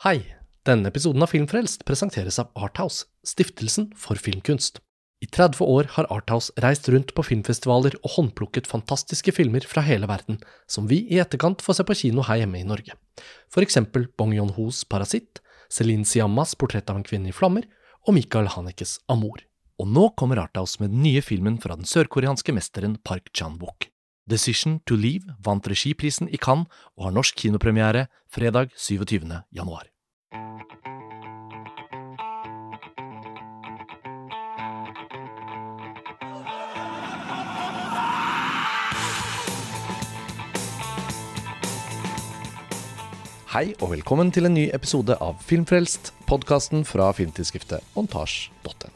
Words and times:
Hei! 0.00 0.22
Denne 0.64 0.88
episoden 0.88 1.20
av 1.20 1.28
Filmfrelst 1.28 1.82
presenteres 1.84 2.38
av 2.40 2.54
Arthouse, 2.56 3.02
stiftelsen 3.20 3.90
for 4.00 4.16
filmkunst. 4.16 4.78
I 5.20 5.26
30 5.28 5.60
år 5.60 5.90
har 5.92 6.08
Arthouse 6.08 6.54
reist 6.64 6.88
rundt 6.88 7.12
på 7.12 7.24
filmfestivaler 7.28 7.98
og 7.98 8.14
håndplukket 8.14 8.70
fantastiske 8.70 9.34
filmer 9.36 9.66
fra 9.68 9.84
hele 9.84 10.08
verden, 10.08 10.38
som 10.64 10.88
vi 10.88 11.02
i 11.04 11.20
etterkant 11.20 11.60
får 11.60 11.76
se 11.76 11.86
på 11.90 11.98
kino 12.00 12.24
her 12.30 12.40
hjemme 12.40 12.62
i 12.62 12.70
Norge. 12.70 12.96
For 13.52 13.60
eksempel 13.60 14.08
Bong 14.16 14.32
Yon-hos 14.38 14.86
Parasitt, 14.88 15.44
Celine 15.68 16.08
Siammas 16.08 16.56
Portrett 16.56 16.88
av 16.88 17.02
en 17.02 17.04
kvinne 17.04 17.28
i 17.28 17.36
flammer 17.36 17.68
og 18.06 18.16
Michael 18.16 18.48
Hanekes 18.56 19.02
Amour. 19.12 19.44
Og 19.84 19.92
nå 19.92 20.08
kommer 20.16 20.40
Arthouse 20.40 20.80
med 20.80 20.96
den 20.96 21.04
nye 21.04 21.20
filmen 21.20 21.60
fra 21.60 21.76
den 21.76 21.84
sørkoreanske 21.84 22.56
mesteren 22.56 22.96
Park 23.04 23.34
Chan-wook. 23.36 23.90
Decision 24.30 24.80
to 24.86 24.96
Leave 24.96 25.36
vant 25.44 25.68
regiprisen 25.68 26.28
i 26.30 26.40
Cannes 26.40 26.70
og 26.96 27.08
har 27.08 27.16
norsk 27.16 27.36
kinopremiere 27.44 28.06
fredag 28.30 28.70
27. 28.76 29.26
januar. 29.50 29.89
Hei 43.50 43.72
og 43.82 43.88
velkommen 43.90 44.28
til 44.30 44.46
en 44.46 44.52
ny 44.54 44.68
episode 44.70 45.16
av 45.18 45.40
Filmfrelst, 45.42 46.12
podkasten 46.28 46.84
fra 46.86 47.08
filmtidsskriftet 47.18 47.82
montasj.no. 47.96 48.92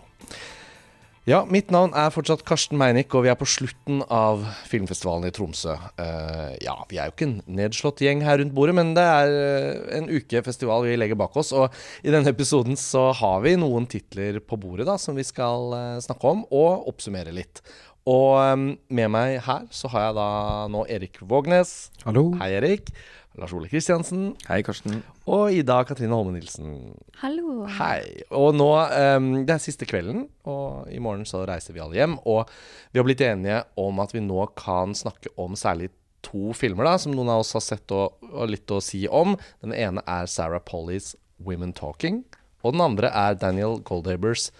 Ja, 1.26 1.40
mitt 1.50 1.72
navn 1.74 1.90
er 1.98 2.12
fortsatt 2.14 2.44
Karsten 2.46 2.78
Meinick, 2.78 3.16
og 3.18 3.24
vi 3.24 3.32
er 3.32 3.38
på 3.40 3.48
slutten 3.50 4.04
av 4.06 4.44
filmfestivalen 4.70 5.26
i 5.26 5.32
Tromsø. 5.34 5.74
Uh, 5.98 6.52
ja, 6.62 6.76
vi 6.86 7.00
er 7.00 7.10
jo 7.10 7.14
ikke 7.16 7.26
en 7.32 7.40
nedslått 7.50 8.04
gjeng 8.04 8.22
her 8.22 8.38
rundt 8.38 8.54
bordet, 8.54 8.76
men 8.78 8.92
det 8.94 9.08
er 9.16 9.34
uh, 9.34 9.88
en 9.98 10.06
uke 10.12 10.44
festival 10.46 10.86
vi 10.86 10.94
legger 11.00 11.18
bak 11.18 11.34
oss. 11.42 11.50
Og 11.50 12.06
i 12.06 12.14
denne 12.14 12.30
episoden 12.30 12.78
så 12.78 13.08
har 13.24 13.42
vi 13.42 13.56
noen 13.58 13.90
titler 13.90 14.38
på 14.38 14.60
bordet 14.62 14.86
da, 14.86 14.94
som 15.02 15.18
vi 15.18 15.26
skal 15.26 15.74
uh, 15.74 15.98
snakke 16.04 16.30
om, 16.30 16.46
og 16.54 16.86
oppsummere 16.94 17.34
litt. 17.34 17.64
Og 18.06 18.38
um, 18.38 18.70
med 18.92 19.10
meg 19.10 19.40
her 19.48 19.66
så 19.74 19.90
har 19.90 20.10
jeg 20.10 20.18
da 20.20 20.30
nå 20.70 20.86
Erik 20.92 21.18
Vågnes. 21.24 21.88
Hallo. 22.04 22.28
Hei, 22.38 22.52
Erik. 22.60 22.94
Lars 23.40 23.52
Ole 23.56 23.68
Kristiansen. 23.70 24.28
Hei, 24.46 24.60
Karsten. 24.62 25.00
Og 25.26 25.54
Ida 25.56 25.80
Katrine 25.86 26.14
Holme 26.14 26.36
Nilsen. 26.36 26.94
Hallo. 27.18 27.64
Hei. 27.80 28.22
Og 28.30 28.54
nå, 28.54 28.68
um, 29.16 29.30
Det 29.46 29.56
er 29.56 29.62
siste 29.62 29.88
kvelden, 29.90 30.28
og 30.46 30.86
i 30.92 31.00
morgen 31.02 31.26
så 31.26 31.42
reiser 31.48 31.74
vi 31.74 31.82
alle 31.82 31.98
hjem. 31.98 32.16
Og 32.30 32.46
vi 32.92 33.00
har 33.00 33.08
blitt 33.08 33.24
enige 33.26 33.64
om 33.80 33.98
at 34.04 34.14
vi 34.14 34.22
nå 34.22 34.46
kan 34.54 34.94
snakke 34.94 35.34
om 35.36 35.58
særlig 35.58 35.90
to 36.24 36.54
filmer 36.56 36.86
da, 36.86 36.94
som 36.96 37.12
noen 37.12 37.32
av 37.34 37.42
oss 37.42 37.52
har 37.56 37.64
sett 37.64 37.90
og, 37.92 38.22
og 38.30 38.48
litt 38.54 38.70
å 38.70 38.80
si 38.82 39.04
om. 39.10 39.34
Den 39.64 39.74
ene 39.74 40.04
er 40.06 40.30
Sarah 40.30 40.62
Pollys 40.62 41.16
'Women 41.42 41.74
Talking'. 41.74 42.22
Og 42.62 42.72
den 42.72 42.80
andre 42.80 43.10
er 43.10 43.34
Daniel 43.34 43.80
Goldhabers 43.82 44.50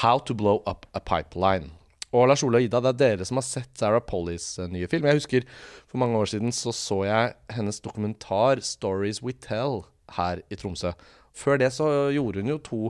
'How 0.00 0.18
to 0.24 0.34
Blow 0.34 0.62
Up 0.66 0.86
a 0.94 1.00
Pipeline'. 1.00 1.81
Og 2.12 2.28
Lars 2.28 2.42
Ole 2.44 2.60
og 2.60 2.66
Ida, 2.66 2.80
det 2.84 2.92
er 2.92 2.98
dere 3.00 3.26
som 3.28 3.40
har 3.40 3.46
sett 3.46 3.70
Sarah 3.78 4.02
Pollys 4.04 4.58
uh, 4.60 4.68
nye 4.68 4.88
film. 4.90 5.06
Jeg 5.08 5.22
husker 5.22 5.46
for 5.88 6.00
mange 6.02 6.18
år 6.20 6.28
siden 6.28 6.52
så 6.52 6.74
så 6.76 7.02
jeg 7.08 7.32
hennes 7.56 7.80
dokumentar 7.80 8.60
'Stories 8.60 9.22
We 9.24 9.32
Tell' 9.32 9.86
her 10.18 10.42
i 10.50 10.58
Tromsø. 10.60 10.92
Før 11.32 11.56
det 11.56 11.72
så 11.72 12.12
gjorde 12.12 12.44
hun 12.44 12.52
jo 12.52 12.58
to 12.58 12.80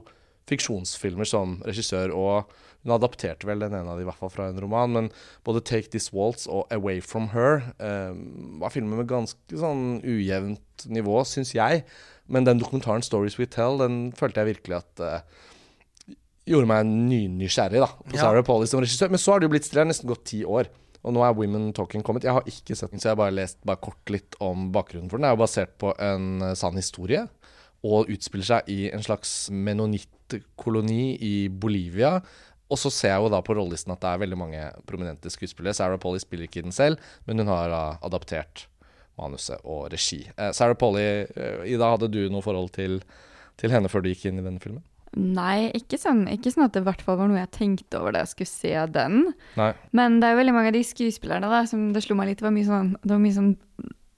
fiksjonsfilmer 0.50 1.28
som 1.28 1.60
regissør, 1.62 2.10
og 2.10 2.50
hun 2.82 2.94
adapterte 2.96 3.46
vel 3.46 3.62
den 3.62 3.76
ene 3.78 3.92
av 3.92 4.00
de 4.00 4.02
i 4.02 4.08
hvert 4.08 4.18
fall 4.18 4.32
fra 4.32 4.48
en 4.50 4.58
roman, 4.60 4.90
men 4.90 5.10
både 5.46 5.62
'Take 5.62 5.90
This 5.90 6.10
Waltz' 6.10 6.48
og 6.50 6.66
'Away 6.70 7.00
From 7.00 7.28
Her' 7.30 7.70
eh, 7.78 8.14
var 8.58 8.74
filmer 8.74 8.96
med 8.96 9.08
ganske 9.08 9.38
sånn 9.54 10.02
ujevnt 10.02 10.86
nivå, 10.86 11.22
syns 11.24 11.54
jeg. 11.54 11.84
Men 12.26 12.44
den 12.44 12.58
dokumentaren 12.58 13.02
'Stories 13.02 13.38
We 13.38 13.46
Tell', 13.46 13.78
den 13.78 14.12
følte 14.12 14.40
jeg 14.40 14.56
virkelig 14.56 14.76
at 14.82 15.00
uh, 15.00 15.20
gjorde 16.48 16.68
meg 16.70 16.86
nynysgjerrig 16.88 17.82
da, 17.84 17.88
på 18.02 18.16
Ja. 18.16 18.24
Sarah 18.26 18.44
Polly 18.46 18.66
som 18.66 18.80
regissør. 18.82 19.10
Men 19.12 19.20
så 19.22 19.32
har 19.34 19.40
det 19.40 19.46
jo 19.48 19.52
blitt 19.54 19.68
stille. 19.68 19.84
Nesten 19.88 20.10
gått 20.10 20.24
ti 20.30 20.42
år. 20.44 20.70
Og 21.02 21.14
nå 21.14 21.22
er 21.26 21.34
Women 21.34 21.72
Talking 21.74 22.02
kommet. 22.06 22.22
Jeg 22.26 22.34
har 22.36 22.46
ikke 22.46 22.76
sett 22.78 22.90
den, 22.92 23.00
så 23.02 23.10
jeg 23.10 23.16
har 23.16 23.22
bare 23.24 23.34
lest 23.34 23.58
bare 23.66 23.80
kort 23.82 24.10
litt 24.14 24.36
om 24.40 24.68
bakgrunnen 24.74 25.10
for 25.10 25.18
den. 25.18 25.24
Den 25.26 25.30
er 25.32 25.36
jo 25.36 25.42
basert 25.42 25.72
på 25.82 25.90
en 25.98 26.42
eh, 26.42 26.54
sann 26.58 26.78
historie, 26.78 27.24
og 27.82 28.10
utspiller 28.14 28.46
seg 28.46 28.68
i 28.70 28.84
en 28.94 29.02
slags 29.02 29.50
menonittkoloni 29.50 31.16
i 31.18 31.48
Bolivia. 31.50 32.20
Og 32.72 32.78
så 32.78 32.88
ser 32.94 33.16
jeg 33.16 33.24
jo 33.24 33.32
da 33.34 33.40
på 33.44 33.56
rollelisten 33.58 33.92
at 33.92 34.00
det 34.00 34.12
er 34.12 34.22
veldig 34.22 34.38
mange 34.38 34.60
prominente 34.88 35.32
skuespillere. 35.34 35.74
Sarah 35.76 35.98
Polly 36.00 36.22
spiller 36.22 36.46
ikke 36.46 36.62
i 36.62 36.66
den 36.68 36.72
selv, 36.76 37.02
men 37.26 37.42
hun 37.42 37.50
har 37.52 37.68
da 37.72 37.82
adaptert 38.06 38.68
manuset 39.20 39.60
og 39.68 39.90
regi. 39.92 40.22
Eh, 40.38 40.52
Sarah 40.56 40.78
Polly, 40.78 41.02
eh, 41.34 41.66
Ida, 41.74 41.90
hadde 41.96 42.08
du 42.14 42.22
noe 42.32 42.44
forhold 42.46 42.70
til, 42.78 43.00
til 43.60 43.74
henne 43.74 43.90
før 43.92 44.06
du 44.06 44.08
gikk 44.12 44.30
inn 44.30 44.38
i 44.40 44.46
denne 44.46 44.62
filmen? 44.62 44.84
Nei, 45.12 45.68
ikke 45.76 45.98
sånn, 46.00 46.24
ikke 46.32 46.52
sånn 46.54 46.64
at 46.64 46.76
det 46.76 46.80
i 46.80 46.86
hvert 46.86 47.02
fall 47.04 47.18
var 47.20 47.28
noe 47.28 47.40
jeg 47.42 47.52
tenkte 47.52 47.98
over 48.00 48.14
da 48.14 48.22
jeg 48.22 48.32
skulle 48.32 48.52
se 48.52 48.72
den. 48.94 49.18
Nei. 49.60 49.72
Men 49.92 50.20
det 50.20 50.28
er 50.28 50.34
jo 50.34 50.40
veldig 50.40 50.54
mange 50.56 50.72
av 50.72 50.78
de 50.78 50.84
skuespillerne 50.88 51.50
da, 51.52 51.64
som 51.68 51.90
det 51.92 52.04
slo 52.04 52.16
meg 52.16 52.30
litt, 52.30 52.40
det 52.40 52.48
var 52.48 52.54
mye 52.56 52.68
sånn, 52.68 52.94
det 53.02 53.12
var 53.12 53.20
mye 53.20 53.36
sånn 53.36 53.52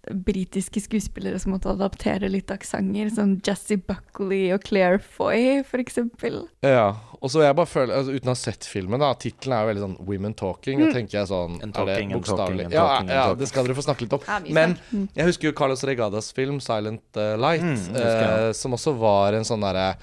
britiske 0.04 0.82
skuespillere 0.84 1.38
som 1.40 1.54
måtte 1.54 1.72
adaptere 1.72 2.28
litt 2.30 2.52
aksenter, 2.52 3.08
sånn 3.12 3.38
Jazzy 3.44 3.78
Buckley 3.80 4.50
og 4.54 4.64
Claire 4.66 5.00
Foy, 5.00 5.62
for 5.66 5.82
eksempel. 5.82 6.42
Ja, 6.64 6.92
og 7.20 7.30
så 7.30 7.42
jeg 7.44 7.54
bare 7.56 7.68
føler, 7.70 7.94
altså, 7.98 8.14
uten 8.16 8.30
å 8.30 8.34
ha 8.34 8.38
sett 8.40 8.64
filmen 8.68 9.00
da, 9.02 9.12
tittelen 9.20 9.54
er 9.56 9.62
jo 9.64 9.68
veldig 9.70 9.82
sånn 9.84 9.96
'Women 10.06 10.34
Talking'. 10.34 10.78
Mm. 10.80 10.84
Da 10.86 10.92
tenker 10.98 11.18
jeg 11.18 11.28
sånn 11.30 11.56
En 11.62 11.68
er 11.70 11.72
det 11.72 11.94
talking, 11.96 12.12
bokstavelig? 12.16 12.66
Ja, 12.72 12.86
ja, 13.08 13.24
det 13.34 13.48
skal 13.48 13.64
dere 13.66 13.74
få 13.78 13.84
snakke 13.86 14.04
litt 14.06 14.12
om. 14.12 14.20
Men. 14.52 14.78
Mm. 14.92 15.08
jeg 15.14 15.26
husker 15.26 15.48
jo 15.48 15.52
Carlos 15.52 15.84
Regadas 15.84 16.32
film 16.32 16.58
'Silent 16.60 17.02
uh, 17.16 17.36
Light', 17.36 17.62
Mm, 17.64 17.96
eh, 17.96 18.52
som 18.52 18.72
også 18.72 18.96
var 18.98 19.32
en 19.34 19.44
sånn 19.44 19.60
derre 19.60 19.96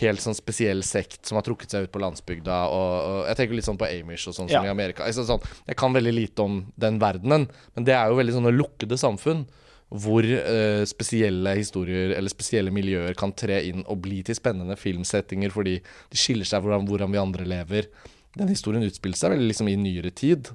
helt 0.00 0.18
sånn 0.20 0.34
spesiell 0.34 0.82
sekt 0.82 1.26
som 1.26 1.36
har 1.36 1.42
trukket 1.46 1.70
seg 1.70 1.84
ut 1.84 1.92
på 1.92 2.00
landsbygda. 2.02 2.56
Og, 2.66 2.92
og 3.08 3.26
jeg 3.28 3.36
tenker 3.36 3.54
litt 3.54 3.64
sånn 3.68 3.78
på 3.78 3.86
Amish 3.86 4.26
og 4.28 4.34
sånn 4.34 4.48
som 4.50 4.64
Ja. 4.64 4.64
i 4.64 4.68
Amerika. 4.72 5.04
Jeg, 5.06 5.14
sånn, 5.14 5.40
jeg 5.68 5.76
kan 5.76 5.92
veldig 5.94 6.12
lite 6.14 6.42
om 6.42 6.72
den 6.76 6.98
verdenen, 6.98 7.48
men 7.76 7.84
det 7.84 7.94
er 7.94 8.08
jo 8.08 8.16
veldig 8.18 8.34
sånne 8.34 8.54
lukkede 8.56 8.98
samfunn. 8.98 9.46
Hvor 9.94 10.26
uh, 10.26 10.82
spesielle 10.90 11.52
historier 11.54 12.16
eller 12.16 12.32
spesielle 12.32 12.72
miljøer 12.74 13.14
kan 13.18 13.34
tre 13.36 13.60
inn 13.68 13.84
og 13.86 14.00
bli 14.02 14.24
til 14.26 14.34
spennende 14.34 14.74
filmsettinger 14.80 15.54
fordi 15.54 15.76
de 15.78 16.18
skiller 16.18 16.48
seg 16.48 16.64
fra 16.64 16.80
hvordan 16.82 17.14
vi 17.14 17.22
andre 17.22 17.46
lever. 17.46 17.90
Den 18.34 18.50
historien 18.50 18.82
utspiller 18.82 19.18
seg 19.18 19.36
veldig 19.36 19.52
liksom 19.52 19.70
i 19.70 19.78
nyere 19.78 20.10
tid. 20.10 20.50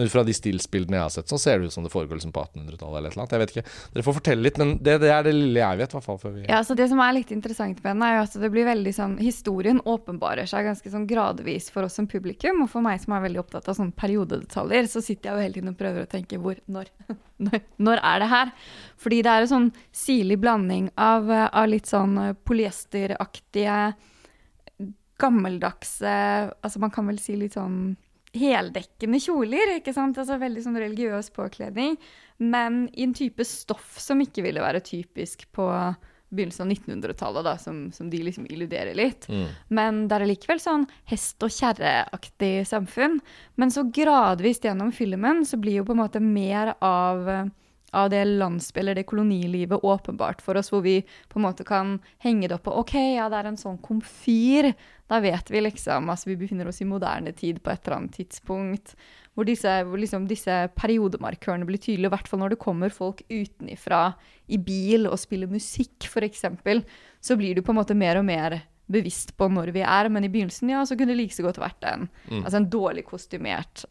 Men 0.00 0.06
ut 0.06 0.12
fra 0.12 0.22
de 0.24 0.32
stillsbildene 0.32 0.96
jeg 0.96 1.04
har 1.04 1.12
sett, 1.12 1.28
så 1.28 1.36
ser 1.36 1.58
det 1.60 1.68
ut 1.68 1.74
som 1.74 1.84
det 1.84 1.90
foregår 1.92 2.16
liksom 2.16 2.30
på 2.32 2.40
1800-tallet 2.40 2.96
eller 2.96 3.10
et 3.10 3.12
eller 3.12 3.20
annet. 3.20 3.32
Jeg 3.34 3.42
vet 3.42 3.50
ikke. 3.52 3.72
Dere 3.92 4.04
får 4.06 4.14
fortelle 4.16 4.46
litt, 4.46 4.60
men 4.62 4.70
det, 4.80 4.94
det 5.02 5.10
er 5.12 5.26
det 5.26 5.34
lille 5.36 5.60
jeg 5.60 5.80
vet, 5.82 5.92
i 5.92 5.98
hvert 5.98 6.06
fall. 6.06 6.20
Før 6.22 6.32
vi 6.38 6.44
Ja, 6.48 6.62
så 6.64 6.76
Det 6.78 6.86
som 6.88 7.02
er 7.04 7.12
litt 7.18 7.34
interessant 7.36 7.82
med 7.84 7.90
den, 7.90 8.04
er 8.06 8.14
jo 8.14 8.22
at 8.24 8.36
det 8.40 8.50
blir 8.54 8.64
veldig 8.70 8.94
sånn 8.96 9.18
Historien 9.20 9.82
åpenbarer 9.84 10.48
seg 10.48 10.70
ganske 10.70 10.94
sånn 10.94 11.04
gradvis 11.10 11.68
for 11.74 11.84
oss 11.84 11.98
som 12.00 12.08
publikum. 12.08 12.62
Og 12.64 12.72
for 12.72 12.86
meg 12.86 13.04
som 13.04 13.12
er 13.12 13.26
veldig 13.26 13.42
opptatt 13.44 13.68
av 13.68 13.76
sånne 13.76 13.92
periodedetaljer, 14.00 14.88
så 14.88 15.04
sitter 15.04 15.28
jeg 15.28 15.36
jo 15.36 15.44
hele 15.44 15.58
tiden 15.58 15.74
og 15.74 15.80
prøver 15.84 16.08
å 16.08 16.12
tenke 16.16 16.40
hvor, 16.40 16.56
når, 16.64 16.88
når, 17.50 17.60
når 17.76 18.04
er 18.14 18.24
det 18.24 18.30
her? 18.32 18.54
Fordi 19.04 19.20
det 19.26 19.34
er 19.34 19.44
en 19.44 19.52
sånn 19.52 19.72
sirlig 19.92 20.40
blanding 20.40 20.88
av, 20.96 21.28
av 21.28 21.68
litt 21.68 21.92
sånn 21.92 22.16
polyesteraktige, 22.48 23.82
gammeldagse 25.20 26.12
Altså 26.64 26.80
man 26.80 26.92
kan 26.94 27.04
vel 27.10 27.18
si 27.20 27.34
litt 27.36 27.58
sånn 27.58 27.98
heldekkende 28.36 29.20
kjoler, 29.22 29.76
ikke 29.78 29.94
sant? 29.96 30.18
Altså 30.20 30.38
veldig 30.40 30.62
sånn 30.64 30.78
religiøs 30.78 31.32
påkledning, 31.34 31.96
men 32.38 32.84
i 32.94 33.04
en 33.06 33.16
type 33.16 33.44
stoff 33.46 33.98
som 34.00 34.22
ikke 34.22 34.44
ville 34.46 34.62
være 34.62 34.82
typisk 34.86 35.48
på 35.56 35.66
begynnelsen 36.30 36.68
av 36.68 36.76
1900-tallet, 36.76 37.44
da, 37.44 37.56
som, 37.58 37.78
som 37.92 38.10
de 38.10 38.20
liksom 38.22 38.46
illuderer 38.46 38.94
litt. 38.94 39.26
Mm. 39.28 39.48
Men 39.74 40.04
det 40.08 40.16
er 40.16 40.28
likevel 40.30 40.60
sånn 40.62 40.86
hest- 41.10 41.42
og 41.42 41.50
kjerreaktig 41.50 42.52
samfunn. 42.70 43.18
Men 43.58 43.74
så 43.74 43.82
gradvis 43.90 44.62
gjennom 44.62 44.92
filmen 44.94 45.42
så 45.46 45.58
blir 45.58 45.80
jo 45.80 45.88
på 45.88 45.96
en 45.96 46.02
måte 46.04 46.22
mer 46.22 46.76
av, 46.78 47.26
av 47.90 48.10
det 48.10 48.22
landsby- 48.24 48.80
eller 48.80 48.94
det 48.94 49.06
kolonilivet 49.10 49.84
åpenbart 49.84 50.42
for 50.42 50.56
oss, 50.56 50.70
hvor 50.72 50.82
vi 50.84 51.00
på 51.28 51.38
en 51.38 51.46
måte 51.46 51.66
kan 51.66 51.98
henge 52.22 52.48
det 52.48 52.56
opp 52.58 52.68
på 52.68 52.76
OK, 52.82 52.94
ja, 52.94 53.28
det 53.30 53.40
er 53.40 53.50
en 53.50 53.60
sånn 53.60 53.80
komfyr. 53.82 54.72
Da 55.10 55.18
vet 55.22 55.50
vi 55.50 55.62
liksom 55.64 56.10
altså 56.12 56.30
vi 56.30 56.38
befinner 56.38 56.70
oss 56.70 56.80
i 56.82 56.88
moderne 56.88 57.32
tid 57.36 57.62
på 57.62 57.72
et 57.72 57.82
eller 57.84 57.96
annet 57.96 58.18
tidspunkt. 58.20 58.94
Hvor 59.34 59.46
disse, 59.46 59.72
hvor 59.86 59.98
liksom 59.98 60.26
disse 60.30 60.54
periodemarkørene 60.78 61.66
blir 61.66 61.80
tydelige, 61.82 62.10
i 62.10 62.14
hvert 62.14 62.30
fall 62.30 62.42
når 62.42 62.54
det 62.54 62.62
kommer 62.62 62.94
folk 62.94 63.22
utenifra 63.30 64.12
i 64.50 64.58
bil 64.58 65.06
og 65.10 65.18
spiller 65.22 65.50
musikk, 65.50 66.06
f.eks., 66.06 66.44
så 67.20 67.36
blir 67.38 67.54
du 67.54 67.62
på 67.62 67.74
en 67.74 67.80
måte 67.80 67.96
mer 67.98 68.18
og 68.20 68.26
mer 68.26 68.60
bevisst 68.90 69.36
på 69.38 69.46
når 69.50 69.70
vi 69.74 69.84
er. 69.86 70.10
Men 70.10 70.26
i 70.26 70.32
begynnelsen 70.32 70.72
ja, 70.72 70.82
så 70.86 70.98
kunne 70.98 71.14
det 71.14 71.22
like 71.22 71.36
så 71.36 71.46
godt 71.46 71.62
vært 71.62 71.86
en, 71.90 72.08
altså 72.42 72.60
en 72.60 72.70
dårlig 72.70 73.06
kostymert 73.08 73.86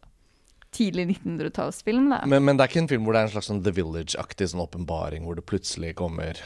tidlig 0.76 1.06
1900-tallsfilm. 1.08 2.10
da. 2.12 2.22
Men, 2.30 2.46
men 2.46 2.58
det 2.58 2.66
er 2.66 2.72
ikke 2.72 2.84
en 2.84 2.92
film 2.92 3.08
hvor 3.08 3.16
det 3.16 3.24
er 3.24 3.30
en 3.30 3.34
slags 3.34 3.50
sånn 3.50 3.62
The 3.66 3.74
Village-aktig 3.76 4.50
sånn 4.52 4.64
åpenbaring, 4.64 5.26
hvor 5.26 5.40
det 5.40 5.46
plutselig 5.50 5.96
kommer 6.00 6.40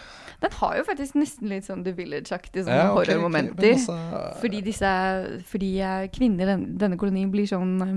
Den 0.43 0.55
har 0.59 0.77
jo 0.79 0.85
faktisk 0.87 1.17
nesten 1.19 1.51
litt 1.51 1.67
sånn 1.67 1.83
The 1.85 1.95
Village-aktig 1.97 2.65
sånn 2.65 2.73
Ja, 2.73 2.89
okay, 2.91 2.95
ok, 2.95 3.11
horrormomenter. 3.11 3.69
Okay, 3.75 3.77
også... 3.81 4.23
Fordi 4.41 4.63
disse 4.65 4.95
fordi 5.51 5.71
eh, 5.83 6.07
kvinner 6.15 6.47
i 6.47 6.51
den, 6.53 6.65
denne 6.81 6.99
kolonien 7.01 7.31
blir 7.33 7.49
sånn 7.49 7.77
eh, 7.85 7.95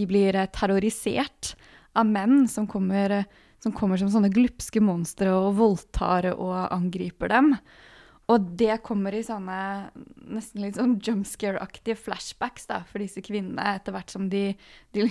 De 0.00 0.08
blir 0.10 0.36
eh, 0.40 0.50
terrorisert 0.54 1.54
av 1.94 2.08
menn 2.10 2.48
som 2.50 2.66
kommer, 2.66 3.20
som 3.62 3.72
kommer 3.76 4.00
som 4.00 4.10
sånne 4.10 4.32
glupske 4.34 4.80
monstre 4.82 5.30
og 5.30 5.52
voldtar 5.60 6.32
og 6.34 6.56
angriper 6.74 7.30
dem. 7.30 7.52
Og 8.32 8.46
det 8.56 8.78
kommer 8.86 9.12
i 9.12 9.24
sånne 9.24 9.58
nesten 10.32 10.62
litt 10.64 10.78
sånn 10.78 10.96
jumpscare-aktige 11.04 11.98
flashbacks 12.00 12.70
da, 12.70 12.80
for 12.88 13.04
disse 13.04 13.20
kvinnene, 13.24 13.76
etter 13.76 13.92
hvert 13.92 14.14
som 14.14 14.30
de, 14.32 14.46
de, 14.96 15.10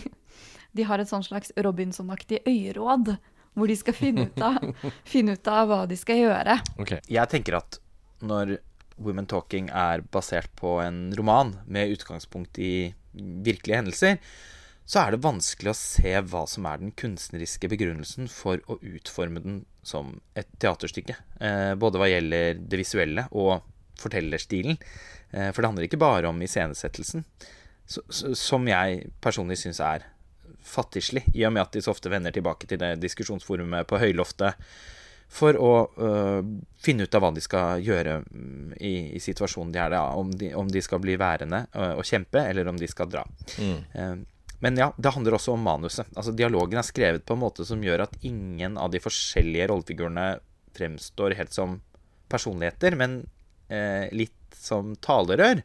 de 0.74 0.88
har 0.90 1.02
et 1.02 1.12
sånn 1.12 1.26
slags 1.26 1.54
Robinson-aktig 1.62 2.42
øyeråd, 2.50 3.14
hvor 3.54 3.70
de 3.70 3.78
skal 3.78 3.98
finne 3.98 4.28
ut, 4.32 4.42
av, 4.42 4.58
finne 5.14 5.38
ut 5.38 5.52
av 5.52 5.70
hva 5.70 5.84
de 5.90 5.98
skal 6.00 6.24
gjøre. 6.24 6.58
Okay. 6.82 7.04
Jeg 7.12 7.30
tenker 7.30 7.60
at 7.62 7.78
når 8.26 8.58
Women 9.04 9.30
Talking 9.30 9.70
er 9.70 10.02
basert 10.14 10.50
på 10.58 10.80
en 10.82 11.06
roman 11.18 11.56
med 11.66 11.94
utgangspunkt 11.94 12.58
i 12.62 12.94
virkelige 13.14 13.80
hendelser, 13.82 14.18
så 14.90 15.04
er 15.04 15.14
det 15.14 15.24
vanskelig 15.24 15.72
å 15.72 15.78
se 15.78 16.16
hva 16.28 16.44
som 16.50 16.66
er 16.68 16.82
den 16.82 16.92
kunstneriske 16.98 17.70
begrunnelsen 17.72 18.28
for 18.32 18.60
å 18.68 18.80
utforme 18.82 19.44
den 19.44 19.62
som 19.84 20.14
et 20.36 20.48
teaterstykke. 20.62 21.16
Eh, 21.44 21.74
både 21.80 22.00
hva 22.02 22.10
gjelder 22.10 22.58
det 22.60 22.80
visuelle 22.80 23.28
og 23.32 23.60
fortellerstilen. 24.00 24.80
Eh, 25.32 25.52
for 25.52 25.62
det 25.62 25.70
handler 25.72 25.88
ikke 25.90 26.02
bare 26.02 26.32
om 26.32 26.42
iscenesettelsen, 26.42 27.26
som 27.86 28.68
jeg 28.70 29.12
personlig 29.22 29.60
syns 29.60 29.82
er 29.84 30.08
fattigslig, 30.64 31.26
i 31.36 31.44
og 31.46 31.52
med 31.54 31.66
at 31.66 31.76
de 31.76 31.82
så 31.84 31.92
ofte 31.92 32.12
vender 32.12 32.32
tilbake 32.32 32.68
til 32.70 32.80
det 32.80 32.96
diskusjonsforumet 33.04 33.88
på 33.90 34.00
høyloftet 34.00 34.56
for 35.34 35.58
å 35.58 35.72
øh, 35.98 36.46
finne 36.84 37.08
ut 37.08 37.16
av 37.18 37.24
hva 37.24 37.32
de 37.34 37.42
skal 37.42 37.82
gjøre 37.82 38.20
mm, 38.22 38.76
i, 38.78 38.94
i 39.18 39.22
situasjonen 39.24 39.74
de 39.74 39.82
er 39.82 39.96
i. 39.98 40.02
Om, 40.22 40.34
om 40.62 40.70
de 40.70 40.84
skal 40.86 41.02
bli 41.02 41.18
værende 41.20 41.64
og, 41.74 42.02
og 42.02 42.08
kjempe, 42.08 42.44
eller 42.44 42.70
om 42.70 42.78
de 42.78 42.90
skal 42.92 43.10
dra. 43.10 43.24
Eh, 43.58 44.14
men 44.64 44.78
ja, 44.80 44.94
det 44.96 45.12
handler 45.12 45.36
også 45.36 45.58
om 45.58 45.66
manuset. 45.66 46.08
Altså 46.16 46.32
Dialogen 46.32 46.80
er 46.80 46.88
skrevet 46.88 47.26
på 47.28 47.36
en 47.36 47.42
måte 47.42 47.66
som 47.68 47.82
gjør 47.84 48.06
at 48.06 48.14
ingen 48.24 48.78
av 48.80 48.94
de 48.94 49.02
forskjellige 49.04 49.68
rollefigurene 49.68 50.28
fremstår 50.78 51.36
helt 51.36 51.52
som 51.52 51.82
personligheter, 52.32 52.96
men 52.96 53.18
eh, 53.68 54.08
litt 54.16 54.56
som 54.56 54.94
talerør. 55.04 55.60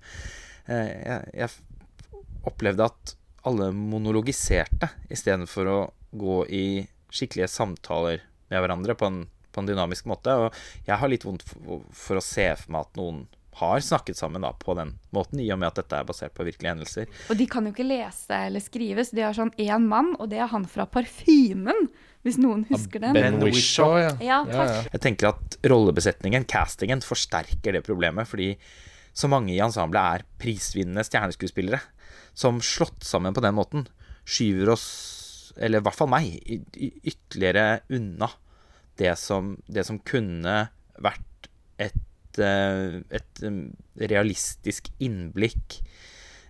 Eh, 0.67 0.91
jeg, 0.91 1.31
jeg 1.45 2.19
opplevde 2.51 2.89
at 2.91 3.15
alle 3.47 3.71
monologiserte 3.71 4.91
istedenfor 5.15 5.71
å 5.71 5.79
gå 6.19 6.43
i 6.51 6.67
skikkelige 7.15 7.53
samtaler 7.55 8.27
med 8.51 8.65
hverandre 8.65 8.99
på 8.99 9.07
en, 9.13 9.23
på 9.55 9.63
en 9.63 9.71
dynamisk 9.71 10.11
måte. 10.11 10.35
Og 10.35 10.89
jeg 10.91 10.99
har 10.99 11.15
litt 11.15 11.29
vondt 11.29 11.47
for, 11.47 11.87
for 11.95 12.19
å 12.19 12.25
se 12.35 12.51
for 12.59 12.75
meg 12.75 12.89
at 12.89 12.99
noen 12.99 13.27
har 13.59 13.83
snakket 13.85 14.19
sammen 14.19 14.45
da, 14.45 14.53
på 14.57 14.75
den 14.79 14.95
måten, 15.15 15.41
i 15.43 15.49
og 15.55 15.61
med 15.61 15.71
at 15.71 15.81
dette 15.81 15.99
er 15.99 16.07
basert 16.09 16.35
på 16.37 16.47
virkelige 16.47 16.75
hendelser. 16.75 17.09
Og 17.31 17.39
de 17.39 17.47
kan 17.51 17.67
jo 17.67 17.73
ikke 17.75 17.87
lese 17.87 18.39
eller 18.49 18.63
skrive, 18.63 19.05
så 19.05 19.19
de 19.19 19.25
har 19.27 19.37
sånn 19.37 19.55
én 19.61 19.89
mann, 19.91 20.15
og 20.19 20.31
det 20.33 20.41
er 20.43 20.51
han 20.53 20.67
fra 20.71 20.87
Parfymen, 20.91 21.89
hvis 22.27 22.39
noen 22.41 22.65
husker 22.71 23.03
den. 23.03 23.17
Ben 23.17 23.39
Wishaw, 23.43 23.99
ja. 24.03 24.15
Ja. 24.23 24.65
Jeg 24.93 25.03
tenker 25.05 25.33
at 25.33 25.59
rollebesetningen, 25.71 26.47
castingen, 26.51 27.03
forsterker 27.05 27.77
det 27.77 27.85
problemet, 27.87 28.29
fordi 28.31 28.55
så 29.19 29.31
mange 29.31 29.55
i 29.55 29.63
ensemblet 29.63 30.19
er 30.19 30.27
prisvinnende 30.39 31.07
stjerneskuespillere 31.07 31.81
som 32.39 32.61
slått 32.63 33.03
sammen 33.07 33.35
på 33.35 33.43
den 33.43 33.57
måten 33.57 33.89
skyver 34.29 34.75
oss, 34.75 34.89
eller 35.59 35.81
i 35.81 35.87
hvert 35.87 35.99
fall 35.99 36.11
meg, 36.13 36.37
ytterligere 36.77 37.81
unna 37.97 38.29
det 38.99 39.15
som, 39.19 39.57
det 39.67 39.87
som 39.87 39.99
kunne 40.07 40.69
vært 41.03 41.49
et, 41.79 41.97
eh, 42.43 42.99
et 43.15 43.43
eh, 43.47 43.59
realistisk 44.11 44.91
innblikk 45.05 45.79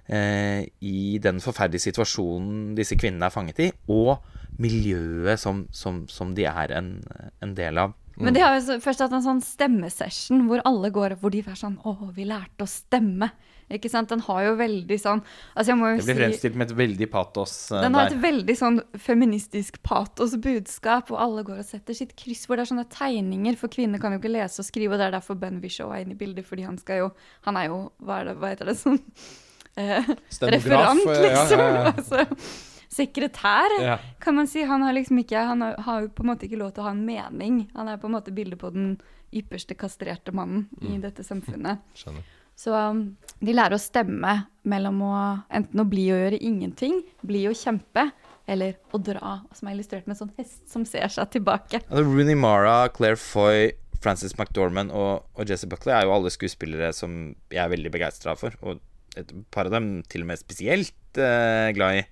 eh, 0.09 0.67
i 0.81 1.19
den 1.23 1.41
forferdelige 1.45 1.89
situasjonen 1.89 2.75
disse 2.79 2.99
kvinnene 3.01 3.29
er 3.29 3.35
fanget 3.35 3.63
i, 3.67 3.71
og 3.93 4.19
miljøet 4.59 5.41
som, 5.41 5.67
som, 5.75 6.05
som 6.11 6.35
de 6.37 6.49
er 6.51 6.75
en, 6.79 6.97
en 7.45 7.57
del 7.57 7.81
av. 7.85 7.97
Men 8.19 8.35
de 8.35 8.43
har 8.43 8.57
jo 8.57 8.81
først 8.83 9.05
hatt 9.05 9.15
en 9.15 9.23
sånn 9.23 9.43
stemmesession 9.45 10.49
hvor 10.49 10.63
alle 10.67 10.91
går 10.95 11.15
hvor 11.21 11.31
de 11.31 11.45
er 11.45 11.59
sånn 11.59 11.77
Å, 11.87 11.95
vi 12.17 12.27
lærte 12.27 12.67
å 12.67 12.71
stemme. 12.71 13.31
Ikke 13.69 13.91
sant? 13.93 14.09
Den 14.09 14.23
har 14.25 14.45
jo 14.47 14.53
veldig 14.59 14.97
sånn 15.01 15.21
Altså, 15.53 15.67
jeg 15.73 15.79
må 15.81 15.91
jo 15.91 15.97
Det 15.99 16.05
blir 16.07 16.15
si 16.15 16.21
fremstilt 16.23 16.59
med 16.61 16.71
et 16.71 16.77
veldig 16.79 17.09
patos 17.13 17.57
uh, 17.73 17.81
Den 17.83 17.97
har 17.99 18.09
der. 18.09 18.17
et 18.17 18.23
veldig 18.23 18.57
sånn 18.59 18.79
feministisk 19.09 19.81
patos-budskap, 19.87 21.13
og 21.13 21.21
alle 21.25 21.45
går 21.47 21.61
og 21.63 21.69
setter 21.69 21.97
sitt 21.97 22.15
kryss, 22.19 22.47
hvor 22.49 22.57
det 22.57 22.65
er 22.65 22.73
sånne 22.73 22.87
tegninger, 22.93 23.59
for 23.61 23.73
kvinner 23.73 24.01
kan 24.03 24.17
jo 24.17 24.23
ikke 24.23 24.33
lese 24.33 24.63
og 24.63 24.69
skrive, 24.69 24.95
og 24.95 25.03
det 25.03 25.11
er 25.11 25.19
derfor 25.19 25.37
Ben 25.41 25.61
Whishaw 25.63 25.93
er 25.93 26.07
inne 26.07 26.17
i 26.17 26.21
bildet, 26.21 26.47
fordi 26.49 26.65
han 26.69 26.81
skal 26.81 27.05
jo 27.05 27.11
Han 27.49 27.61
er 27.61 27.69
jo, 27.69 27.83
hva 28.05 28.23
er 28.23 28.31
det, 28.31 28.39
hva 28.41 28.55
heter 28.55 28.73
det, 28.73 28.79
sånn 28.81 28.99
uh, 28.99 30.11
Stenograf, 30.33 31.05
liksom. 31.05 31.13
ja, 31.13 31.29
ja, 31.29 31.45
liksom. 31.45 31.61
ja. 31.61 31.93
Altså, 31.93 32.67
sekretær, 32.99 33.77
kan 34.19 34.35
man 34.35 34.49
si. 34.49 34.63
Han 34.67 34.83
har 34.83 34.97
liksom 34.97 35.21
ikke 35.21 35.45
Han 35.51 35.61
har, 35.63 35.77
har 35.85 36.07
jo 36.07 36.09
på 36.09 36.25
en 36.25 36.31
måte 36.33 36.49
ikke 36.49 36.59
lov 36.61 36.73
til 36.73 36.83
å 36.83 36.89
ha 36.89 36.95
en 36.97 37.05
mening. 37.07 37.67
Han 37.77 37.91
er 37.93 38.01
på 38.01 38.09
en 38.09 38.17
måte 38.17 38.33
bildet 38.35 38.59
på 38.59 38.73
den 38.75 38.97
ypperste 39.29 39.77
kastrerte 39.77 40.33
mannen 40.33 40.67
i 40.81 40.97
dette 41.03 41.25
samfunnet. 41.27 41.85
Skjønner. 41.99 42.25
Så 42.59 42.75
um, 42.75 43.03
de 43.39 43.55
lærer 43.55 43.77
å 43.77 43.81
stemme 43.81 44.35
mellom 44.69 45.03
å 45.07 45.17
enten 45.55 45.83
å 45.83 45.87
bli 45.89 46.09
og 46.11 46.19
gjøre 46.25 46.41
ingenting, 46.43 47.01
bli 47.23 47.45
og 47.49 47.57
kjempe, 47.57 48.09
eller 48.49 48.79
å 48.97 48.99
dra, 48.99 49.39
som 49.55 49.69
er 49.69 49.77
illustrert 49.77 50.09
med 50.09 50.17
en 50.17 50.23
sånn 50.25 50.35
hest 50.41 50.65
som 50.73 50.87
ser 50.89 51.07
seg 51.13 51.31
tilbake. 51.37 51.83
Rooney 51.93 52.37
Mara, 52.39 52.89
Claire 52.95 53.21
Foy, 53.21 53.71
Frances 54.03 54.35
McDormand 54.39 54.95
og, 54.95 55.27
og 55.37 55.51
Jesse 55.51 55.69
Buckley 55.71 55.95
er 55.95 56.07
jo 56.07 56.15
alle 56.15 56.33
skuespillere 56.33 56.91
som 56.97 57.17
jeg 57.53 57.61
er 57.63 57.73
veldig 57.73 57.93
begeistra 57.95 58.35
for. 58.39 58.55
Og 58.63 58.83
et 59.19 59.33
par 59.55 59.69
av 59.69 59.75
dem 59.75 59.91
til 60.11 60.25
og 60.25 60.31
med 60.31 60.41
spesielt 60.41 61.21
eh, 61.21 61.71
glad 61.77 62.01
i. 62.01 62.05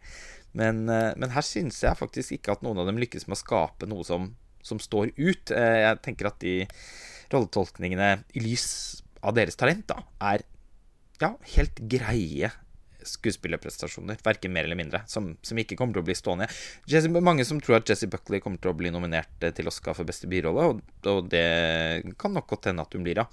Men, 0.59 0.85
eh, 0.91 1.13
men 1.19 1.33
her 1.35 1.47
syns 1.47 1.83
jeg 1.85 1.99
faktisk 1.99 2.37
ikke 2.37 2.57
at 2.57 2.65
noen 2.67 2.83
av 2.83 2.91
dem 2.91 3.01
lykkes 3.01 3.29
med 3.29 3.39
å 3.39 3.43
skape 3.43 3.89
noe 3.89 4.07
som, 4.07 4.33
som 4.67 4.81
står 4.83 5.15
ut. 5.17 5.53
Eh, 5.55 5.81
jeg 5.85 6.03
tenker 6.07 6.31
at 6.31 6.41
de 6.43 6.59
rolletolkningene, 7.33 8.11
i 8.39 8.43
lys 8.45 8.67
av 9.23 9.37
deres 9.37 9.59
talent, 9.59 9.87
da, 9.89 10.03
er 10.35 10.45
ja, 11.23 11.35
helt 11.57 11.83
greie 11.89 12.53
skuespillerprestasjoner, 13.07 14.19
verken 14.25 14.53
mer 14.55 14.67
eller 14.67 14.79
mindre, 14.79 15.03
som, 15.11 15.31
som 15.45 15.59
ikke 15.61 15.77
kommer 15.79 15.97
til 15.97 16.03
å 16.03 16.07
bli 16.09 16.17
stående. 16.19 16.49
Jesse, 16.91 17.11
mange 17.11 17.47
som 17.47 17.61
tror 17.63 17.79
at 17.79 17.91
Jessie 17.91 18.11
Buckley 18.11 18.43
kommer 18.43 18.61
til 18.63 18.73
å 18.73 18.77
bli 18.79 18.91
nominert 18.95 19.47
eh, 19.47 19.55
til 19.57 19.71
Oscar 19.71 19.97
for 19.97 20.09
beste 20.09 20.27
birolle, 20.31 20.71
og, 20.73 20.83
og 21.11 21.31
det 21.33 21.47
kan 22.21 22.35
nok 22.37 22.49
godt 22.51 22.71
hende 22.71 22.87
at 22.87 22.97
hun 22.97 23.07
blir, 23.07 23.23
ja. 23.23 23.27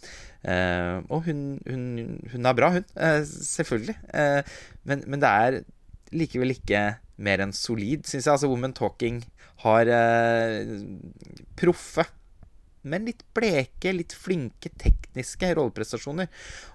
Eh, 0.45 1.00
og 1.09 1.25
hun, 1.30 1.45
hun, 1.68 1.85
hun 2.33 2.50
er 2.50 2.57
bra, 2.59 2.74
hun. 2.77 2.88
Eh, 2.94 3.21
selvfølgelig. 3.25 3.97
Eh, 4.13 4.57
men, 4.89 5.06
men 5.09 5.24
det 5.24 5.31
er 5.45 5.62
likevel 6.13 6.53
ikke 6.53 6.83
mer 7.24 7.41
enn 7.44 7.56
solid, 7.56 8.06
syns 8.09 8.27
jeg. 8.27 8.33
Altså, 8.35 8.51
Woman 8.51 8.75
Talking 8.77 9.24
har 9.63 9.89
eh, 9.89 10.75
proffe 11.59 12.06
men 12.83 13.07
litt 13.07 13.24
bleke, 13.35 13.94
litt 13.95 14.15
flinke 14.15 14.71
tekniske 14.80 15.53
rolleprestasjoner. 15.57 16.30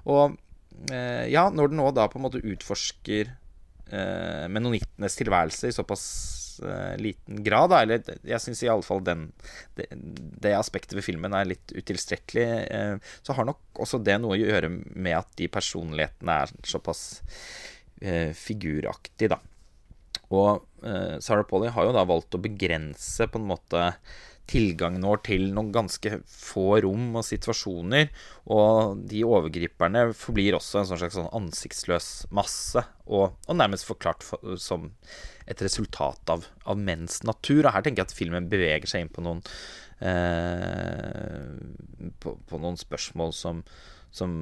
Og 0.09 0.39
eh, 0.93 1.27
ja, 1.33 1.49
når 1.53 1.73
den 1.73 1.81
nå 1.83 1.91
da 1.97 2.09
på 2.11 2.21
en 2.21 2.27
måte 2.29 2.43
utforsker 2.43 3.31
eh, 3.31 4.47
menonittenes 4.53 5.19
tilværelse 5.19 5.71
i 5.71 5.77
såpass 5.77 6.05
eh, 6.65 6.95
liten 7.01 7.43
grad, 7.45 7.73
da, 7.73 7.83
eller 7.85 8.03
jeg 8.27 8.43
syns 8.45 8.65
iallfall 8.67 9.03
den 9.07 9.29
det, 9.79 9.89
det 9.93 10.55
aspektet 10.57 10.97
ved 10.99 11.07
filmen 11.07 11.37
er 11.37 11.51
litt 11.53 11.75
utilstrekkelig, 11.77 12.49
eh, 12.69 13.13
så 13.23 13.37
har 13.37 13.49
nok 13.49 13.85
også 13.85 14.01
det 14.05 14.19
noe 14.23 14.37
å 14.37 14.41
gjøre 14.41 14.73
med 14.73 15.15
at 15.19 15.31
de 15.41 15.51
personlighetene 15.53 16.41
er 16.45 16.57
såpass 16.67 17.05
eh, 18.01 18.35
figuraktige, 18.37 19.37
da. 19.37 19.43
Og 20.35 20.65
eh, 20.85 21.17
Sarah 21.25 21.47
Polly 21.49 21.71
har 21.73 21.89
jo 21.89 21.95
da 21.97 22.05
valgt 22.09 22.37
å 22.37 22.43
begrense 22.43 23.29
på 23.29 23.41
en 23.41 23.49
måte 23.49 23.93
tilgangen 24.49 25.05
vår 25.05 25.21
til 25.29 25.49
noen 25.55 25.71
ganske 25.75 26.21
få 26.29 26.81
rom 26.85 27.19
og 27.19 27.27
situasjoner. 27.27 28.09
Og 28.55 29.03
de 29.11 29.25
overgriperne 29.27 30.09
forblir 30.17 30.57
også 30.59 30.81
en 30.81 30.89
sånn 30.91 31.03
slags 31.03 31.19
sånn 31.19 31.33
ansiktsløs 31.37 32.09
masse. 32.35 32.85
Og, 33.07 33.37
og 33.47 33.59
nærmest 33.59 33.89
forklart 33.89 34.25
for, 34.27 34.57
som 34.61 34.91
et 35.49 35.63
resultat 35.65 36.33
av, 36.33 36.47
av 36.69 36.81
menns 36.81 37.23
natur. 37.29 37.65
Og 37.65 37.75
her 37.75 37.85
tenker 37.85 38.05
jeg 38.05 38.11
at 38.11 38.19
filmen 38.19 38.49
beveger 38.53 38.89
seg 38.91 39.05
inn 39.05 39.13
på 39.13 39.25
noen 39.25 39.43
eh, 40.05 41.53
på, 42.21 42.37
på 42.49 42.63
noen 42.63 42.79
spørsmål 42.81 43.35
som, 43.37 43.63
som 44.15 44.39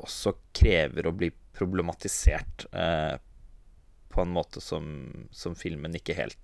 også 0.00 0.36
krever 0.56 1.06
å 1.06 1.14
bli 1.16 1.30
problematisert 1.56 2.66
eh, 2.72 3.14
på 4.12 4.24
en 4.24 4.32
måte 4.32 4.62
som, 4.64 4.88
som 5.34 5.56
filmen 5.58 5.94
ikke 5.98 6.16
helt 6.16 6.40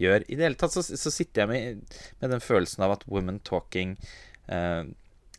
gjør. 0.00 0.24
I 0.26 0.38
det 0.38 0.46
hele 0.46 0.60
tatt 0.60 0.74
så, 0.76 0.84
så 0.84 1.12
sitter 1.12 1.44
jeg 1.44 1.50
med, 1.52 1.98
med 2.22 2.34
den 2.34 2.44
følelsen 2.44 2.86
av 2.86 2.96
at 2.96 3.06
Women 3.10 3.40
Talking 3.46 3.96
eh, 4.52 4.84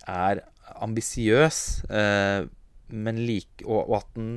er 0.07 0.43
ambisiøs, 0.83 1.59
eh, 1.89 2.47
men 2.87 3.21
like, 3.27 3.63
og, 3.65 3.87
og 3.87 3.95
at 4.01 4.11
den 4.17 4.31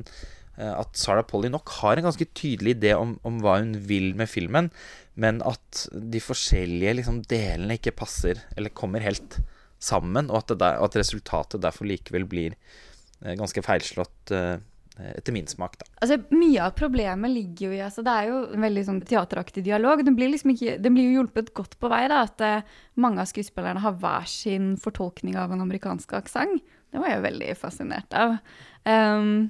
eh, 0.57 0.73
at 0.73 0.97
Sarah 0.99 1.25
Polly 1.27 1.51
nok 1.51 1.71
har 1.81 1.99
en 1.99 2.09
ganske 2.09 2.27
tydelig 2.37 2.77
idé 2.77 2.95
om, 2.97 3.17
om 3.27 3.39
hva 3.43 3.59
hun 3.61 3.75
vil 3.87 4.11
med 4.19 4.31
filmen, 4.31 4.71
men 5.19 5.41
at 5.47 5.85
de 5.91 6.21
forskjellige 6.23 6.97
liksom, 7.01 7.21
delene 7.31 7.77
ikke 7.79 7.95
passer 7.99 8.43
eller 8.55 8.73
kommer 8.75 9.03
helt 9.03 9.41
sammen, 9.81 10.29
og 10.29 10.43
at, 10.43 10.55
der, 10.61 10.77
at 10.83 10.97
resultatet 10.99 11.63
derfor 11.63 11.89
likevel 11.89 12.27
blir 12.29 12.55
eh, 12.55 13.35
ganske 13.39 13.63
feilslått 13.65 14.33
eh, 14.35 14.57
etter 15.15 15.35
min 15.35 15.47
smak, 15.49 15.77
da. 15.79 15.87
Altså, 16.01 16.17
Mye 16.33 16.65
av 16.65 16.75
problemet 16.77 17.33
ligger 17.33 17.67
jo 17.67 17.77
i 17.77 17.83
altså, 17.85 18.03
Det 18.05 18.13
er 18.13 18.29
jo 18.29 18.41
en 18.55 18.65
veldig 18.67 18.83
sånn 18.87 18.99
teateraktig 19.07 19.63
dialog. 19.65 20.03
Den 20.07 20.17
blir, 20.17 20.31
liksom 20.33 20.53
ikke, 20.55 20.77
den 20.81 20.97
blir 20.97 21.09
jo 21.09 21.21
hjulpet 21.21 21.53
godt 21.57 21.77
på 21.81 21.91
vei. 21.91 22.03
da, 22.11 22.23
At 22.27 22.43
uh, 22.45 22.75
mange 23.01 23.23
av 23.23 23.31
skuespillerne 23.31 23.83
har 23.83 23.97
hver 24.01 24.27
sin 24.29 24.75
fortolkning 24.81 25.39
av 25.39 25.53
en 25.53 25.63
amerikansk 25.65 26.13
aksent. 26.19 26.61
Det 26.91 26.99
var 26.99 27.13
jeg 27.13 27.25
veldig 27.25 27.55
fascinert 27.59 28.17
av. 28.17 28.37
Um, 28.83 29.49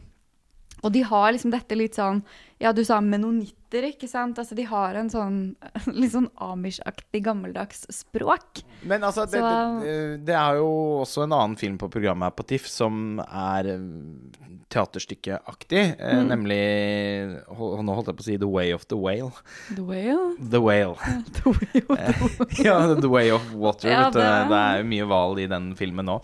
og 0.82 0.94
de 0.94 1.04
har 1.06 1.32
liksom 1.34 1.54
dette 1.54 1.78
litt 1.78 1.98
sånn 1.98 2.24
Ja, 2.62 2.72
du 2.78 2.84
sa 2.86 3.00
menonitter, 3.02 3.88
ikke 3.90 4.06
sant? 4.08 4.38
Altså, 4.38 4.54
de 4.56 4.64
har 4.70 4.94
en 5.00 5.10
sånn 5.10 5.38
litt 5.98 6.14
sånn 6.14 6.30
amish-aktig 6.38 7.24
gammeldags 7.26 7.88
språk. 7.90 8.62
Men 8.86 9.02
altså, 9.08 9.26
det, 9.26 9.42
Så- 9.42 9.82
det, 9.82 9.96
det 10.30 10.36
er 10.38 10.60
jo 10.62 10.70
også 11.02 11.24
en 11.26 11.34
annen 11.38 11.58
film 11.58 11.78
på 11.82 11.90
programmet 11.90 12.30
her 12.30 12.38
på 12.38 12.46
TIFF 12.52 12.68
som 12.70 13.20
er 13.26 13.72
eh, 13.76 13.86
teaterstykkeaktig, 14.72 15.82
eh, 16.00 16.16
Mm. 16.22 16.28
nemlig 16.30 17.42
hol- 17.58 17.82
Nå 17.84 17.96
holdt 17.96 18.08
jeg 18.12 18.16
på 18.18 18.24
å 18.24 18.28
si 18.28 18.38
The 18.38 18.48
Way 18.48 18.72
of 18.74 18.86
the 18.88 18.98
Whale. 18.98 19.32
The 19.76 19.82
whale? 19.82 20.36
The 20.38 20.62
Whale. 20.62 20.96
The 21.42 21.52
whale. 21.90 22.48
ja, 22.64 22.96
The 22.96 23.10
Way 23.10 23.32
of 23.32 23.54
Water. 23.66 23.90
Ja, 23.90 24.10
det 24.10 24.22
Det 24.22 24.58
er 24.62 24.78
jo 24.84 24.88
mye 24.92 25.08
hval 25.10 25.40
i 25.40 25.48
den 25.48 25.72
filmen 25.76 26.06
nå. 26.06 26.20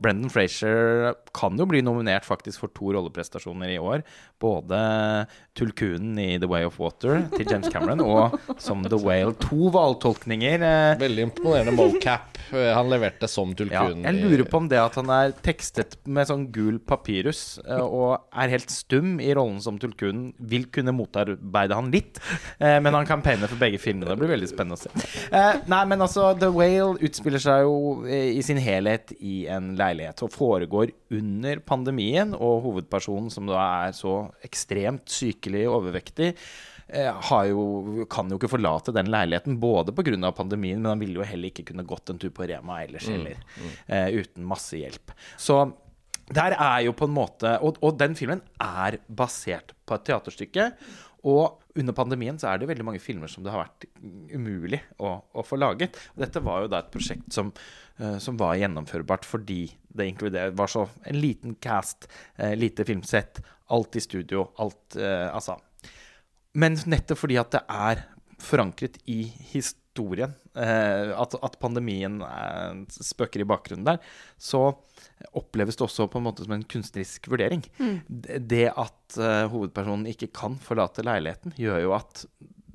Brendan 0.00 0.30
Frazier 0.30 1.14
kan 1.36 1.56
jo 1.58 1.66
bli 1.66 1.82
nominert 1.82 2.24
faktisk 2.24 2.60
for 2.64 2.68
to 2.68 2.92
rolleprestasjoner 2.96 3.68
i 3.74 3.78
år. 3.78 4.02
Både 4.40 5.26
Tulkunen 5.66 6.18
i 6.22 6.38
The 6.38 6.46
Way 6.50 6.64
of 6.68 6.78
Water 6.80 7.24
til 7.34 7.46
James 7.50 7.68
Cameron 7.72 8.00
og 8.04 8.36
som 8.62 8.84
The 8.86 8.98
Whale. 9.02 9.34
To 9.48 9.70
hvaltolkninger. 9.74 10.62
eh, 10.62 10.96
Veldig 11.00 11.24
imponerende 11.30 11.74
mocap. 11.74 12.32
Han 12.52 12.86
leverte 12.92 13.26
som 13.28 13.50
Ja, 13.50 13.56
tulkunen. 13.64 14.04
jeg 14.06 14.20
lurer 14.22 14.44
på 14.46 14.56
om 14.60 14.68
det 14.70 14.78
at 14.78 14.94
han 14.94 15.08
er 15.10 15.32
tekstet 15.42 15.96
med 16.06 16.28
sånn 16.28 16.44
gul 16.54 16.78
papyrus 16.78 17.58
eh, 17.66 17.80
og 17.82 18.20
er 18.32 18.52
helt 18.52 18.70
stum 18.70 19.16
i 19.20 19.32
rollen 19.34 19.58
som 19.60 19.78
Tulkunen, 19.82 20.28
vil 20.38 20.66
kunne 20.70 20.94
motarbeide 20.94 21.74
han 21.74 21.90
litt. 21.90 22.20
Eh, 22.60 22.78
men 22.80 22.94
han 22.94 23.06
campaigner 23.08 23.50
for 23.50 23.58
begge 23.58 23.80
filmene. 23.82 24.12
Det 24.14 24.20
blir 24.20 24.30
veldig 24.36 24.48
spennende 24.52 24.78
å 24.78 24.84
se. 24.84 24.90
Eh, 25.32 25.58
nei, 25.66 25.82
men 25.90 26.04
altså, 26.06 26.28
The 26.38 26.52
Whale 26.54 26.94
utspiller 27.02 27.42
seg 27.42 27.64
jo 27.66 28.04
eh, 28.06 28.30
i 28.38 28.42
sin 28.46 28.60
helhet 28.62 29.10
i 29.18 29.46
en 29.50 29.72
leilighet 29.78 30.22
og 30.22 30.30
foregår 30.36 30.92
under 31.16 31.58
pandemien, 31.66 32.32
og 32.36 32.62
hovedpersonen, 32.66 33.28
som 33.32 33.46
da 33.50 33.58
er 33.88 33.92
så 33.96 34.14
ekstremt 34.46 35.08
sykelig 35.10 35.55
overvektig, 35.70 36.34
eh, 36.88 37.08
har 37.30 37.48
jo, 37.48 38.04
kan 38.10 38.28
jo 38.30 38.38
ikke 38.38 38.52
forlate 38.52 38.94
den 38.94 39.10
leiligheten, 39.12 39.58
både 39.62 39.94
pga. 39.96 40.32
pandemien, 40.32 40.82
men 40.82 40.92
han 40.92 41.02
ville 41.02 41.20
jo 41.20 41.26
heller 41.26 41.50
ikke 41.50 41.66
kunne 41.72 41.86
gått 41.86 42.10
en 42.10 42.18
tur 42.18 42.30
på 42.30 42.46
Rema 42.46 42.82
ellers 42.84 43.08
heller, 43.08 43.40
eh, 43.88 44.08
uten 44.20 44.44
masse 44.44 44.76
hjelp. 44.76 45.12
Så 45.36 45.72
der 46.26 46.56
er 46.58 46.80
jo 46.82 46.92
på 46.92 47.06
en 47.06 47.14
måte 47.14 47.52
og, 47.62 47.76
og 47.86 47.98
den 47.98 48.16
filmen 48.18 48.40
er 48.58 48.98
basert 49.06 49.76
på 49.86 49.94
et 49.94 50.08
teaterstykke. 50.08 50.72
Og 51.26 51.62
under 51.78 51.94
pandemien 51.96 52.38
så 52.38 52.52
er 52.52 52.60
det 52.60 52.68
veldig 52.70 52.86
mange 52.86 53.02
filmer 53.02 53.30
som 53.30 53.44
det 53.44 53.52
har 53.52 53.64
vært 53.64 53.86
umulig 54.30 54.80
å, 55.02 55.16
å 55.34 55.44
få 55.46 55.58
laget. 55.58 55.96
Dette 56.18 56.42
var 56.44 56.64
jo 56.64 56.70
da 56.70 56.82
et 56.82 56.92
prosjekt 56.92 57.34
som, 57.34 57.50
som 58.20 58.36
var 58.36 58.58
gjennomførbart 58.60 59.24
fordi 59.24 59.62
det 59.96 60.06
inkluderer, 60.06 60.50
var 60.50 60.66
så 60.66 60.88
en 61.04 61.20
liten 61.20 61.54
cast, 61.54 62.08
eh, 62.36 62.56
lite 62.56 62.84
filmsett, 62.84 63.42
alt 63.66 63.96
i 63.96 64.00
studio, 64.00 64.50
alt 64.56 64.96
eh, 64.96 65.28
Altså. 65.34 65.58
Men 66.56 66.76
nettopp 66.88 67.20
fordi 67.20 67.36
at 67.40 67.52
det 67.52 67.64
er 67.68 68.04
forankret 68.40 68.98
i 69.08 69.22
historien, 69.52 70.34
eh, 70.56 71.12
at, 71.16 71.36
at 71.42 71.58
pandemien 71.60 72.20
eh, 72.24 72.82
spøker 72.92 73.42
i 73.42 73.48
bakgrunnen 73.48 73.86
der, 73.88 74.00
så 74.38 74.70
oppleves 75.36 75.76
det 75.76 75.86
også 75.86 76.08
på 76.12 76.20
en 76.20 76.28
måte 76.28 76.44
som 76.46 76.56
en 76.56 76.64
kunstnerisk 76.68 77.28
vurdering. 77.32 77.64
Det, 78.08 78.40
det 78.48 78.66
at 78.72 79.18
eh, 79.20 79.44
hovedpersonen 79.52 80.08
ikke 80.12 80.32
kan 80.36 80.60
forlate 80.62 81.04
leiligheten, 81.06 81.56
gjør 81.60 81.82
jo 81.84 81.96
at 81.96 82.26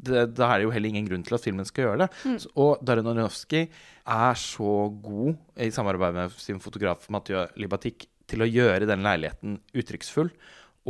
det, 0.01 0.27
da 0.37 0.49
er 0.49 0.59
det 0.59 0.67
jo 0.67 0.73
heller 0.73 0.91
ingen 0.91 1.07
grunn 1.09 1.25
til 1.25 1.37
at 1.37 1.45
filmen 1.45 1.67
skal 1.67 1.87
gjøre 1.87 2.03
det. 2.03 2.09
Mm. 2.25 2.37
og 2.63 2.85
Darren 2.85 3.09
Aronofsky 3.11 3.65
er 3.65 4.39
så 4.39 4.75
god 5.03 5.35
i 5.61 5.69
samarbeid 5.73 6.17
med 6.17 6.39
sin 6.41 6.61
fotograf 6.63 7.09
Mathieu 7.13 7.45
Libatik, 7.61 8.07
til 8.31 8.45
å 8.45 8.47
gjøre 8.47 8.87
den 8.87 9.03
leiligheten 9.03 9.57
uttrykksfull. 9.75 10.29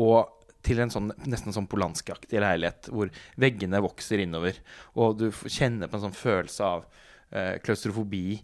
Og 0.01 0.41
til 0.65 0.81
en 0.83 0.91
sånn, 0.93 1.09
nesten 1.29 1.55
sånn 1.55 1.69
Polanski-aktig 1.69 2.41
leilighet 2.41 2.91
hvor 2.93 3.09
veggene 3.41 3.81
vokser 3.81 4.21
innover, 4.21 4.59
og 4.93 5.17
du 5.17 5.27
kjenner 5.49 5.89
på 5.89 5.97
en 5.97 6.05
sånn 6.05 6.17
følelse 6.17 6.67
av 6.67 6.85
eh, 7.33 7.55
klaustrofobi. 7.65 8.37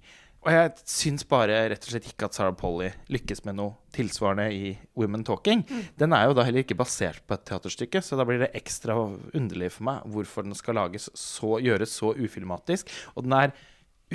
Og 0.47 0.53
jeg 0.55 0.69
syns 0.87 1.25
bare 1.27 1.57
rett 1.73 1.83
og 1.83 1.91
slett 1.91 2.05
ikke 2.07 2.29
at 2.29 2.37
Sarah 2.37 2.53
Polly 2.55 2.87
lykkes 3.11 3.41
med 3.43 3.57
noe 3.59 3.73
tilsvarende 3.91 4.45
i 4.55 4.69
Women 4.95 5.25
Talking. 5.27 5.65
Den 5.99 6.15
er 6.15 6.29
jo 6.29 6.37
da 6.37 6.45
heller 6.47 6.63
ikke 6.63 6.77
basert 6.79 7.19
på 7.27 7.35
et 7.35 7.43
teaterstykke, 7.49 7.99
så 7.99 8.15
da 8.15 8.23
blir 8.27 8.39
det 8.39 8.53
ekstra 8.55 8.95
underlig 9.35 9.73
for 9.75 9.89
meg 9.89 10.05
hvorfor 10.13 10.47
den 10.47 10.55
skal 10.55 10.79
lages 10.79 11.09
så, 11.19 11.57
gjøres 11.59 11.97
så 11.99 12.13
ufilmatisk. 12.15 12.93
Og 13.17 13.27
den 13.27 13.35
er 13.35 13.55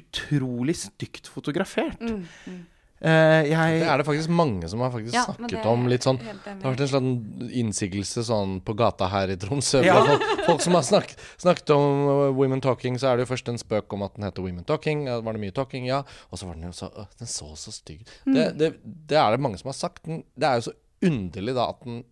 utrolig 0.00 0.78
stygt 0.80 1.28
fotografert. 1.28 2.00
Eh, 2.00 2.62
jeg 3.02 3.80
Det 3.82 3.88
er 3.90 3.98
det 3.98 4.06
faktisk 4.06 4.30
mange 4.30 4.68
som 4.70 4.82
har 4.84 4.92
faktisk 4.94 5.14
Ja, 5.16 5.24
snakket 5.26 5.56
det 5.56 5.66
om. 5.66 5.86
litt 5.90 6.04
sånn. 6.06 6.18
Det 6.22 6.52
har 6.62 6.70
vært 6.74 6.84
en 6.84 6.90
slags 6.92 7.54
innsigelse 7.62 8.22
sånn 8.28 8.60
på 8.62 8.76
gata 8.78 9.08
her 9.10 9.32
i 9.34 9.36
Tromsø. 9.42 9.82
Ja. 9.82 9.96
Folk, 10.06 10.22
folk 10.46 10.62
som 10.62 10.76
har 10.78 10.86
snakket, 10.86 11.18
snakket 11.42 11.72
om 11.74 12.06
uh, 12.06 12.28
Women 12.36 12.62
Talking, 12.62 12.98
så 13.02 13.10
er 13.10 13.18
det 13.18 13.26
jo 13.26 13.32
først 13.34 13.50
en 13.50 13.58
spøk 13.58 13.92
om 13.96 14.06
at 14.06 14.14
den 14.14 14.28
heter 14.28 14.46
Women 14.46 14.64
Talking. 14.68 15.04
Var 15.10 15.32
det 15.38 15.42
mye 15.42 15.56
talking? 15.56 15.86
Ja. 15.90 16.02
Og 16.30 16.38
så 16.38 16.46
var 16.46 16.54
den 16.54 16.70
jo 16.70 16.72
så 16.76 16.92
øh, 16.94 17.10
Den 17.18 17.30
så 17.30 17.50
så 17.58 17.74
stygg 17.74 18.02
ut. 18.04 18.14
Mm. 18.26 18.34
det, 18.38 18.46
det, 18.58 18.72
det 19.10 19.18
er 19.18 19.34
det 19.34 19.42
mange 19.42 19.58
som 19.58 19.72
har 19.72 19.78
sagt. 19.78 20.04
Den, 20.06 20.22
det 20.38 20.48
er 20.48 20.60
jo 20.60 20.70
så 20.70 20.76
underlig 21.02 21.54
da 21.58 21.68
at 21.74 21.82
den 21.84 22.02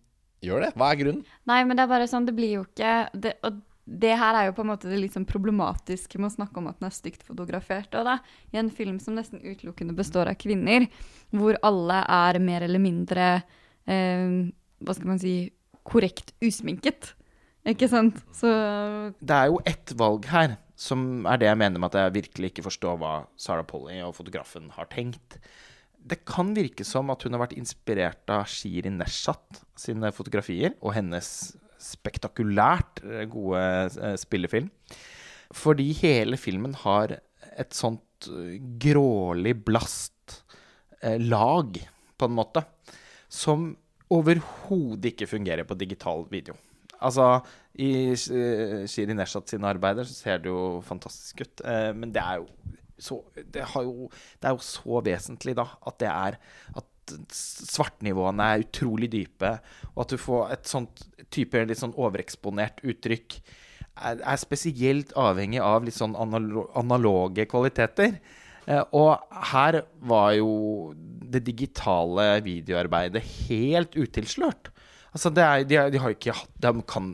gjør 0.43 0.65
det. 0.65 0.71
Hva 0.75 0.91
er 0.91 0.99
grunnen? 0.99 1.25
Nei, 1.47 1.63
men 1.63 1.77
det 1.77 1.85
er 1.85 1.91
bare 1.91 2.07
sånn, 2.09 2.25
det 2.27 2.35
blir 2.35 2.57
jo 2.59 2.63
ikke 2.67 2.95
det, 3.13 3.37
Og 3.47 3.61
det 3.85 4.13
her 4.19 4.37
er 4.37 4.47
jo 4.47 4.55
på 4.55 4.63
en 4.63 4.71
måte 4.71 4.89
det 4.91 4.99
litt 4.99 5.15
sånn 5.15 5.27
problematiske 5.29 6.19
med 6.21 6.29
å 6.29 6.35
snakke 6.35 6.61
om 6.61 6.69
at 6.69 6.77
den 6.79 6.89
er 6.89 6.95
stygt 6.95 7.23
fotografert. 7.27 7.89
Og 7.97 8.05
da, 8.07 8.19
I 8.53 8.59
en 8.61 8.69
film 8.73 8.99
som 9.01 9.17
nesten 9.17 9.41
utelukkende 9.41 9.95
består 9.97 10.29
av 10.31 10.37
kvinner, 10.41 10.85
hvor 11.33 11.57
alle 11.65 12.01
er 12.05 12.39
mer 12.43 12.67
eller 12.67 12.81
mindre 12.83 13.31
eh, 13.89 14.37
Hva 14.81 14.95
skal 14.97 15.11
man 15.13 15.21
si 15.21 15.35
korrekt 15.87 16.33
usminket. 16.43 17.13
Ikke 17.67 17.89
sant? 17.89 18.17
Så 18.33 18.49
Det 19.21 19.37
er 19.37 19.49
jo 19.51 19.61
ett 19.69 19.93
valg 19.97 20.25
her 20.31 20.57
som 20.81 21.27
er 21.29 21.41
det 21.41 21.49
jeg 21.49 21.59
mener 21.61 21.81
med 21.81 21.91
at 21.91 21.99
jeg 21.99 22.15
virkelig 22.15 22.51
ikke 22.51 22.65
forstår 22.65 22.97
hva 23.01 23.13
Sarah 23.37 23.65
Polly 23.67 23.99
og 24.01 24.15
fotografen 24.17 24.71
har 24.73 24.89
tenkt. 24.89 25.37
Det 26.01 26.23
kan 26.25 26.55
virke 26.57 26.85
som 26.87 27.11
at 27.13 27.21
hun 27.21 27.37
har 27.37 27.43
vært 27.43 27.57
inspirert 27.57 28.33
av 28.33 28.47
Shiri 28.49 28.89
Neshat 28.89 29.61
sine 29.77 30.09
fotografier 30.15 30.73
og 30.81 30.95
hennes 30.97 31.53
spektakulært 31.81 33.01
eh, 33.05 33.25
gode 33.31 33.61
eh, 33.61 34.15
spillefilm. 34.19 34.69
Fordi 35.51 35.89
hele 35.99 36.39
filmen 36.39 36.75
har 36.83 37.17
et 37.51 37.75
sånt 37.75 38.29
eh, 38.31 38.57
grålig 38.81 39.57
blast 39.65 40.41
lag, 41.01 41.79
på 42.21 42.27
en 42.29 42.33
måte, 42.37 42.61
som 43.25 43.71
overhodet 44.13 45.15
ikke 45.15 45.25
fungerer 45.31 45.65
på 45.65 45.73
digital 45.73 46.27
video. 46.29 46.53
Altså, 47.01 47.39
i 47.81 48.13
Shiri 48.13 49.15
Neshat 49.17 49.49
sine 49.49 49.65
arbeider 49.65 50.05
så 50.05 50.13
ser 50.13 50.43
det 50.43 50.51
jo 50.51 50.77
fantastisk 50.85 51.41
ut, 51.41 51.63
men 51.97 52.13
det 52.13 52.21
er 52.21 52.43
jo 52.43 52.45
så 53.01 53.17
det, 53.33 53.63
jo, 53.73 54.11
det 54.37 54.51
er 54.51 54.53
jo 54.53 54.61
så 54.61 55.01
vesentlig, 55.09 55.55
da, 55.57 55.65
at 55.89 55.97
det 56.03 56.11
er 56.11 56.37
at 56.77 56.90
svartnivåene 57.35 58.47
er 58.53 58.65
utrolig 58.65 59.11
dype, 59.13 59.55
og 59.93 60.05
at 60.05 60.13
du 60.13 60.21
får 60.21 60.55
et 60.55 60.69
sånt 60.69 61.03
type 61.33 61.65
litt 61.67 61.81
sånn 61.81 61.95
overeksponert 61.95 62.83
uttrykk, 62.83 63.39
er, 64.01 64.21
er 64.21 64.39
spesielt 64.39 65.11
avhengig 65.19 65.61
av 65.63 65.85
litt 65.85 65.97
sånn 65.97 66.15
analo 66.19 66.69
analoge 66.79 67.45
kvaliteter. 67.51 68.19
Eh, 68.67 68.83
og 68.95 69.19
her 69.51 69.81
var 70.07 70.35
jo 70.37 70.51
det 71.31 71.43
digitale 71.47 72.33
videoarbeidet 72.45 73.23
helt 73.49 73.97
utilslørt. 73.97 74.71
Altså 75.11 75.31
det 75.35 75.43
er, 75.43 75.65
de, 75.67 75.79
de 75.91 75.99
har 75.99 76.13
ikke 76.13 76.35
hatt 76.35 76.53
de 76.63 76.71
kan 76.87 77.09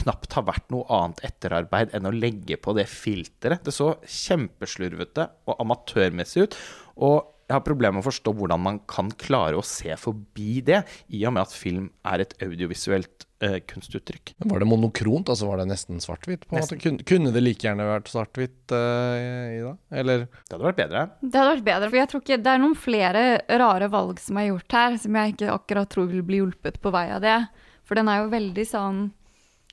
knapt 0.00 0.38
ha 0.38 0.44
vært 0.46 0.70
noe 0.72 0.86
annet 0.96 1.20
etterarbeid 1.28 1.92
enn 1.92 2.08
å 2.08 2.14
legge 2.14 2.56
på 2.56 2.72
det 2.78 2.86
filteret. 2.88 3.60
Det 3.66 3.74
så 3.76 3.92
kjempeslurvete 4.08 5.28
og 5.50 5.60
amatørmessig 5.60 6.46
ut. 6.46 6.56
Og 7.04 7.28
jeg 7.52 7.58
har 7.60 7.66
problemer 7.66 7.98
med 7.98 8.06
å 8.06 8.08
forstå 8.08 8.32
hvordan 8.38 8.62
man 8.64 8.80
kan 8.88 9.10
klare 9.20 9.58
å 9.60 9.66
se 9.66 9.92
forbi 10.00 10.62
det, 10.64 10.82
i 11.12 11.20
og 11.28 11.36
med 11.36 11.44
at 11.44 11.52
film 11.52 11.90
er 12.08 12.24
et 12.24 12.32
audiovisuelt 12.42 13.26
eh, 13.44 13.58
kunstuttrykk. 13.68 14.34
Men 14.40 14.54
Var 14.54 14.64
det 14.64 14.68
monokront? 14.70 15.28
Altså 15.28 15.50
var 15.50 15.60
det 15.60 15.68
nesten 15.68 16.00
svart-hvitt? 16.00 16.46
Kunne, 16.48 17.04
kunne 17.08 17.32
det 17.34 17.44
like 17.44 17.66
gjerne 17.66 17.88
vært 17.88 18.10
svart-hvitt 18.12 18.74
eh, 18.76 19.58
i 19.58 19.62
da? 19.64 19.74
Eller 20.02 20.26
Det 20.30 20.54
hadde 20.54 20.68
vært 20.70 20.80
bedre. 20.80 21.06
det 21.20 21.42
hadde 21.42 21.54
vært 21.56 21.68
bedre. 21.68 21.90
For 21.90 22.00
jeg 22.00 22.12
tror 22.12 22.24
ikke 22.24 22.42
det 22.42 22.52
er 22.54 22.62
noen 22.62 22.78
flere 22.78 23.24
rare 23.62 23.90
valg 23.92 24.22
som 24.22 24.40
er 24.40 24.48
gjort 24.48 24.78
her, 24.78 25.00
som 25.04 25.18
jeg 25.20 25.34
ikke 25.34 25.56
akkurat 25.56 25.92
tror 25.92 26.08
vil 26.12 26.24
bli 26.26 26.40
hjulpet 26.40 26.80
på 26.82 26.94
vei 26.94 27.08
av 27.12 27.20
det. 27.24 27.40
For 27.84 27.98
den 27.98 28.08
er 28.08 28.22
jo 28.22 28.32
veldig 28.32 28.68
sånn 28.68 29.10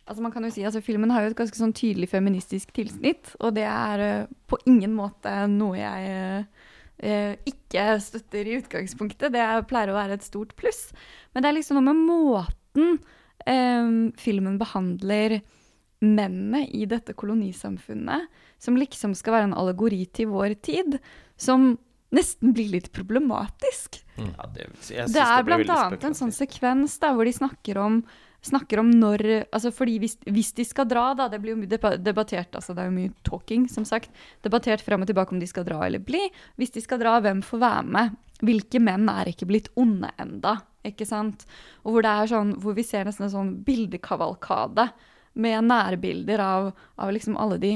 Altså 0.09 0.23
man 0.25 0.31
kan 0.33 0.41
jo 0.41 0.49
si, 0.49 0.63
altså 0.65 0.81
Filmen 0.81 1.11
har 1.13 1.21
jo 1.21 1.29
et 1.29 1.37
ganske 1.37 1.59
sånn 1.59 1.75
tydelig 1.77 2.07
feministisk 2.09 2.71
tilsnitt, 2.73 3.35
og 3.45 3.53
det 3.53 3.67
er 3.69 4.01
uh, 4.01 4.31
på 4.49 4.57
ingen 4.65 4.95
måte 4.97 5.29
noe 5.51 5.77
jeg 5.77 6.07
eh, 6.09 6.58
ikke 6.99 7.85
støtter 8.03 8.47
i 8.47 8.57
utgangspunktet. 8.59 9.31
Det 9.31 9.39
er- 9.39 9.63
pleier 9.63 9.89
å 9.93 9.97
være 9.97 10.13
et 10.19 10.23
stort 10.23 10.55
pluss. 10.55 10.91
Men 11.33 11.43
det 11.43 11.49
er 11.49 11.57
liksom 11.59 11.79
noe 11.79 11.93
med 11.93 12.03
måten 12.09 12.99
eh, 13.47 14.11
filmen 14.19 14.57
behandler 14.59 15.41
mennene 16.01 16.63
i 16.71 16.85
dette 16.85 17.13
kolonisamfunnet, 17.13 18.27
som 18.59 18.75
liksom 18.79 19.15
skal 19.15 19.33
være 19.33 19.43
en 19.49 19.57
allegori 19.59 20.05
til 20.11 20.27
vår 20.31 20.55
tid, 20.61 20.99
som 21.37 21.77
nesten 22.15 22.53
blir 22.55 22.71
litt 22.71 22.91
problematisk. 22.95 24.01
Ja, 24.17 24.47
det, 24.53 24.69
jeg 24.89 25.07
Det 25.13 25.21
er 25.23 25.43
blant 25.43 25.69
annet 25.69 26.03
en 26.03 26.13
sånn 26.17 26.33
sekvens 26.33 26.97
da, 26.99 27.13
hvor 27.13 27.27
de 27.27 27.31
snakker 27.35 27.77
om, 27.77 28.03
snakker 28.45 28.79
om 28.81 28.89
når 28.91 29.23
altså 29.51 29.71
fordi 29.75 29.97
hvis, 29.99 30.15
hvis 30.29 30.53
de 30.55 30.65
skal 30.67 30.87
dra, 30.89 31.11
da 31.17 31.27
Det 31.29 31.41
blir 31.41 31.55
jo 31.55 31.59
mye 31.59 31.97
debattert, 31.99 32.55
altså 32.55 32.73
det 32.73 32.83
er 32.83 32.89
jo 32.89 32.95
mye 32.95 33.13
talking, 33.27 33.67
som 33.67 33.85
sagt. 33.85 34.11
Debattert 34.45 34.83
frem 34.85 35.03
og 35.03 35.09
tilbake 35.09 35.35
om 35.35 35.41
de 35.41 35.49
skal 35.49 35.67
dra 35.67 35.81
eller 35.85 35.99
bli. 35.99 36.21
Hvis 36.57 36.71
de 36.75 36.83
skal 36.83 37.01
dra, 37.01 37.19
hvem 37.23 37.43
får 37.45 37.59
være 37.59 37.85
med? 37.85 38.17
Hvilke 38.39 38.79
menn 38.79 39.09
er 39.11 39.31
ikke 39.31 39.49
blitt 39.49 39.69
onde 39.75 40.11
enda? 40.21 40.59
Ikke 40.87 41.07
sant? 41.07 41.43
Og 41.83 41.93
hvor 41.93 42.05
det 42.05 42.11
er 42.15 42.31
sånn, 42.31 42.55
hvor 42.63 42.77
vi 42.77 42.87
ser 42.87 43.07
nesten 43.07 43.27
en 43.27 43.35
sånn 43.35 43.55
bildekavalkade 43.67 44.87
med 45.39 45.67
nærbilder 45.67 46.41
av, 46.43 46.71
av 46.99 47.11
liksom 47.13 47.37
alle 47.39 47.59
de 47.61 47.73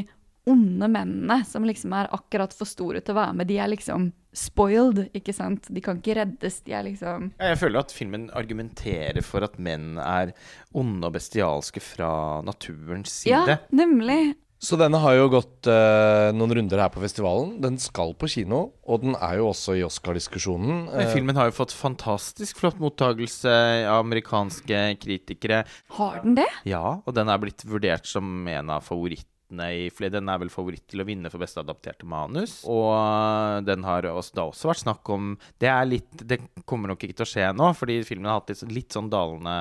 onde 0.49 0.89
mennene 0.91 1.39
som 1.47 1.65
liksom 1.67 1.93
er 1.95 2.11
akkurat 2.15 2.53
for 2.55 2.69
store 2.69 3.01
til 3.01 3.15
å 3.15 3.21
være 3.21 3.37
med. 3.39 3.49
De 3.49 3.57
er 3.61 3.71
liksom 3.71 4.11
spoiled, 4.33 5.07
ikke 5.15 5.35
sant? 5.35 5.69
De 5.69 5.81
kan 5.83 5.99
ikke 6.01 6.17
reddes. 6.17 6.61
De 6.65 6.75
er 6.75 6.87
liksom 6.87 7.31
Ja, 7.37 7.53
jeg 7.53 7.61
føler 7.61 7.83
at 7.83 7.93
filmen 7.95 8.29
argumenterer 8.35 9.21
for 9.25 9.45
at 9.45 9.59
menn 9.61 9.99
er 10.01 10.33
onde 10.73 11.07
og 11.07 11.17
bestialske 11.17 11.83
fra 11.83 12.41
naturens 12.45 13.13
side. 13.23 13.43
Ja, 13.55 13.59
nemlig. 13.71 14.35
Så 14.63 14.77
denne 14.79 14.95
har 15.03 15.17
jo 15.17 15.25
gått 15.27 15.67
uh, 15.67 16.29
noen 16.31 16.53
runder 16.55 16.79
her 16.79 16.91
på 16.93 17.01
festivalen. 17.03 17.57
Den 17.59 17.75
skal 17.83 18.13
på 18.15 18.29
kino, 18.31 18.61
og 18.87 19.01
den 19.03 19.17
er 19.17 19.41
jo 19.41 19.49
også 19.49 19.75
i 19.75 19.83
Oscar-diskusjonen. 19.83 20.85
Men 20.87 21.03
Eh, 21.03 21.11
filmen 21.11 21.35
har 21.35 21.49
jo 21.49 21.57
fått 21.57 21.75
fantastisk 21.75 22.61
flott 22.61 22.79
mottagelse 22.79 23.51
av 23.83 24.05
amerikanske 24.05 24.85
kritikere. 25.03 25.65
Har 25.97 26.21
den 26.23 26.39
det? 26.39 26.47
Ja, 26.69 27.01
og 27.03 27.11
den 27.17 27.27
er 27.27 27.43
blitt 27.43 27.67
vurdert 27.67 28.07
som 28.07 28.47
en 28.47 28.71
av 28.71 28.87
favorittene 28.87 29.32
i 29.61 29.89
flere. 29.93 30.15
Den 30.17 30.29
er 30.29 30.39
vel 30.41 30.49
favoritt 30.53 30.85
til 30.89 31.03
å 31.03 31.07
vinne 31.07 31.29
for 31.29 31.41
beste 31.43 31.61
adapterte 31.61 32.07
manus. 32.09 32.61
Og 32.69 33.65
den 33.67 33.83
har 33.83 34.07
også, 34.09 34.33
det 34.33 34.43
også 34.45 34.71
vært 34.71 34.83
snakk 34.85 35.09
om 35.13 35.33
Det 35.61 35.69
er 35.69 35.85
litt 35.85 36.23
Det 36.27 36.39
kommer 36.65 36.89
nok 36.93 37.03
ikke 37.03 37.19
til 37.19 37.27
å 37.27 37.31
skje 37.33 37.49
nå, 37.57 37.69
fordi 37.77 37.99
filmen 38.07 38.29
har 38.31 38.39
hatt 38.41 38.49
litt, 38.53 38.61
sånn- 38.63 38.73
litt 38.73 38.95
sånn 38.97 39.11
dalende 39.13 39.57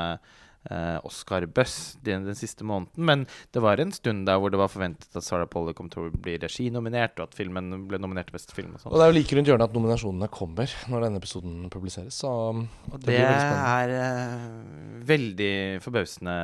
eh, 0.70 0.98
Oscar 1.06 1.46
Buss 1.46 1.96
den, 2.04 2.26
den 2.28 2.38
siste 2.38 2.66
måneden. 2.66 3.06
Men 3.08 3.24
det 3.54 3.62
var 3.64 3.80
en 3.82 3.92
stund 3.94 4.26
der 4.28 4.40
hvor 4.40 4.52
det 4.52 4.60
var 4.60 4.70
forventet 4.72 5.16
at 5.16 5.26
Sarah 5.26 5.48
Polly 5.50 5.74
kom 5.76 5.90
til 5.92 6.08
å 6.08 6.12
bli 6.12 6.36
reginominert, 6.42 7.16
og 7.18 7.30
at 7.30 7.38
filmen 7.38 7.86
ble 7.90 8.00
nominert 8.02 8.30
til 8.30 8.38
beste 8.38 8.56
film. 8.56 8.74
og 8.76 8.82
sånn. 8.82 8.92
og 8.92 9.00
det 9.00 9.06
er 9.06 9.12
jo 9.12 9.18
like 9.18 9.38
rundt 9.38 9.52
hjørnet 9.52 9.70
at 9.70 9.78
nominasjonene 9.78 10.30
kommer 10.32 10.76
når 10.92 11.06
denne 11.06 11.22
episoden 11.22 11.56
publiseres. 11.72 12.20
Så 12.22 12.30
Og 12.32 12.98
det 12.98 13.08
det, 13.08 13.16
blir 13.16 13.26
veldig 13.28 13.62
er 13.72 13.96
uh, 13.96 15.08
veldig 15.12 15.54
forbausende, 15.84 16.36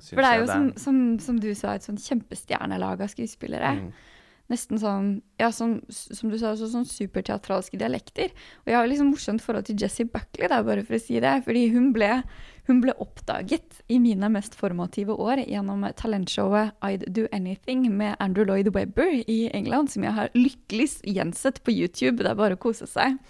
syns 0.00 0.12
jeg. 0.12 0.18
For 0.18 0.26
det 0.26 0.32
er 0.32 0.42
jo 0.42 0.50
det 0.50 0.52
som, 0.56 0.68
som, 0.82 1.00
som 1.28 1.40
du 1.40 1.50
sa, 1.54 1.76
et 1.76 1.86
sånn 1.86 2.02
kjempestjernelag 2.02 3.06
av 3.06 3.12
skuespillere. 3.12 3.72
Mm. 3.80 3.88
Nesten 4.46 4.78
sånn, 4.78 5.06
ja, 5.40 5.48
som, 5.50 5.80
som 5.90 6.30
du 6.30 6.36
sa, 6.38 6.52
så, 6.58 6.68
sånn 6.70 6.86
superteatralske 6.86 7.78
dialekter. 7.80 8.30
Og 8.62 8.70
jeg 8.70 8.78
har 8.78 8.86
liksom 8.86 9.08
morsomt 9.10 9.42
forhold 9.42 9.66
til 9.66 9.78
Jessie 9.82 10.06
Buckley, 10.06 10.46
da, 10.52 10.60
bare 10.66 10.84
for 10.86 10.98
å 10.98 11.02
si 11.02 11.18
det. 11.22 11.32
Fordi 11.46 11.64
hun 11.74 11.88
ble, 11.96 12.12
hun 12.66 12.80
ble 12.82 12.94
oppdaget 12.98 13.80
i 13.86 14.00
mine 14.02 14.28
mest 14.34 14.56
formative 14.58 15.14
år 15.14 15.44
gjennom 15.46 15.84
talentshowet 15.98 16.74
I'd 16.82 17.04
Do 17.14 17.28
Anything 17.32 17.86
med 17.94 18.16
Andrew 18.18 18.46
Lloyd 18.48 18.72
Webber 18.74 19.20
i 19.30 19.46
England, 19.54 19.92
som 19.92 20.02
jeg 20.02 20.16
har 20.16 20.32
lykkelig 20.34 20.88
gjensett 21.06 21.62
på 21.62 21.74
YouTube. 21.76 22.24
Det 22.24 22.32
er 22.32 22.40
bare 22.40 22.58
å 22.58 22.62
kose 22.66 22.88
seg. 22.90 23.20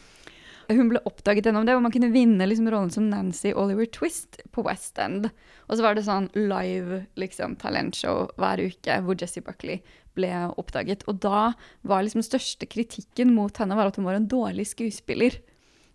Hun 0.73 0.89
ble 0.91 1.03
oppdaget 1.07 1.47
gjennom 1.47 1.67
det, 1.67 1.77
hvor 1.77 1.85
man 1.85 1.93
kunne 1.95 2.11
vinne 2.15 2.49
liksom 2.49 2.71
rollen 2.73 2.91
som 2.91 3.11
Nancy 3.11 3.53
Oliver 3.55 3.87
Twist 3.93 4.41
på 4.57 4.65
West 4.67 4.99
End. 4.99 5.29
Og 5.69 5.77
så 5.77 5.85
var 5.85 5.95
det 5.95 6.07
sånn 6.09 6.31
live 6.35 7.05
liksom, 7.21 7.55
talentshow 7.61 8.33
hver 8.41 8.65
uke 8.65 8.97
hvor 9.05 9.21
Jessie 9.21 9.45
Buckley 9.45 9.83
ble 10.17 10.33
oppdaget. 10.57 11.05
Og 11.07 11.21
da 11.23 11.53
var 11.87 12.03
liksom 12.03 12.25
største 12.25 12.67
kritikken 12.73 13.37
mot 13.37 13.61
henne 13.61 13.79
var 13.79 13.93
at 13.93 14.01
hun 14.01 14.09
var 14.09 14.19
en 14.19 14.31
dårlig 14.33 14.67
skuespiller. 14.73 15.39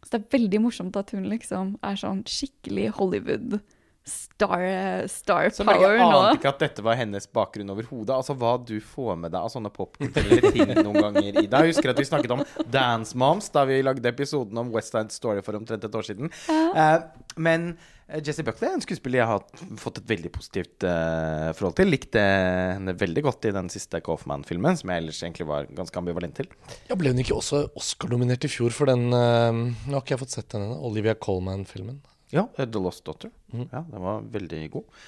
Så 0.01 0.15
det 0.15 0.23
er 0.23 0.31
veldig 0.39 0.63
morsomt 0.63 0.97
at 0.97 1.13
hun 1.15 1.27
liksom 1.29 1.75
er 1.85 1.99
sånn 1.99 2.23
skikkelig 2.27 2.89
Hollywood 2.97 3.59
star, 4.03 4.63
star 5.07 5.49
Så 5.53 5.61
jeg 5.61 5.67
power 5.69 5.99
nå. 5.99 6.07
ante 6.09 6.39
ikke 6.39 6.49
at 6.49 6.63
dette 6.63 6.83
var 6.85 6.97
hennes 6.97 7.27
bakgrunn 7.29 7.69
overhodet. 7.73 8.15
Altså 8.15 8.33
hva 8.33 8.55
du 8.57 8.79
får 8.81 9.19
med 9.21 9.33
deg 9.35 9.45
av 9.45 9.51
sånne 9.53 9.71
popkulturelle 9.75 10.51
ting 10.55 10.73
noen 10.79 10.97
ganger, 11.05 11.37
Ida. 11.43 11.61
Jeg 11.61 11.75
husker 11.75 11.93
at 11.93 12.01
vi 12.01 12.07
snakket 12.09 12.33
om 12.33 12.41
Dance 12.73 13.17
Moms 13.17 13.51
da 13.53 13.65
vi 13.69 13.81
lagde 13.85 14.09
episoden 14.09 14.57
om 14.57 14.73
West 14.73 14.95
Side 14.95 15.13
Story 15.13 15.45
for 15.45 15.59
omtrent 15.59 15.85
et 15.85 15.97
år 16.01 16.07
siden. 16.07 16.33
Eh, 16.49 16.97
men 17.37 17.75
eh, 18.11 18.21
Jessie 18.25 18.45
Buckley 18.45 18.69
er 18.69 18.75
en 18.77 18.83
skuespiller 18.83 19.21
jeg 19.21 19.29
har 19.29 19.65
fått 19.81 20.01
et 20.01 20.09
veldig 20.11 20.31
positivt 20.35 20.85
uh, 20.87 21.49
forhold 21.57 21.77
til. 21.79 21.91
Likte 21.91 22.21
henne 22.21 22.95
veldig 22.99 23.23
godt 23.25 23.49
i 23.49 23.55
den 23.55 23.71
siste 23.73 24.01
Kaufman-filmen, 24.05 24.79
som 24.79 24.93
jeg 24.93 25.03
ellers 25.03 25.23
egentlig 25.23 25.47
var 25.49 25.71
ganske 25.77 26.01
ambivalent 26.01 26.37
til. 26.41 26.51
Ja, 26.89 26.97
Ble 26.99 27.13
hun 27.13 27.23
ikke 27.23 27.37
også 27.39 27.63
Oscar-nominert 27.79 28.47
i 28.47 28.51
fjor 28.51 28.75
for 28.75 28.91
den 28.91 29.09
uh, 29.09 29.51
Nå 29.51 29.95
har 29.95 30.03
ikke 30.03 30.17
jeg 30.17 30.23
fått 30.25 30.37
sett 30.37 30.51
den 30.53 30.67
ennå. 30.67 30.77
Olivia 30.91 31.15
Colman-filmen. 31.15 32.01
Ja, 32.31 32.45
The 32.57 32.79
Lost 32.79 33.03
Daughter. 33.07 33.31
Ja, 33.51 33.81
den 33.83 33.99
var 33.99 34.21
veldig 34.31 34.61
god. 34.71 35.01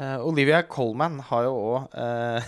Eh, 0.00 0.18
Olivia 0.24 0.62
Colman 0.64 1.18
har 1.28 1.44
jo 1.44 1.52
òg 1.76 1.96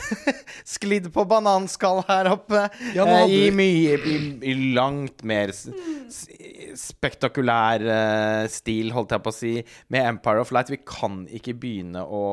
sklidd 0.75 1.11
på 1.13 1.25
bananskall 1.29 2.01
her 2.09 2.31
oppe. 2.33 2.63
Ja, 2.97 3.05
eh, 3.05 3.13
hadde 3.19 3.37
I 3.37 3.51
mye 3.53 3.99
i, 4.01 4.17
I 4.49 4.55
langt 4.77 5.21
mer 5.29 5.53
spektakulær 6.81 7.85
eh, 7.85 8.45
stil, 8.53 8.93
holdt 8.97 9.13
jeg 9.13 9.25
på 9.27 9.33
å 9.35 9.37
si, 9.37 9.55
med 9.93 10.09
Empire 10.15 10.41
of 10.41 10.53
Light. 10.57 10.73
Vi 10.73 10.81
kan 10.89 11.25
ikke 11.29 11.57
begynne 11.61 12.03
å, 12.05 12.25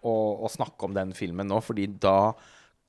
å, 0.00 0.14
å 0.40 0.48
snakke 0.52 0.88
om 0.88 0.96
den 0.96 1.12
filmen 1.16 1.48
nå, 1.52 1.60
fordi 1.64 1.86
da 2.00 2.32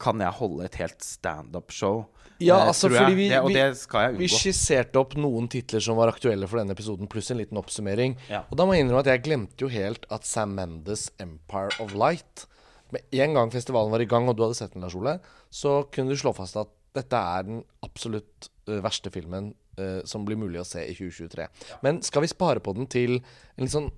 kan 0.02 0.20
jeg 0.20 0.32
holde 0.40 0.66
et 0.66 0.76
helt 0.82 1.04
standup-show. 1.06 2.06
Ja, 2.44 2.58
eh, 2.60 2.68
altså, 2.68 2.90
fordi 2.92 3.16
vi- 3.16 3.30
det, 3.30 3.40
Og 3.40 3.48
vi- 3.48 3.54
det 3.54 3.78
skal 3.78 4.12
jeg 4.12 4.18
Vi 4.18 4.28
skisserte 4.28 4.96
opp 5.00 5.16
noen 5.16 5.48
titler 5.48 5.80
som 5.82 5.96
var 5.96 6.12
aktuelle 6.12 6.48
for 6.48 6.58
denne 6.58 6.72
episoden, 6.76 7.08
pluss 7.08 7.32
en 7.32 7.38
liten 7.38 7.58
oppsummering. 7.58 8.18
Ja. 8.30 8.44
Og 8.52 8.58
da 8.58 8.66
må 8.66 8.76
jeg 8.76 8.86
innrømme 8.86 9.00
at 9.00 9.06
jeg 9.06 9.24
glemte 9.24 9.58
jo 9.58 9.68
helt 9.70 10.06
at 10.12 10.26
Sam 10.26 10.56
Mendes' 10.56 11.10
'Empire 11.18 11.80
of 11.80 11.94
Light' 11.94 12.46
Med 12.92 13.02
en 13.12 13.34
gang 13.34 13.52
festivalen 13.52 13.90
var 13.92 14.00
i 14.00 14.06
gang, 14.06 14.30
og 14.30 14.38
du 14.38 14.44
hadde 14.44 14.56
sett 14.56 14.74
den, 14.74 14.82
Lars 14.84 14.96
Ole, 14.96 15.20
så 15.52 15.90
kunne 15.92 16.10
du 16.10 16.16
slå 16.16 16.34
fast 16.36 16.56
at 16.56 16.68
dette 16.94 17.14
er 17.14 17.44
den 17.44 17.64
absolutt 17.84 18.50
eh, 18.68 18.80
verste 18.80 19.12
filmen 19.12 19.54
uh, 19.78 20.02
som 20.06 20.24
blir 20.24 20.38
mulig 20.38 20.62
å 20.62 20.66
se 20.66 20.80
i 20.80 20.94
2023. 20.94 21.48
Men 21.84 22.02
skal 22.02 22.22
vi 22.22 22.28
spare 22.28 22.62
på 22.64 22.74
den 22.74 22.88
til 22.88 23.18
en 23.18 23.66
litt 23.66 23.74
sånn 23.74 23.92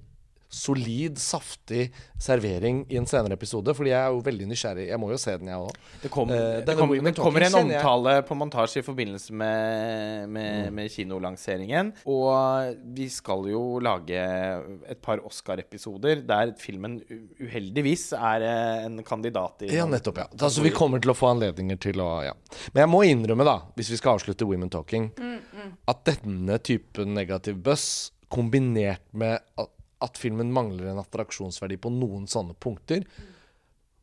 solid, 0.49 1.17
saftig 1.19 1.91
servering 2.19 2.85
i 2.89 2.97
en 2.97 3.05
senere 3.09 3.33
episode? 3.37 3.73
Fordi 3.75 3.91
jeg 3.91 3.99
er 3.99 4.13
jo 4.15 4.21
veldig 4.25 4.47
nysgjerrig. 4.51 4.87
Jeg 4.89 4.99
må 4.99 5.09
jo 5.11 5.17
se 5.21 5.35
den, 5.37 5.47
jeg 5.51 5.57
òg. 5.59 5.75
Det, 6.03 6.11
kom, 6.13 6.29
uh, 6.31 6.37
det, 6.65 6.77
kom, 6.77 6.93
det 6.95 7.15
kommer 7.17 7.45
en 7.47 7.51
jeg- 7.51 7.65
omtale 7.81 8.15
på 8.27 8.35
montasje 8.39 8.79
i 8.81 8.85
forbindelse 8.87 9.33
med, 9.33 10.27
Mm. 10.27 10.31
med, 10.33 10.73
med 10.73 10.89
kinolanseringen. 10.91 11.93
Og 12.05 12.75
vi 12.95 13.07
skal 13.09 13.45
jo 13.51 13.79
lage 13.79 14.17
et 14.89 15.01
par 15.01 15.19
Oscar-episoder 15.25 16.21
der 16.27 16.53
filmen 16.59 16.99
uheldigvis 17.41 18.11
er 18.17 18.41
eh, 18.47 18.85
en 18.87 19.01
kandidat 19.03 19.63
i 19.67 19.71
Ja, 19.75 19.85
nettopp. 19.85 20.17
ja 20.17 20.27
Altså 20.37 20.63
Vi 20.63 20.71
kommer 20.75 21.01
til 21.03 21.11
å 21.11 21.17
få 21.17 21.29
anledninger 21.33 21.79
til 21.79 22.01
å 22.03 22.09
ja. 22.25 22.33
Men 22.73 22.85
jeg 22.85 22.91
må 22.91 23.03
innrømme, 23.07 23.45
da, 23.47 23.57
hvis 23.77 23.91
vi 23.93 23.97
skal 23.99 24.17
avslutte 24.17 24.47
Women 24.47 24.69
Talking, 24.73 25.11
at 25.87 26.03
denne 26.07 26.57
typen 26.63 27.13
negativ 27.17 27.59
buzz, 27.63 28.11
kombinert 28.29 29.01
med 29.13 29.39
at, 30.01 30.17
filmen 30.17 30.51
mangler 30.53 30.91
en 30.91 31.01
attraksjonsverdi 31.01 31.77
på 31.81 31.89
noen 31.93 32.27
sånne 32.29 32.53
punkter, 32.61 33.05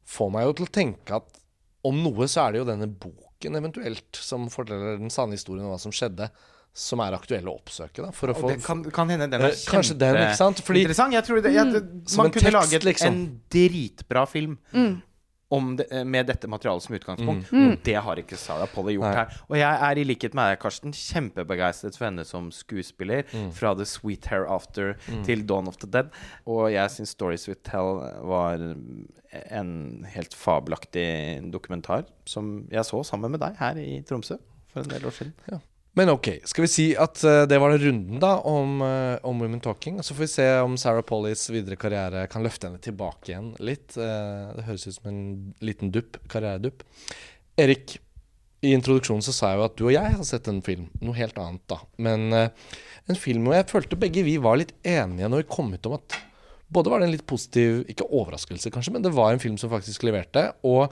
får 0.05 0.33
meg 0.35 0.49
jo 0.49 0.57
til 0.59 0.67
å 0.67 0.73
tenke 0.75 1.19
at 1.21 1.39
om 1.85 2.01
noe 2.03 2.27
så 2.31 2.47
er 2.47 2.53
det 2.55 2.63
jo 2.63 2.67
denne 2.69 2.89
boken 2.89 3.59
eventuelt 3.61 4.17
som 4.17 4.49
forteller 4.53 4.99
den 5.01 5.13
sanne 5.13 5.37
historien 5.37 5.67
om 5.67 5.73
hva 5.75 5.81
som 5.81 5.93
skjedde, 5.93 6.31
som 6.75 6.99
er 7.05 7.15
aktuell 7.15 7.47
å 7.47 7.55
oppsøke. 7.61 8.03
da 8.03 8.11
For 8.11 8.33
å 8.33 8.35
få 8.35 8.49
det 8.51 8.57
kan, 8.65 8.81
kan 8.91 9.11
hende 9.13 9.29
den 9.31 9.45
er 9.45 9.53
kjempeinteressant. 9.53 9.71
kanskje 9.77 9.99
den, 10.01 10.17
ikke 10.25 10.39
sant? 10.41 10.63
Fordi- 10.67 10.81
interessant. 10.83 11.13
Jeg 11.15 11.25
tror 11.29 11.43
det, 11.45 11.53
jeg, 11.55 11.73
det, 11.73 11.83
Som 12.11 12.25
man 12.25 12.27
en 12.27 12.33
kunne 12.33 12.51
tekst, 12.51 12.59
laget 12.59 12.85
liksom. 12.89 13.07
en 13.15 13.41
dritbra 13.55 14.25
film. 14.27 14.57
Om 14.75 14.89
det, 15.79 15.87
eh, 15.93 16.05
med 16.05 16.27
dette 16.31 16.49
materialet 16.51 16.83
som 16.87 16.97
utgangspunkt. 16.97 17.53
Og 17.53 17.79
det 17.87 17.97
har 18.07 18.21
ikke 18.21 18.39
Sarah 18.41 18.71
Polly 18.71 18.97
gjort 18.97 19.11
Nei. 19.11 19.15
her. 19.21 19.41
Og 19.49 19.59
jeg 19.59 19.83
er 19.89 20.01
i 20.01 20.07
likhet 20.07 20.35
med 20.35 20.51
deg, 20.51 20.61
Karsten, 20.63 20.95
kjempebegeistret 20.97 21.99
for 21.99 22.09
henne 22.09 22.25
som 22.29 22.51
skuespiller. 22.55 23.25
Fra 23.55 23.75
The 23.75 23.87
Sweet 23.89 24.31
Hereafter 24.31 24.95
til 25.27 25.45
Dawn 25.47 25.69
of 25.69 25.79
the 25.83 25.91
Dead. 25.91 26.11
Og 26.47 26.73
jeg 26.73 26.91
syns 26.91 27.15
Stories 27.17 27.49
We 27.49 27.55
Tell 27.67 28.01
var 28.25 28.63
en 29.51 30.07
helt 30.15 30.35
fabelaktig 30.35 31.07
dokumentar 31.53 32.05
som 32.29 32.69
jeg 32.71 32.87
så 32.87 33.03
sammen 33.07 33.35
med 33.35 33.43
deg 33.43 33.57
her 33.59 33.79
i 33.83 34.03
Tromsø 34.07 34.39
for 34.73 34.85
en 34.85 34.93
del 34.93 35.07
år 35.07 35.17
siden. 35.17 35.35
Men 35.95 36.11
ok, 36.11 36.29
skal 36.51 36.65
vi 36.65 36.71
si 36.71 36.85
at 36.99 37.21
eh, 37.23 37.45
det 37.47 37.59
var 37.63 37.71
den 37.71 37.85
runden 37.85 38.23
da 38.23 38.33
om, 38.51 38.81
eh, 38.83 39.15
om 39.23 39.39
Women 39.39 39.63
Talking. 39.63 40.01
Så 40.03 40.17
får 40.17 40.25
vi 40.25 40.33
se 40.33 40.47
om 40.65 40.75
Sarah 40.81 41.05
Pollys 41.07 41.47
videre 41.55 41.79
karriere 41.79 42.27
kan 42.31 42.43
løfte 42.43 42.67
henne 42.67 42.83
tilbake 42.83 43.31
igjen 43.31 43.53
litt. 43.63 43.95
Eh, 43.95 44.49
det 44.57 44.67
høres 44.67 44.89
ut 44.89 44.97
som 44.97 45.13
en 45.13 45.23
liten 45.63 45.95
dupp, 45.95 46.19
karrieredupp. 46.33 46.83
Erik, 47.63 48.01
i 48.65 48.75
introduksjonen 48.75 49.23
så 49.23 49.37
sa 49.37 49.53
jeg 49.53 49.61
jo 49.61 49.67
at 49.69 49.79
du 49.79 49.85
og 49.87 49.95
jeg 49.95 50.19
har 50.19 50.27
sett 50.27 50.51
en 50.51 50.63
film. 50.67 50.89
Noe 51.05 51.15
helt 51.15 51.39
annet, 51.39 51.63
da. 51.71 51.79
Men 52.03 52.33
en 52.35 53.19
film 53.21 53.47
hvor 53.47 53.59
jeg 53.59 53.71
følte 53.71 53.99
begge 54.01 54.25
vi 54.27 54.39
var 54.43 54.57
litt 54.59 54.73
enige 54.89 55.29
når 55.29 55.45
vi 55.45 55.51
kom 55.53 55.69
ut 55.77 55.91
om 55.91 55.99
at 55.99 56.17
både 56.75 56.91
var 56.91 57.03
det 57.03 57.11
en 57.11 57.15
litt 57.15 57.27
positiv, 57.29 57.83
ikke 57.93 58.09
overraskelse 58.09 58.73
kanskje, 58.73 58.97
men 58.97 59.05
det 59.05 59.13
var 59.15 59.35
en 59.35 59.43
film 59.43 59.59
som 59.61 59.71
faktisk 59.71 60.07
leverte, 60.09 60.49
og 60.67 60.89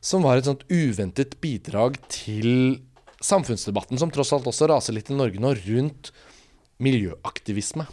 som 0.00 0.24
var 0.24 0.40
et 0.40 0.48
sånt 0.48 0.64
uventet 0.72 1.36
bidrag 1.44 2.00
til 2.10 2.80
samfunnsdebatten, 3.20 3.98
som 4.00 4.12
tross 4.12 4.32
alt 4.34 4.48
også 4.48 4.70
raser 4.70 4.96
litt 4.96 5.10
i 5.12 5.16
Norge 5.16 5.40
nå, 5.42 5.52
rundt 5.66 6.12
miljøaktivisme. 6.80 7.86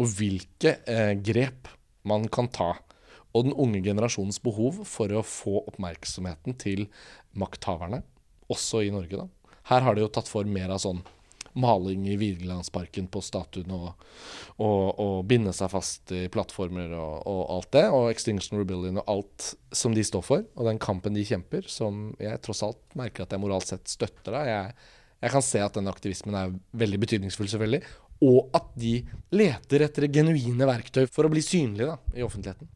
Og 0.00 0.14
hvilke 0.16 0.78
eh, 0.88 1.12
grep 1.20 1.68
man 2.08 2.26
kan 2.32 2.48
ta. 2.52 2.72
Og 3.36 3.46
den 3.46 3.54
unge 3.54 3.82
generasjonens 3.84 4.40
behov 4.42 4.80
for 4.88 5.12
å 5.12 5.24
få 5.26 5.60
oppmerksomheten 5.68 6.56
til 6.58 6.88
makthaverne, 7.38 8.02
også 8.50 8.82
i 8.82 8.90
Norge, 8.94 9.20
da. 9.20 9.28
Her 9.70 9.84
har 9.86 9.94
de 9.94 10.02
jo 10.02 10.10
tatt 10.10 10.26
for 10.30 10.48
mer 10.48 10.72
av 10.74 10.80
sånn 10.82 11.04
maling 11.58 12.06
i 12.10 12.16
Vigelandsparken 12.20 13.08
på 13.10 13.22
statuen 13.24 13.72
og, 13.74 13.88
og, 14.58 14.84
og, 15.00 15.16
binde 15.30 15.52
seg 15.56 15.72
fast 15.72 16.12
i 16.14 16.26
plattformer 16.32 16.94
og, 16.94 17.14
og, 17.26 17.42
alt 17.56 17.70
det. 17.76 17.84
Og 17.94 18.10
Extinction 18.12 18.60
Rebellion 18.60 19.02
og 19.02 19.12
alt 19.14 19.50
som 19.74 19.96
de 19.96 20.04
står 20.06 20.24
for, 20.26 20.46
og 20.56 20.70
den 20.70 20.80
kampen 20.82 21.16
de 21.16 21.26
kjemper, 21.26 21.66
som 21.70 22.10
jeg 22.20 22.42
tross 22.44 22.64
alt 22.66 22.98
merker 22.98 23.26
at 23.26 23.34
jeg 23.34 23.42
moralt 23.42 23.70
sett 23.70 23.90
støtter. 23.90 24.34
da. 24.34 24.44
Jeg, 24.48 24.74
jeg 25.20 25.34
kan 25.34 25.44
se 25.44 25.62
at 25.64 25.76
den 25.76 25.90
aktivismen 25.90 26.36
er 26.38 26.54
veldig 26.80 27.00
betydningsfull, 27.04 27.50
selvfølgelig. 27.52 27.82
Og 28.26 28.52
at 28.56 28.68
de 28.76 28.98
leter 29.32 29.86
etter 29.86 30.10
genuine 30.12 30.68
verktøy 30.68 31.06
for 31.08 31.26
å 31.26 31.32
bli 31.32 31.42
synlige 31.44 31.88
da, 31.88 31.96
i 32.16 32.24
offentligheten. 32.26 32.68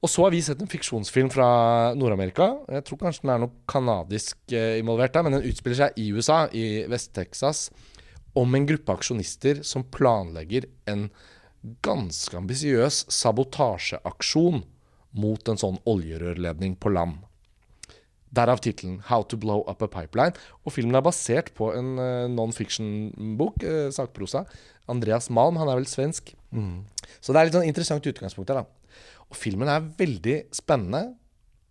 Og 0.00 0.08
så 0.08 0.24
har 0.24 0.32
vi 0.32 0.40
sett 0.40 0.60
en 0.64 0.70
fiksjonsfilm 0.70 1.28
fra 1.32 1.46
Nord-Amerika. 1.98 2.46
Jeg 2.72 2.86
tror 2.88 3.00
kanskje 3.02 3.26
den 3.26 3.34
er 3.34 3.42
noe 3.42 3.52
kanadisk 3.68 4.54
eh, 4.56 4.78
involvert 4.80 5.12
der, 5.12 5.26
men 5.26 5.36
den 5.36 5.48
utspiller 5.50 5.82
seg 5.82 5.98
i 6.00 6.06
USA, 6.16 6.46
i 6.56 6.86
Vest-Texas, 6.88 7.66
om 8.38 8.54
en 8.54 8.66
gruppe 8.68 8.94
aksjonister 8.94 9.62
som 9.66 9.86
planlegger 9.94 10.68
en 10.90 11.08
ganske 11.84 12.36
ambisiøs 12.36 13.04
sabotasjeaksjon 13.12 14.62
mot 15.20 15.50
en 15.50 15.60
sånn 15.60 15.80
oljerørledning 15.90 16.76
på 16.80 16.92
land. 16.94 17.18
Derav 18.30 18.60
tittelen 18.62 19.00
'How 19.02 19.24
to 19.26 19.36
Blow 19.36 19.64
Up 19.66 19.82
a 19.82 19.88
Pipeline'. 19.88 20.36
Og 20.64 20.72
filmen 20.72 20.94
er 20.94 21.02
basert 21.02 21.50
på 21.54 21.72
en 21.74 21.98
uh, 21.98 22.28
non-fiction-bok, 22.30 23.64
uh, 23.64 23.90
sakprosa. 23.90 24.44
Andreas 24.88 25.28
Malm, 25.30 25.56
han 25.58 25.68
er 25.68 25.80
vel 25.80 25.86
svensk. 25.90 26.34
Mm. 26.54 26.86
Så 27.20 27.32
det 27.32 27.40
er 27.40 27.48
litt 27.48 27.58
sånn 27.58 27.66
interessant 27.66 28.06
utgangspunkt 28.06 28.50
her, 28.50 28.62
da. 28.62 28.66
Og 29.30 29.36
filmen 29.38 29.68
er 29.68 29.82
veldig 29.98 30.36
spennende, 30.54 31.16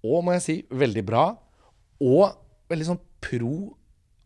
og 0.04 0.24
må 0.24 0.36
jeg 0.36 0.43
si, 0.43 0.56
veldig 0.72 1.06
bra. 1.08 1.26
Og 2.04 2.36
veldig 2.72 2.91
sånn 2.91 3.02
pro 3.24 3.76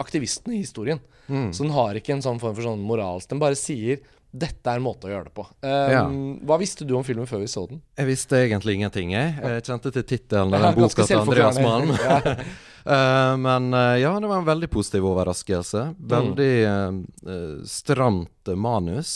aktivistene 0.02 0.58
i 0.58 0.64
historien. 0.66 1.02
Mm. 1.28 1.54
Så 1.56 1.64
den 1.64 1.74
har 1.76 1.96
ikke 1.98 2.18
en 2.18 2.26
sånn 2.26 2.42
form 2.42 2.56
for 2.58 2.68
sånn 2.68 2.82
moralsk 2.84 3.30
Den 3.32 3.40
bare 3.40 3.56
sier 3.56 4.02
dette 4.34 4.66
er 4.66 4.80
en 4.80 4.86
måte 4.86 5.06
å 5.06 5.12
gjøre 5.12 5.28
det 5.28 5.36
på. 5.38 5.44
Um, 5.62 5.92
ja. 5.94 6.04
Hva 6.50 6.56
visste 6.58 6.88
du 6.90 6.96
om 6.98 7.04
filmen 7.06 7.28
før 7.30 7.44
vi 7.44 7.50
så 7.52 7.68
den? 7.70 7.84
Jeg 8.00 8.10
visste 8.10 8.40
egentlig 8.40 8.80
ingenting. 8.80 9.12
Jeg, 9.14 9.36
jeg 9.38 9.66
kjente 9.68 9.92
til 9.94 10.06
tittelen 10.10 10.54
av 10.58 10.64
den 10.66 10.80
boka 10.80 11.06
til 11.06 11.22
Andreas 11.22 11.60
Malm. 11.62 11.94
uh, 11.94 13.36
men 13.46 13.70
uh, 13.78 13.94
ja, 14.02 14.10
det 14.18 14.32
var 14.32 14.42
en 14.42 14.50
veldig 14.50 14.72
positiv 14.74 15.06
overraskelse. 15.12 15.86
Veldig 16.16 16.50
uh, 16.66 17.62
stramt 17.70 18.54
manus. 18.58 19.14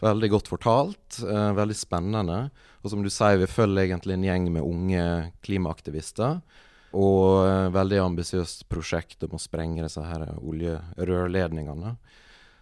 veldig 0.00 0.30
godt 0.30 0.48
fortalt. 0.48 1.18
veldig 1.58 1.76
spennende. 1.76 2.38
Og 2.86 2.94
som 2.94 3.02
du 3.02 3.10
sier, 3.10 3.42
vi 3.42 3.50
følger 3.50 3.88
egentlig 3.88 4.14
en 4.14 4.28
gjeng 4.30 4.46
med 4.54 4.62
unge 4.62 5.04
klimaaktivister. 5.42 6.38
Og 6.96 7.72
veldig 7.74 7.98
ambisiøst 8.00 8.64
prosjekt 8.70 9.26
om 9.26 9.36
å 9.36 9.42
sprenge 9.42 9.82
disse 9.84 10.00
her 10.00 10.24
oljerørledningene. 10.38 11.96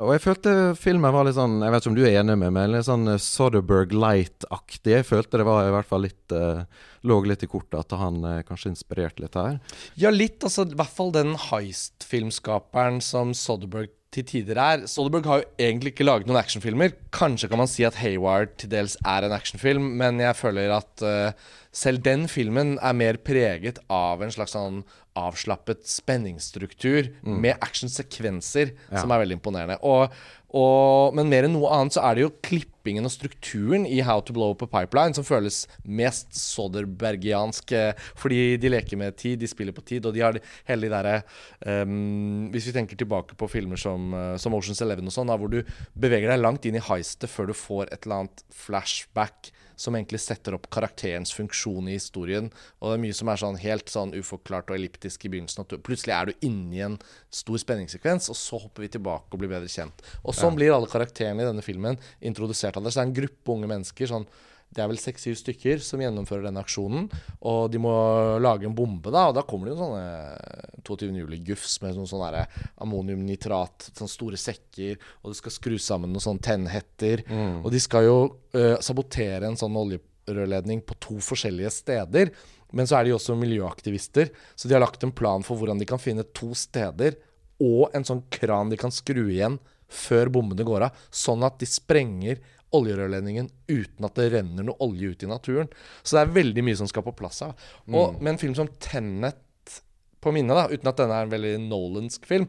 Og 0.05 0.13
jeg 0.13 0.23
følte 0.27 0.53
filmen 0.77 1.13
var 1.15 1.25
litt 1.25 1.39
sånn 1.39 1.57
Jeg 1.63 1.73
vet 1.73 1.85
ikke 1.85 1.91
om 1.93 1.97
du 1.97 2.03
er 2.05 2.19
enig 2.21 2.37
med 2.43 2.53
meg, 2.53 2.69
litt 2.75 2.89
sånn 2.89 3.09
eh, 3.15 3.23
Soderberg 3.23 3.95
Light-aktig. 3.97 4.93
Jeg 4.93 5.09
følte 5.09 5.41
det 5.41 5.47
var 5.49 5.65
i 5.65 5.73
hvert 5.73 5.89
fall 5.89 6.05
litt 6.05 6.35
uh, 6.37 6.67
Lå 7.09 7.21
litt 7.25 7.47
i 7.47 7.49
kortet 7.49 7.79
at 7.81 7.97
han 7.97 8.21
uh, 8.27 8.43
kanskje 8.45 8.75
inspirerte 8.75 9.25
litt 9.25 9.39
her. 9.39 9.57
Ja, 9.97 10.13
litt. 10.13 10.45
altså 10.45 10.67
I 10.67 10.77
hvert 10.77 10.93
fall 10.93 11.15
den 11.17 11.33
heist-filmskaperen 11.49 13.01
som 13.05 13.33
Soderberg 13.37 13.95
til 14.17 14.27
tider 14.27 14.59
er. 14.61 14.85
Soderberg 14.91 15.29
har 15.29 15.43
jo 15.43 15.49
egentlig 15.69 15.93
ikke 15.93 16.07
laget 16.07 16.29
noen 16.29 16.41
actionfilmer. 16.41 16.95
Kanskje 17.15 17.51
kan 17.53 17.61
man 17.61 17.71
si 17.71 17.85
at 17.87 17.99
Hayward 18.01 18.57
til 18.61 18.73
dels 18.73 18.97
er 19.05 19.27
en 19.27 19.37
actionfilm, 19.37 19.93
men 20.01 20.23
jeg 20.25 20.39
føler 20.39 20.75
at 20.79 21.05
uh, 21.05 21.49
selv 21.77 22.03
den 22.05 22.27
filmen 22.33 22.77
er 22.81 22.97
mer 22.97 23.21
preget 23.21 23.83
av 23.93 24.25
en 24.25 24.33
slags 24.33 24.57
sånn 24.57 24.83
avslappet 25.17 25.85
spenningsstruktur 25.89 27.13
mm. 27.23 27.37
med 27.43 27.61
actionsekvenser 27.65 28.73
ja. 28.73 29.01
som 29.01 29.13
er 29.13 29.23
veldig 29.23 29.39
imponerende. 29.39 29.77
Og, 29.87 30.13
og, 30.57 31.17
men 31.17 31.31
mer 31.31 31.47
enn 31.47 31.55
noe 31.57 31.73
annet 31.75 31.97
så 31.97 32.05
er 32.07 32.17
det 32.17 32.25
jo 32.25 32.33
klippingen 32.47 33.09
og 33.09 33.13
strukturen 33.13 33.87
i 33.89 33.99
How 34.07 34.23
to 34.25 34.37
Blow 34.37 34.55
Up 34.55 34.63
a 34.65 34.69
Pipeline 34.71 35.17
som 35.17 35.27
føles 35.27 35.65
mest 35.83 36.37
Soderbergiansk. 36.39 37.75
Eh, 37.77 38.07
fordi 38.19 38.41
de 38.63 38.73
leker 38.73 39.01
med 39.01 39.19
tid, 39.21 39.41
de 39.43 39.51
spiller 39.51 39.77
på 39.77 39.85
tid, 39.87 40.07
og 40.07 40.17
de 40.17 40.25
har 40.25 40.41
hele 40.71 40.87
de 40.87 40.93
derre 40.93 41.19
um, 41.67 42.49
Hvis 42.55 42.71
vi 42.71 42.77
tenker 42.77 42.99
tilbake 42.99 43.37
på 43.39 43.51
filmer 43.51 43.81
som, 43.81 44.15
uh, 44.15 44.35
som 44.41 44.55
Oceans 44.57 44.81
Eleven 44.85 45.11
og 45.11 45.17
sånn, 45.17 45.35
hvor 45.35 45.53
du 45.53 45.61
beveger 45.99 46.33
deg 46.33 46.43
langt 46.43 46.69
inn 46.69 46.79
i 46.79 46.87
heistet 46.89 47.33
før 47.33 47.51
du 47.51 47.57
får 47.57 47.91
et 47.91 48.05
eller 48.05 48.25
annet 48.25 48.45
flashback 48.55 49.51
som 49.77 49.97
egentlig 49.97 50.21
setter 50.25 50.57
opp 50.57 50.69
karakterens 50.73 51.33
funksjon 51.37 51.91
i 51.91 51.99
historien. 51.99 52.49
Og 52.81 52.91
det 52.91 52.97
er 52.97 53.03
mye 53.05 53.17
som 53.17 53.31
er 53.31 53.43
sånn 53.43 53.61
helt 53.61 53.93
sånn 53.93 54.15
uforklart 54.17 54.73
og 54.73 54.79
elliptisk 54.79 55.27
i 55.27 55.33
begynnelsen. 55.33 55.67
At 55.67 55.77
plutselig 55.87 56.17
er 56.17 56.31
du 56.31 56.49
inni 56.49 56.83
en 56.87 56.99
stor 57.31 57.61
spenningssekvens, 57.63 58.31
og 58.33 58.41
så 58.41 58.61
hopper 58.65 58.87
vi 58.87 58.93
tilbake 58.97 59.31
og 59.31 59.43
blir 59.43 59.53
bedre 59.53 59.71
kjent. 59.71 60.05
Og 60.25 60.37
sånn 60.37 60.55
ja. 60.55 60.59
blir 60.63 60.77
alle 60.77 60.91
karakterene 60.91 61.45
i 61.45 61.49
denne 61.51 61.65
filmen 61.65 62.01
introdusert 62.25 62.81
av 62.81 62.87
det. 62.87 62.95
Så 62.95 63.01
det 63.01 63.07
er 63.07 63.11
en 63.11 63.19
gruppe 63.21 63.57
unge 63.57 63.73
mennesker. 63.77 64.13
sånn 64.13 64.29
det 64.75 64.83
er 64.83 64.91
vel 64.91 65.01
seks-syv 65.01 65.37
stykker 65.41 65.81
som 65.85 66.03
gjennomfører 66.03 66.49
denne 66.49 66.61
aksjonen. 66.61 67.07
Og 67.49 67.71
de 67.73 67.81
må 67.81 67.93
lage 68.43 68.69
en 68.69 68.75
bombe, 68.77 69.13
da. 69.15 69.29
Og 69.31 69.37
da 69.39 69.45
kommer 69.47 69.69
det 69.69 69.77
jo 69.77 69.81
sånne 69.81 70.81
22. 70.87 71.13
juli-gufs 71.23 71.79
med 71.85 71.97
sånn, 71.97 72.09
sånn 72.11 72.37
ammoniumnitrat, 72.85 73.89
sånne 73.93 74.13
store 74.13 74.41
sekker, 74.41 74.99
og 75.23 75.33
det 75.33 75.41
skal 75.41 75.55
skrus 75.55 75.87
sammen 75.89 76.13
noen 76.13 76.27
sånne 76.27 76.45
tennhetter. 76.45 77.25
Mm. 77.31 77.63
Og 77.63 77.71
de 77.73 77.81
skal 77.83 78.09
jo 78.09 78.19
uh, 78.57 78.77
sabotere 78.85 79.49
en 79.49 79.59
sånn 79.59 79.79
oljerørledning 79.81 80.85
på 80.87 80.99
to 81.09 81.17
forskjellige 81.25 81.73
steder. 81.79 82.35
Men 82.77 82.89
så 82.89 82.99
er 82.99 83.07
de 83.07 83.15
også 83.17 83.39
miljøaktivister, 83.39 84.29
så 84.59 84.69
de 84.69 84.77
har 84.77 84.85
lagt 84.85 85.05
en 85.07 85.15
plan 85.15 85.45
for 85.47 85.57
hvordan 85.57 85.81
de 85.81 85.89
kan 85.89 86.03
finne 86.03 86.27
to 86.37 86.51
steder 86.59 87.17
og 87.63 87.95
en 87.97 88.05
sånn 88.05 88.25
kran 88.33 88.69
de 88.69 88.77
kan 88.81 88.93
skru 88.93 89.29
igjen 89.31 89.57
før 89.87 90.31
bombene 90.35 90.67
går 90.67 90.89
av, 90.89 90.97
sånn 91.15 91.45
at 91.47 91.61
de 91.61 91.69
sprenger 91.71 92.41
oljerørledningen 92.75 93.49
uten 93.69 94.09
at 94.09 94.17
det 94.19 94.31
renner 94.35 94.67
noe 94.67 94.81
olje 94.85 95.13
ut 95.13 95.23
i 95.23 95.31
naturen. 95.31 95.71
Så 96.03 96.17
det 96.17 96.25
er 96.25 96.37
veldig 96.39 96.65
mye 96.67 96.79
som 96.81 96.91
skal 96.91 97.05
på 97.07 97.15
plass 97.19 97.43
her. 97.47 97.55
Og 97.93 98.17
mm. 98.17 98.23
med 98.23 98.33
en 98.35 98.41
film 98.43 98.57
som 98.59 98.71
Tennet 98.83 99.43
på 100.21 100.33
minnet, 100.35 100.59
da, 100.59 100.67
uten 100.73 100.91
at 100.91 100.99
denne 100.99 101.21
er 101.21 101.29
en 101.29 101.33
veldig 101.37 101.55
Nolansk 101.69 102.27
film, 102.27 102.49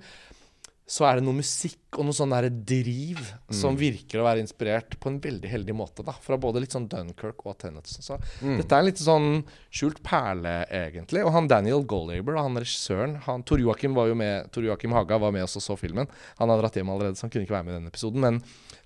så 0.88 1.04
er 1.04 1.20
det 1.20 1.26
noe 1.28 1.36
musikk 1.36 1.98
og 2.00 2.06
noe 2.08 2.16
sånn 2.16 2.32
der 2.32 2.46
driv 2.48 3.20
mm. 3.20 3.56
som 3.60 3.76
virker 3.76 4.22
å 4.22 4.28
være 4.30 4.40
inspirert 4.40 4.96
på 5.04 5.12
en 5.12 5.18
veldig 5.20 5.50
heldig 5.52 5.76
måte. 5.76 6.06
da, 6.08 6.14
Fra 6.24 6.38
både 6.40 6.62
litt 6.64 6.72
sånn 6.72 6.88
Dunkerque 6.88 7.44
og 7.44 7.58
Tenet. 7.60 7.92
Så 7.92 8.16
mm. 8.16 8.54
dette 8.62 8.72
er 8.72 8.80
en 8.80 8.88
litt 8.88 9.02
sånn 9.02 9.28
skjult 9.68 10.00
perle, 10.06 10.62
egentlig. 10.72 11.26
Og 11.28 11.36
han 11.36 11.52
Daniel 11.52 11.84
Gollaber, 11.84 12.40
han 12.40 12.56
regissøren 12.56 13.18
han, 13.28 13.44
Tor 13.44 13.60
Joakim 13.60 14.00
var 14.00 14.08
jo 14.08 14.16
med, 14.16 14.48
Tor 14.56 14.64
Joakim 14.64 14.96
Haga 14.96 15.20
var 15.20 15.36
med 15.36 15.44
oss 15.44 15.60
og 15.60 15.66
så 15.66 15.76
filmen. 15.80 16.08
Han 16.40 16.54
har 16.54 16.64
dratt 16.64 16.80
hjem 16.80 16.94
allerede, 16.96 17.20
så 17.20 17.28
han 17.28 17.36
kunne 17.36 17.50
ikke 17.50 17.58
være 17.58 17.68
med 17.68 17.76
i 17.76 17.80
denne 17.82 17.92
episoden. 17.92 18.24
Men 18.24 18.40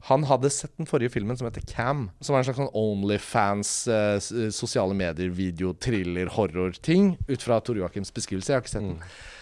han 0.07 0.23
hadde 0.25 0.49
sett 0.53 0.73
den 0.79 0.89
forrige 0.89 1.13
filmen 1.13 1.37
som 1.37 1.45
heter 1.45 1.65
Cam. 1.69 2.07
Som 2.21 2.33
var 2.33 2.41
en 2.41 2.47
slags 2.47 2.57
sånn 2.61 2.73
Onlyfans, 2.77 3.73
eh, 3.87 4.17
sosiale 4.53 4.97
medier, 4.97 5.29
video, 5.29 5.75
thriller, 5.77 6.31
horror-ting. 6.33 7.13
Ut 7.29 7.45
fra 7.45 7.59
Tor 7.61 7.77
Joakims 7.77 8.13
beskrivelse. 8.13 8.49
Jeg 8.49 8.57
har 8.57 8.65
ikke 8.65 8.73
sett 8.73 8.87
den. 8.87 8.97
Mm. 8.97 9.37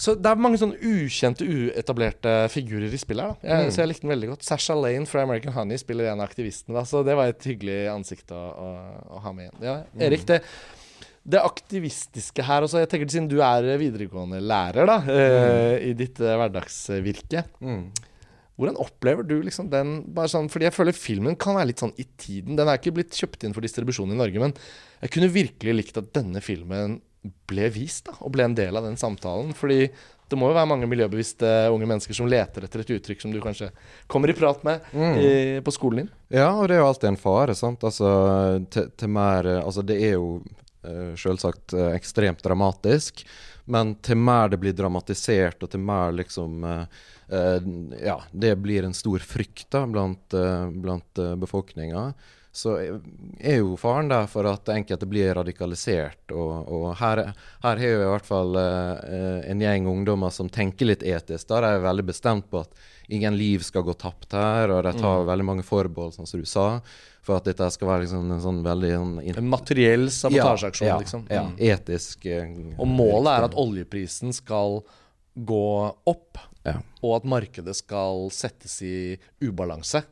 Så 0.00 0.14
det 0.16 0.30
er 0.30 0.40
mange 0.40 0.56
sånne 0.56 0.78
ukjente, 0.80 1.44
uetablerte 1.44 2.32
figurer 2.48 2.88
i 2.88 3.00
spillet. 3.00 3.34
Da. 3.34 3.48
Jeg, 3.50 3.68
mm. 3.68 3.72
Så 3.74 3.82
jeg 3.82 3.90
likte 3.90 4.06
den 4.06 4.14
veldig 4.14 4.30
godt. 4.32 4.46
Sasha 4.48 4.76
Lane 4.78 5.04
fra 5.08 5.26
American 5.26 5.52
Honey 5.52 5.80
spiller 5.80 6.08
en 6.08 6.22
av 6.22 6.30
aktivistene. 6.30 6.78
Da, 6.78 6.86
så 6.88 7.02
det 7.04 7.16
var 7.18 7.28
et 7.28 7.48
hyggelig 7.50 7.80
ansikt 7.92 8.32
å, 8.32 8.40
å, 8.40 8.70
å 9.18 9.24
ha 9.26 9.34
med 9.36 9.50
igjen. 9.50 9.58
Ja, 9.68 9.74
mm. 9.84 10.04
Erik, 10.08 10.24
det, 10.30 10.40
det 11.28 11.42
aktivistiske 11.44 12.44
her 12.48 12.64
også 12.64 12.80
Jeg 12.80 12.88
tenker 12.88 13.10
Siden 13.12 13.28
du 13.28 13.42
er 13.44 13.66
videregående 13.76 14.40
lærer 14.40 14.88
da, 14.88 14.96
uh, 15.04 15.74
i 15.84 15.92
ditt 15.92 16.16
uh, 16.24 16.32
hverdagsvirke 16.40 17.44
mm. 17.60 17.82
Hvordan 18.60 18.78
opplever 18.82 19.24
du 19.24 19.38
liksom 19.40 19.70
den 19.72 19.94
bare 20.12 20.28
sånn, 20.28 20.50
Fordi 20.52 20.68
jeg 20.68 20.76
føler 20.76 20.96
filmen 20.96 21.38
kan 21.40 21.56
være 21.56 21.70
litt 21.72 21.82
sånn 21.82 21.96
i 21.96 22.04
tiden. 22.20 22.58
Den 22.58 22.68
er 22.68 22.80
ikke 22.80 22.92
blitt 22.98 23.16
kjøpt 23.16 23.46
inn 23.46 23.56
for 23.56 23.64
distribusjon 23.64 24.12
i 24.12 24.18
Norge, 24.18 24.42
men 24.42 24.52
jeg 25.00 25.14
kunne 25.14 25.32
virkelig 25.32 25.76
likt 25.76 26.00
at 26.00 26.12
denne 26.16 26.42
filmen 26.44 27.00
ble 27.48 27.66
vist, 27.72 28.06
da, 28.08 28.16
og 28.24 28.32
ble 28.34 28.46
en 28.46 28.56
del 28.56 28.76
av 28.76 28.84
den 28.86 29.00
samtalen. 29.00 29.54
Fordi 29.56 29.86
det 30.30 30.38
må 30.38 30.50
jo 30.50 30.54
være 30.54 30.70
mange 30.70 30.88
miljøbevisste 30.90 31.48
unge 31.74 31.88
mennesker 31.90 32.16
som 32.16 32.28
leter 32.30 32.64
etter 32.64 32.84
et 32.84 32.92
uttrykk 32.94 33.24
som 33.24 33.32
du 33.34 33.40
kanskje 33.42 33.70
kommer 34.10 34.30
i 34.30 34.36
prat 34.36 34.62
med 34.66 34.84
mm. 34.92 35.14
i, 35.18 35.30
på 35.64 35.74
skolen 35.74 36.04
din. 36.04 36.10
Ja, 36.38 36.52
og 36.54 36.68
det 36.70 36.76
er 36.76 36.84
jo 36.84 36.90
alltid 36.92 37.10
en 37.10 37.20
fare, 37.20 37.56
sant. 37.58 37.82
Altså, 37.86 38.10
til, 38.70 38.92
til 38.94 39.10
mer 39.10 39.48
Altså, 39.58 39.82
det 39.86 39.98
er 40.06 40.14
jo 40.14 40.36
uh, 40.86 41.16
selvsagt 41.18 41.74
uh, 41.74 41.90
ekstremt 41.96 42.44
dramatisk. 42.46 43.24
Men 43.64 43.94
til 44.04 44.18
mer 44.20 44.52
det 44.52 44.60
blir 44.62 44.76
dramatisert, 44.76 45.62
og 45.62 45.70
til 45.72 45.82
mer 45.84 46.12
liksom 46.16 46.64
uh, 46.64 46.84
uh, 47.32 47.70
Ja, 48.00 48.18
det 48.32 48.56
blir 48.62 48.86
en 48.86 48.96
stor 48.96 49.22
frykt 49.24 49.68
da, 49.74 49.86
blant, 49.90 50.36
uh, 50.36 50.68
blant 50.70 51.24
befolkninga 51.40 52.10
så 52.52 52.72
er 53.38 53.60
jo 53.60 53.76
faren 53.78 54.08
der 54.10 54.26
for 54.30 54.46
at 54.50 54.68
enkelte 54.74 55.06
blir 55.06 55.30
radikalisert. 55.38 56.32
Og, 56.34 56.66
og 56.66 56.86
her, 56.98 57.22
her 57.62 57.68
har 57.78 57.78
vi 57.78 57.90
i 57.92 58.08
hvert 58.10 58.26
fall 58.26 58.58
eh, 58.58 59.36
en 59.52 59.62
gjeng 59.62 59.86
ungdommer 59.90 60.34
som 60.34 60.50
tenker 60.50 60.90
litt 60.90 61.04
etisk. 61.06 61.46
Da 61.46 61.60
er 61.60 61.68
de 61.68 61.84
veldig 61.84 62.06
bestemt 62.08 62.48
på 62.50 62.64
at 62.64 62.74
ingen 63.10 63.38
liv 63.38 63.62
skal 63.66 63.86
gå 63.86 63.94
tapt 63.98 64.34
her, 64.34 64.74
og 64.74 64.82
de 64.86 64.94
tar 64.98 65.28
veldig 65.30 65.46
mange 65.46 65.66
forbehold, 65.66 66.16
sånn 66.16 66.30
som 66.30 66.42
du 66.42 66.48
sa. 66.48 66.66
For 67.22 67.36
at 67.36 67.44
dette 67.44 67.66
skal 67.70 67.88
være 67.88 68.04
liksom 68.06 68.30
en 68.32 68.40
sånn 68.40 68.62
veldig 68.64 68.90
sånn, 68.96 69.36
En 69.36 69.48
materiell 69.52 70.06
sabotasjeaksjon, 70.08 70.86
ja, 70.88 70.98
liksom. 70.98 71.26
Ja, 71.30 71.42
Mm. 71.44 71.56
etisk. 71.58 72.24
eh, 72.26 72.74
Og 72.78 72.86
målet 72.88 73.38
er 73.38 73.44
at 73.44 73.54
oljeprisen 73.54 74.32
skal 74.32 74.82
gå 75.36 75.94
opp, 76.06 76.38
Ja. 76.64 76.80
og 77.02 77.16
at 77.16 77.24
markedet 77.24 77.74
skal 77.76 78.30
settes 78.30 78.80
i 78.82 79.18
ubalanse. 79.42 80.02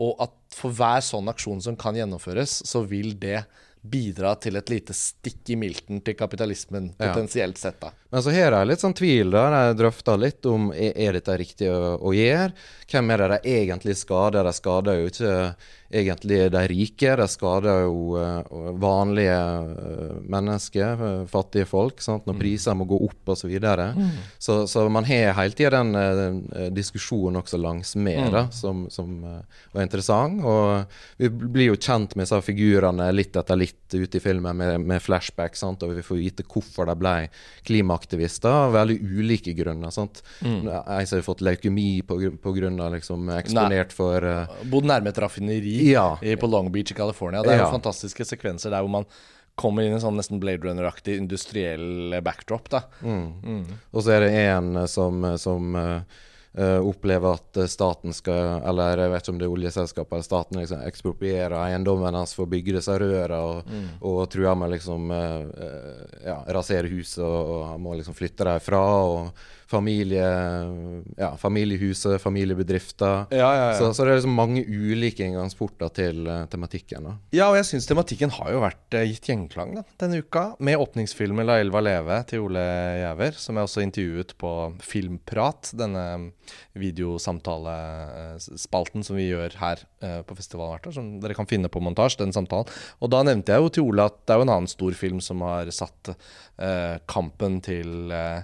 Og 0.00 0.16
at 0.20 0.32
for 0.50 0.70
hver 0.70 1.00
sånn 1.02 1.28
aksjon 1.28 1.60
som 1.62 1.76
kan 1.76 1.94
gjennomføres, 1.94 2.62
så 2.64 2.86
vil 2.86 3.14
det 3.18 3.44
bidra 3.88 4.38
til 4.40 4.56
et 4.56 4.66
lite 4.68 4.92
stikk 4.92 5.50
i 5.50 5.56
milten 5.56 6.02
til 6.04 6.14
kapitalismen, 6.14 6.94
potensielt 6.98 7.56
sett, 7.58 7.78
da. 7.80 7.90
Men 8.10 8.22
så 8.24 8.32
har 8.32 8.54
de 8.54 8.62
litt 8.70 8.80
sånn 8.80 8.96
tvil, 8.96 9.32
da. 9.34 9.48
De 9.52 9.78
drøfter 9.82 10.20
litt 10.20 10.46
om 10.48 10.70
er, 10.72 11.12
dette 11.18 11.34
riktig 11.36 11.68
å, 11.68 11.98
å 12.00 12.14
gjøre. 12.16 12.54
Hvem 12.88 13.12
er 13.12 13.20
det 13.20 13.28
de 13.34 13.56
egentlig 13.58 13.98
skader? 14.00 14.48
De 14.48 14.54
skader 14.56 15.02
jo 15.02 15.10
ikke 15.10 15.34
egentlig 15.88 16.50
de 16.52 16.62
rike, 16.68 17.14
de 17.16 17.26
skader 17.28 17.82
jo 17.86 18.16
eh, 18.20 18.48
vanlige 18.80 19.36
eh, 19.36 20.16
mennesker, 20.28 21.04
eh, 21.06 21.22
fattige 21.30 21.68
folk, 21.68 22.02
sant? 22.04 22.26
når 22.28 22.36
priser 22.40 22.76
må 22.76 22.84
gå 22.88 22.98
opp 23.06 23.32
osv. 23.32 23.40
Så, 23.40 23.48
videre. 23.48 23.86
så 24.38 24.66
Så 24.66 24.82
man 24.92 25.06
har 25.08 25.32
hele 25.38 25.56
tida 25.56 25.78
den, 25.78 26.42
diskusjonen 26.74 27.40
også 27.40 27.56
langs 27.60 27.94
med, 27.96 28.32
da, 28.34 28.48
som, 28.52 28.86
som 28.92 29.22
eh, 29.24 29.62
var 29.72 29.86
interessant. 29.86 30.44
Og 30.44 30.84
vi 31.16 31.30
blir 31.30 31.70
jo 31.70 31.78
kjent 31.80 32.16
med 32.16 32.26
disse 32.26 32.40
figurene 32.44 33.08
litt 33.14 33.36
etter 33.36 33.56
litt 33.56 33.94
ute 33.94 34.18
i 34.18 34.20
filmen 34.20 34.56
med, 34.56 34.84
med 34.84 35.00
flashback, 35.02 35.56
sant? 35.56 35.84
og 35.84 35.96
vi 35.96 36.04
får 36.04 36.20
vite 36.20 36.48
hvorfor 36.48 36.90
de 36.90 36.98
ble 37.00 37.16
klimaaktivister 37.98 38.48
av 38.50 38.72
veldig 38.72 38.98
ulike 39.18 39.52
grunner. 39.54 39.90
Sant? 39.90 40.22
Ei 40.42 41.04
som 41.06 41.18
har 41.18 41.22
fått 41.26 41.40
leukemi 41.42 42.02
pga. 42.02 42.88
Liksom, 42.94 43.28
eksponert 43.38 43.92
for 43.92 44.22
uh, 44.24 44.46
Bodd 44.70 44.84
nærme 44.88 45.08
et 45.10 45.18
raffineri 45.18 45.90
Ja. 45.92 46.18
i, 46.22 46.36
på 46.36 46.46
Long 46.48 46.70
Beach 46.72 46.92
i 46.92 46.94
California. 46.94 47.42
Det 47.42 47.52
er 47.52 47.58
jo 47.58 47.64
Ja. 47.68 47.72
fantastiske 47.72 48.24
sekvenser 48.24 48.70
der 48.70 48.80
hvor 48.82 48.90
man 48.90 49.04
kommer 49.58 49.82
inn 49.82 49.90
i 49.90 49.94
en 49.94 50.00
sånn 50.00 50.16
nesten 50.16 50.38
Blade 50.40 50.62
Runner-aktig 50.62 51.16
industriell 51.18 52.14
backdrop, 52.22 52.68
da. 52.70 52.82
Og 53.02 54.02
så 54.04 54.12
er 54.14 54.20
det 54.20 54.32
en 54.46 54.86
som, 54.86 55.36
som 55.36 55.74
eh, 55.74 56.02
opplever 56.82 57.36
at 57.38 57.56
eh, 57.56 57.68
staten 57.70 58.14
skal 58.16 58.62
Eller 58.66 58.98
jeg 58.98 59.12
vet 59.12 59.22
ikke 59.22 59.34
om 59.34 59.38
det 59.40 59.46
er 59.46 59.54
oljeselskapet 59.54 60.16
eller 60.16 60.26
staten 60.26 60.60
liksom 60.60 60.82
eksproprierer 60.88 61.56
eiendommen 61.60 62.18
hans 62.18 62.34
for 62.34 62.46
å 62.46 62.52
bygge 62.52 62.74
disse 62.78 62.96
rørene 62.98 63.38
og, 63.38 63.70
og 64.02 64.18
truer 64.32 64.58
med 64.58 64.72
liksom 64.74 65.12
eh, 65.14 65.44
eh, 65.66 66.02
ja, 66.26 66.40
rasere 66.56 66.90
huset, 66.90 67.22
og, 67.22 67.54
og 67.54 67.78
må 67.82 67.94
liksom 67.98 68.16
flytte 68.18 68.48
derfra. 68.48 68.82
Og 69.06 69.46
familie 69.68 70.24
Ja, 71.16 71.36
familiehuset, 71.36 72.22
familiebedrifter. 72.22 73.24
Ja, 73.30 73.56
ja. 73.56 73.78
Så, 73.78 73.94
så 73.94 74.04
det 74.04 74.10
er 74.12 74.16
liksom 74.20 74.34
mange 74.38 74.64
ulike 74.64 75.24
inngangsporter 75.26 75.88
til 75.94 76.28
uh, 76.28 76.46
tematikken. 76.50 77.04
da. 77.04 77.12
Ja, 77.34 77.46
og 77.50 77.56
jeg 77.58 77.66
syns 77.68 77.86
tematikken 77.88 78.30
har 78.38 78.48
jo 78.54 78.60
vært 78.64 78.94
uh, 78.96 79.08
gitt 79.08 79.28
gjenklang 79.28 79.70
da, 79.76 79.82
denne 80.00 80.16
uka. 80.24 80.44
Med 80.64 80.80
åpningsfilmen 80.80 81.46
'La 81.46 81.54
elva 81.62 81.80
leve' 81.84 82.24
til 82.30 82.38
Ole 82.46 82.66
Gjæver, 83.02 83.32
som 83.36 83.52
jeg 83.56 83.64
også 83.68 83.80
intervjuet 83.84 84.30
på 84.40 84.50
Filmprat. 84.84 85.62
Denne 85.78 86.04
videosamtalespalten 86.78 89.00
som 89.04 89.16
vi 89.18 89.28
gjør 89.28 89.50
her 89.60 89.78
uh, 90.04 90.22
på 90.24 90.34
festivalen 90.38 90.72
hvert 90.76 90.88
år. 90.90 90.94
Som 90.96 91.06
dere 91.22 91.34
kan 91.36 91.50
finne 91.50 91.68
på 91.72 91.82
montasje, 91.84 92.22
den 92.22 92.36
samtalen. 92.36 92.68
Og 93.02 93.08
da 93.12 93.18
nevnte 93.26 93.52
jeg 93.52 93.60
jo 93.62 93.72
til 93.72 93.84
Ole 93.90 94.02
at 94.08 94.16
det 94.24 94.32
er 94.34 94.38
jo 94.40 94.46
en 94.46 94.56
annen 94.56 94.70
stor 94.70 94.92
film 94.96 95.20
som 95.24 95.38
har 95.44 95.66
satt 95.74 96.02
eh, 96.12 96.96
kampen 97.10 97.52
til 97.64 97.90
eh, 98.14 98.40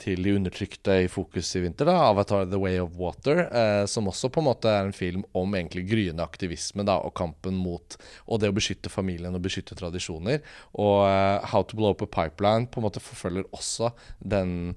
til 0.00 0.22
de 0.24 0.34
undertrykte 0.34 0.96
i 1.04 1.10
fokus 1.10 1.50
i 1.56 1.62
vinter, 1.62 1.86
da, 1.86 1.94
'Avatar 2.00 2.46
The 2.50 2.58
Way 2.58 2.80
of 2.80 2.96
Water', 2.98 3.44
eh, 3.52 3.86
som 3.86 4.08
også 4.08 4.30
på 4.32 4.40
en 4.40 4.48
måte 4.48 4.68
er 4.68 4.86
en 4.86 4.92
film 4.92 5.24
om 5.34 5.54
egentlig 5.54 5.88
gryende 5.88 6.24
aktivisme 6.24 6.84
da, 6.84 6.96
og 6.98 7.14
kampen 7.14 7.54
mot 7.54 7.96
og 8.26 8.40
det 8.40 8.50
å 8.50 8.56
beskytte 8.56 8.90
familien 8.90 9.34
og 9.34 9.42
beskytte 9.42 9.78
tradisjoner. 9.78 10.40
Og 10.74 11.06
eh, 11.06 11.46
'How 11.46 11.62
to 11.62 11.76
Blow 11.76 11.90
Up 11.90 12.02
a 12.02 12.06
Pipeline' 12.06 12.66
på 12.66 12.80
en 12.80 12.88
måte 12.88 13.00
forfølger 13.00 13.44
også 13.52 13.92
den 14.18 14.74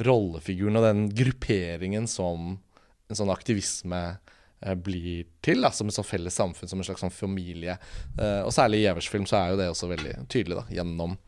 rollefiguren 0.00 0.76
og 0.76 0.82
den 0.82 1.08
grupperingen 1.10 2.08
som 2.08 2.58
en 3.08 3.16
sånn 3.16 3.30
aktivisme 3.30 4.18
eh, 4.64 4.74
blir 4.74 5.26
til, 5.44 5.60
da, 5.60 5.70
som 5.70 5.88
et 5.88 5.94
sånn 5.94 6.08
felles 6.08 6.34
samfunn, 6.34 6.68
som 6.68 6.80
en 6.80 6.88
slags 6.88 7.04
sånn 7.04 7.14
familie. 7.14 7.76
Eh, 8.18 8.40
og 8.42 8.52
særlig 8.54 8.80
i 8.80 8.86
Gjevers 8.88 9.10
film 9.12 9.26
så 9.28 9.42
er 9.42 9.52
jo 9.52 9.60
det 9.60 9.70
også 9.70 9.90
veldig 9.92 10.16
tydelig, 10.32 10.62
da, 10.62 10.66
gjennom 10.80 11.18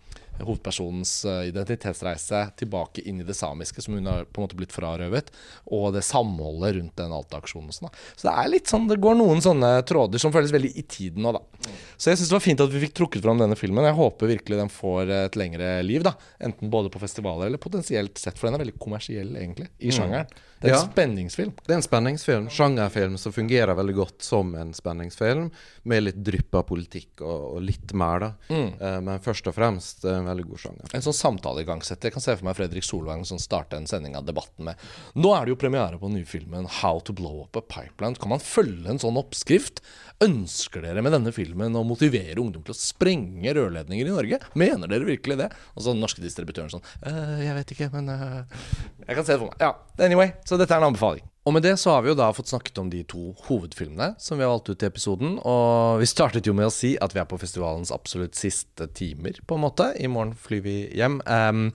hovedpersonens 0.42 1.12
eh, 1.25 1.46
identitetsreise 1.51 2.42
tilbake 2.61 3.05
inn 3.09 3.20
i 3.22 3.27
det 3.27 3.37
samiske, 3.37 3.83
som 3.83 3.96
hun 3.96 4.09
har 4.11 4.27
på 4.29 4.40
en 4.40 4.46
måte 4.46 4.59
blitt 4.59 4.75
frarøvet, 4.75 5.33
og 5.72 5.92
det 5.96 6.05
samholdet 6.07 6.77
rundt 6.79 6.96
den 7.01 7.14
Alta-aksjonen. 7.16 7.72
sånn. 7.75 7.94
Så 8.14 8.29
det 8.29 8.35
er 8.35 8.53
litt 8.53 8.72
sånn, 8.72 8.88
det 8.90 9.01
går 9.03 9.18
noen 9.18 9.42
sånne 9.44 9.72
tråder 9.88 10.22
som 10.22 10.35
føles 10.35 10.55
veldig 10.55 10.72
i 10.77 10.85
tiden 10.85 11.25
nå, 11.27 11.35
da. 11.37 11.56
Så 11.96 12.11
jeg 12.11 12.18
syns 12.20 12.29
det 12.29 12.37
var 12.37 12.44
fint 12.44 12.61
at 12.61 12.72
vi 12.72 12.83
fikk 12.87 12.94
trukket 12.98 13.22
fram 13.24 13.38
denne 13.40 13.57
filmen. 13.57 13.85
Jeg 13.88 13.96
håper 13.98 14.33
virkelig 14.35 14.59
den 14.61 14.72
får 14.72 15.11
et 15.26 15.37
lengre 15.40 15.70
liv, 15.87 16.02
da. 16.07 16.12
Enten 16.40 16.70
både 16.70 16.90
på 16.92 17.00
festivaler 17.00 17.46
eller 17.46 17.59
potensielt 17.62 18.18
sett, 18.18 18.38
for 18.38 18.48
den 18.50 18.59
er 18.59 18.64
veldig 18.64 18.79
kommersiell, 18.83 19.33
egentlig, 19.37 19.68
i 19.81 19.90
sjangeren. 19.94 20.29
Det 20.61 20.70
er 20.70 20.72
en 20.72 20.79
Ja. 20.79 20.87
spenningsfilm. 20.88 21.52
Det 21.66 21.72
er 21.74 21.76
en 21.76 21.83
spenningsfilm, 21.85 22.46
sjangerfilm 22.48 23.18
som 23.20 23.33
fungerer 23.33 23.74
veldig 23.76 23.94
godt 23.94 24.22
som 24.24 24.55
en 24.57 24.72
spenningsfilm, 24.72 25.50
med 25.85 26.02
litt 26.02 26.22
drypp 26.24 26.55
av 26.55 26.64
politikk 26.68 27.20
og, 27.20 27.57
og 27.57 27.62
litt 27.62 27.92
mer, 27.92 28.18
da. 28.20 28.31
Eh, 28.50 29.00
men 29.05 29.20
først 29.20 29.46
og 29.48 29.55
fremst 29.55 30.05
en 30.09 30.24
veldig 30.26 30.46
god 30.48 30.59
sjanger. 30.64 30.94
En 30.96 31.05
sånn 31.05 31.12
samtaleigangsetter. 31.16 32.09
Jeg 32.09 32.12
kan 32.16 32.24
se 32.24 32.37
for 32.37 32.44
meg 32.48 32.57
Fredrik 32.57 32.85
Solvang 32.85 33.24
som 33.29 33.38
starter 33.38 33.76
en 33.76 33.87
sending 33.87 34.16
av 34.16 34.24
debatten 34.24 34.64
med 34.64 34.76
Nå 35.16 35.35
er 35.37 35.44
det 35.44 35.52
jo 35.55 35.61
premiere 35.61 35.98
på 36.00 36.09
den 36.09 36.16
nye 36.20 36.29
filmen 36.29 36.66
'How 36.66 37.00
to 37.05 37.12
Blow 37.12 37.42
Up 37.44 37.57
a 37.57 37.61
Pipeline'. 37.61 38.18
Kan 38.18 38.29
man 38.31 38.38
følge 38.40 38.88
en 38.88 38.98
sånn 38.98 39.16
oppskrift? 39.16 39.81
Ønsker 40.20 40.81
dere 40.83 41.02
med 41.02 41.12
denne 41.12 41.33
filmen 41.33 41.56
å 41.57 41.85
motivere 41.87 42.40
ungdom 42.42 42.64
til 42.66 42.75
å 42.75 42.79
sprenge 42.79 43.55
rørledninger 43.57 44.09
i 44.09 44.14
Norge? 44.14 44.40
Mener 44.59 44.90
dere 44.90 45.09
virkelig 45.09 45.38
det? 45.40 45.49
Og 45.75 45.83
så 45.85 45.95
den 45.95 46.03
norske 46.05 46.23
distributøren 46.25 46.73
sånn 46.73 46.85
«Eh, 47.03 47.47
Jeg 47.47 47.57
vet 47.57 47.73
ikke, 47.77 47.88
men 47.95 48.11
eh, 48.12 48.61
Jeg 49.07 49.16
kan 49.19 49.25
se 49.25 49.33
det 49.33 49.40
for 49.40 49.49
meg. 49.51 49.62
Ja, 49.62 49.73
anyway. 50.05 50.35
Så 50.45 50.59
dette 50.61 50.75
er 50.77 50.83
en 50.83 50.90
anbefaling. 50.90 51.25
Og 51.47 51.55
med 51.55 51.62
det 51.62 51.77
så 51.79 51.92
har 51.95 52.03
vi 52.03 52.11
jo 52.11 52.16
da 52.19 52.33
fått 52.35 52.51
snakket 52.51 52.81
om 52.83 52.88
de 52.90 53.05
to 53.07 53.29
hovedfilmene 53.47 54.16
som 54.19 54.35
vi 54.38 54.42
har 54.42 54.51
valgt 54.51 54.69
ut 54.73 54.81
til 54.81 54.90
episoden. 54.90 55.37
Og 55.47 56.01
vi 56.03 56.09
startet 56.11 56.49
jo 56.49 56.55
med 56.59 56.66
å 56.66 56.75
si 56.75 56.97
at 56.99 57.14
vi 57.14 57.23
er 57.23 57.29
på 57.31 57.38
festivalens 57.38 57.92
absolutt 57.95 58.35
siste 58.35 58.88
timer, 58.99 59.38
på 59.47 59.55
en 59.55 59.62
måte. 59.62 59.92
I 60.03 60.11
morgen 60.11 60.35
flyr 60.35 60.64
vi 60.64 60.77
hjem. 60.99 61.21
Um, 61.23 61.69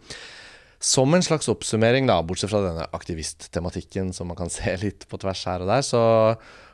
som 0.81 1.13
en 1.13 1.23
slags 1.23 1.47
oppsummering, 1.47 2.09
da, 2.09 2.19
bortsett 2.25 2.51
fra 2.51 2.63
denne 2.65 2.87
aktivisttematikken 2.97 4.11
som 4.17 4.27
man 4.33 4.39
kan 4.39 4.51
se 4.57 4.75
litt 4.81 5.07
på 5.07 5.21
tvers 5.21 5.45
her 5.47 5.63
og 5.63 5.71
der, 5.71 5.85
så 5.87 6.01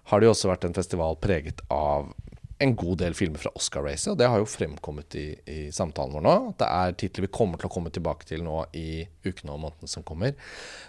har 0.07 0.19
det 0.19 0.29
jo 0.29 0.33
også 0.33 0.49
vært 0.49 0.65
en 0.65 0.77
festival 0.77 1.17
preget 1.21 1.61
av 1.69 2.13
en 2.59 2.73
god 2.75 2.97
del 3.03 3.13
filmer 3.17 3.41
fra 3.41 3.51
Oscar-racet, 3.57 4.09
og 4.13 4.17
det 4.19 4.27
har 4.29 4.41
jo 4.41 4.47
fremkommet 4.49 5.15
i, 5.19 5.25
i 5.45 5.57
samtalen 5.75 6.15
vår 6.17 6.23
nå. 6.25 6.35
Det 6.57 6.67
er 6.67 6.95
titler 6.97 7.27
vi 7.27 7.31
kommer 7.37 7.61
til 7.61 7.69
å 7.69 7.73
komme 7.73 7.91
tilbake 7.93 8.25
til 8.29 8.41
nå 8.45 8.63
i 8.77 9.03
ukene 9.27 9.53
og 9.53 9.61
månedene 9.65 9.91
som 9.91 10.05
kommer. 10.07 10.33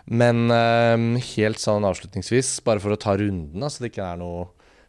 Men 0.09 0.47
eh, 0.55 1.21
helt 1.35 1.61
sånn 1.63 1.85
avslutningsvis, 1.89 2.55
bare 2.67 2.81
for 2.85 2.97
å 2.97 3.01
ta 3.01 3.17
runden, 3.21 3.65
så 3.69 3.79
så 3.79 3.85
det 3.85 3.93
ikke 3.93 4.07
er 4.15 4.21
noe, 4.21 4.47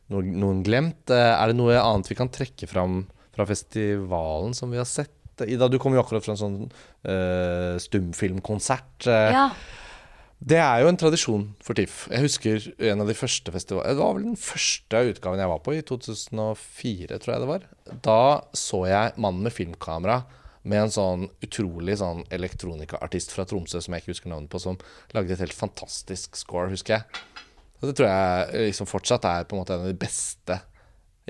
noe, 0.09 0.23
noen 0.23 0.63
glemt, 0.65 1.11
eh, 1.13 1.33
er 1.35 1.51
det 1.51 1.59
noe 1.59 1.75
annet 1.81 2.09
vi 2.09 2.17
kan 2.17 2.31
trekke 2.33 2.69
fram 2.71 3.03
fra 3.35 3.45
festivalen 3.49 4.55
som 4.57 4.71
vi 4.71 4.79
har 4.81 4.87
sett? 4.89 5.13
Ida, 5.45 5.69
du 5.71 5.77
kom 5.79 5.93
jo 5.95 6.01
akkurat 6.01 6.25
fra 6.25 6.33
en 6.33 6.39
sånn 6.41 6.57
eh, 7.07 7.75
stumfilmkonsert. 7.79 9.07
eh, 9.07 9.29
Ja. 9.35 9.45
Det 10.39 10.59
er 10.63 10.81
jo 10.81 10.87
en 10.87 10.97
tradisjon 10.99 11.45
for 11.63 11.75
TIFF. 11.75 12.05
Jeg 12.13 12.23
husker 12.23 12.67
en 12.91 13.03
av 13.03 13.09
de 13.09 13.15
første 13.17 13.51
festivalene 13.51 13.91
Det 13.91 13.99
var 14.05 14.13
vel 14.15 14.27
den 14.29 14.39
første 14.39 15.01
utgaven 15.11 15.41
jeg 15.43 15.51
var 15.51 15.63
på, 15.65 15.73
i 15.75 15.83
2004, 15.83 17.17
tror 17.19 17.33
jeg 17.33 17.43
det 17.43 17.49
var. 17.49 17.65
Da 18.07 18.21
så 18.55 18.85
jeg 18.87 19.17
mannen 19.19 19.43
med 19.43 19.55
filmkamera 19.55 20.21
med 20.69 20.85
en 20.85 20.93
sånn 20.93 21.27
utrolig 21.43 21.97
sånn 21.99 22.23
elektronikaartist 22.35 23.35
fra 23.35 23.45
Tromsø 23.47 23.81
som 23.83 23.95
jeg 23.95 24.03
ikke 24.03 24.13
husker 24.13 24.31
navnet 24.31 24.51
på, 24.51 24.61
som 24.63 24.79
lagde 25.15 25.35
et 25.35 25.43
helt 25.43 25.55
fantastisk 25.55 26.39
score, 26.39 26.71
husker 26.71 26.97
jeg. 26.97 27.23
Og 27.79 27.89
det 27.89 27.95
tror 27.99 28.09
jeg 28.11 28.65
liksom 28.69 28.89
fortsatt 28.91 29.27
er 29.27 29.47
på 29.47 29.55
en 29.55 29.63
måte 29.63 29.75
en 29.75 29.85
av 29.85 29.91
de 29.91 29.99
beste 29.99 30.59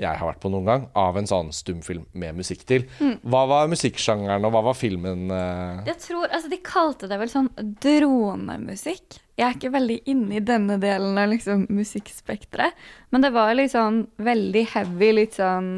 jeg 0.00 0.16
har 0.16 0.30
vært 0.30 0.40
på 0.40 0.48
noen 0.52 0.64
gang, 0.64 0.84
av 0.96 1.18
en 1.20 1.28
sånn 1.28 1.50
stumfilm 1.52 2.06
med 2.16 2.38
musikk 2.38 2.62
til. 2.68 2.86
Hva 3.20 3.42
var 3.50 3.68
musikksjangeren, 3.68 4.46
og 4.48 4.54
hva 4.54 4.62
var 4.70 4.78
filmen? 4.78 5.26
Uh... 5.28 5.82
Jeg 5.84 5.98
tror, 6.06 6.26
altså 6.32 6.48
De 6.48 6.58
kalte 6.64 7.10
det 7.10 7.18
vel 7.20 7.28
sånn 7.32 7.50
dronemusikk. 7.84 9.20
Jeg 9.36 9.46
er 9.46 9.56
ikke 9.56 9.72
veldig 9.76 9.98
inne 10.12 10.36
i 10.38 10.44
denne 10.44 10.76
delen 10.80 11.20
av 11.20 11.30
liksom 11.32 11.66
musikkspekteret. 11.72 12.76
Men 13.12 13.24
det 13.24 13.32
var 13.36 13.52
litt 13.56 13.74
sånn 13.74 14.02
veldig 14.20 14.66
heavy, 14.74 15.12
litt 15.20 15.36
sånn 15.40 15.70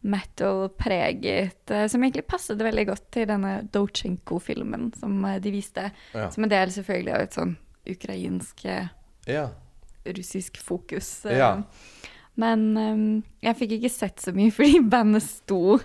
metal-preget. 0.00 1.70
eh, 1.70 1.86
Som 1.92 2.04
egentlig 2.04 2.26
passet 2.26 2.60
veldig 2.60 2.86
godt 2.88 3.10
til 3.12 3.26
denne 3.28 3.68
Dochenko-filmen 3.72 4.92
som 4.96 5.24
eh, 5.24 5.40
de 5.40 5.52
viste. 5.52 5.90
Ja. 6.14 6.30
Som 6.32 6.44
en 6.44 6.52
del 6.52 6.72
selvfølgelig 6.72 7.14
av 7.14 7.26
et 7.26 7.36
sånn 7.36 7.56
ukrainsk 7.90 8.64
Ja. 9.28 9.50
russisk 10.06 10.56
fokus. 10.56 11.24
Ja. 11.24 11.36
Ja. 11.36 11.50
Men 12.38 12.66
um, 12.78 13.04
jeg 13.42 13.58
fikk 13.58 13.76
ikke 13.78 13.92
sett 13.92 14.22
så 14.22 14.34
mye 14.36 14.52
fordi 14.54 14.82
bandet 14.92 15.26
sto 15.26 15.78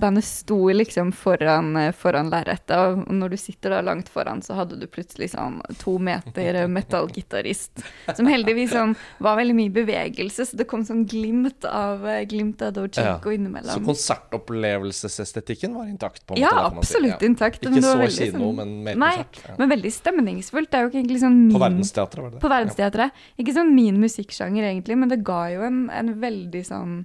bandet 0.00 0.26
sto 0.26 0.58
liksom 0.74 1.12
foran, 1.16 1.72
uh, 1.78 1.90
foran 1.96 2.30
lerretet, 2.32 2.74
og 2.74 3.12
når 3.12 3.34
du 3.34 3.38
sitter 3.40 3.76
da 3.76 3.80
langt 3.86 4.10
foran, 4.12 4.42
så 4.44 4.58
hadde 4.58 4.78
du 4.80 4.86
plutselig 4.90 5.30
sånn 5.32 5.60
to 5.80 5.96
meter 6.02 6.64
metallgitarist, 6.68 7.84
som 8.16 8.28
heldigvis 8.30 8.74
sånn 8.74 8.96
var 9.24 9.38
veldig 9.40 9.56
mye 9.56 9.72
bevegelse, 9.74 10.48
så 10.50 10.58
det 10.58 10.68
kom 10.70 10.84
sånn 10.86 11.04
glimt 11.08 11.64
av, 11.68 12.04
glimt 12.28 12.62
av 12.64 12.74
Dojinko 12.76 13.30
ja. 13.30 13.38
innimellom. 13.38 13.72
Så 13.72 13.84
konsertopplevelsesestetikken 13.86 15.74
var 15.78 15.88
intakt? 15.88 16.24
på 16.26 16.34
en 16.34 16.40
ja, 16.40 16.50
måte? 16.50 16.60
Ja, 16.60 16.78
absolutt 16.78 17.22
intakt. 17.22 17.64
Ikke 17.64 17.82
så 17.82 17.94
kino, 18.08 18.38
sånn, 18.38 18.58
men 18.58 18.74
mer 18.86 19.00
nei, 19.00 19.14
konsert. 19.20 19.40
Ja. 19.48 19.56
Men 19.60 19.72
veldig 19.72 19.92
stemningsfullt. 19.94 20.70
Det 20.70 20.78
er 20.78 20.86
jo 20.86 20.92
ikke 20.92 21.00
egentlig 21.00 21.22
sånn 21.22 21.40
min 21.46 21.56
På 21.56 21.62
Verdensteatret, 21.62 22.22
var 22.22 22.30
det 22.30 22.36
det? 22.36 22.42
På 22.44 22.52
Verdensteatret. 22.52 23.24
Ikke 23.40 23.56
sånn 23.56 23.74
min 23.76 23.98
musikksjanger, 24.02 24.68
egentlig, 24.70 24.98
men 25.00 25.12
det 25.12 25.20
ga 25.26 25.40
jo 25.54 25.66
en, 25.66 25.82
en 25.94 26.14
veldig 26.22 26.64
sånn 26.68 27.02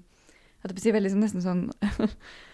jeg 0.59 0.81
si 0.83 0.91
veldig 0.91 1.13
sånn, 1.13 1.23
nesten 1.23 1.43
sånn 1.43 1.61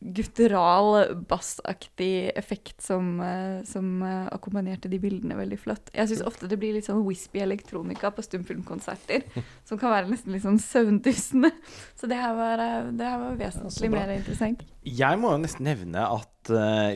guttural, 0.00 1.14
bassaktig 1.28 2.30
effekt 2.34 2.80
som, 2.82 3.20
eh, 3.20 3.64
som 3.64 4.02
uh, 4.02 4.28
akkompagnerte 4.32 4.88
de 4.88 4.96
bildene 5.00 5.36
veldig 5.36 5.58
flott. 5.60 5.90
Jeg 5.92 6.08
syns 6.08 6.22
ofte 6.24 6.48
det 6.48 6.56
blir 6.60 6.72
litt 6.72 6.88
sånn 6.88 7.02
wispy 7.04 7.42
elektronika 7.44 8.08
på 8.16 8.24
stumfilmkonserter, 8.24 9.26
som 9.68 9.80
kan 9.80 9.92
være 9.92 10.08
nesten 10.08 10.32
litt 10.32 10.46
sånn 10.46 10.60
søvndyssende. 10.62 11.52
Så 12.00 12.08
det 12.10 12.16
her 12.20 12.32
var, 12.38 12.64
eh, 12.64 12.90
det 12.96 13.12
her 13.12 13.20
var 13.26 13.38
vesentlig 13.42 13.92
mer 13.92 14.14
interessant. 14.16 14.64
Jeg 14.88 15.20
må 15.20 15.34
jo 15.34 15.44
nesten 15.44 15.68
nevne 15.68 16.08
at 16.08 16.26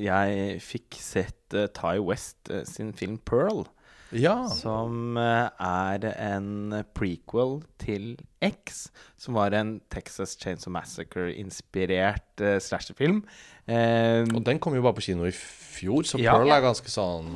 jeg 0.00 0.54
fikk 0.64 0.96
sett 0.96 1.54
Ty 1.76 1.98
West 2.00 2.48
sin 2.64 2.94
film 2.96 3.18
'Pearl'. 3.20 3.66
Ja. 4.14 4.36
Som 4.52 5.18
er 5.18 6.04
en 6.14 6.74
prequel 6.94 7.58
til 7.82 8.14
X, 8.44 8.88
som 9.20 9.38
var 9.38 9.54
en 9.56 9.78
Texas 9.92 10.36
Chains 10.40 10.66
of 10.68 10.74
Massacre-inspirert 10.74 12.42
uh, 12.42 12.56
slasherfilm. 12.62 13.22
Uh, 13.68 14.24
og 14.34 14.42
den 14.46 14.60
kom 14.62 14.76
jo 14.76 14.84
bare 14.84 14.98
på 14.98 15.06
kino 15.08 15.26
i 15.26 15.34
fjor, 15.34 16.04
så 16.06 16.20
ja. 16.20 16.34
Pearl 16.34 16.52
er 16.54 16.64
ganske 16.64 16.92
sånn 16.92 17.34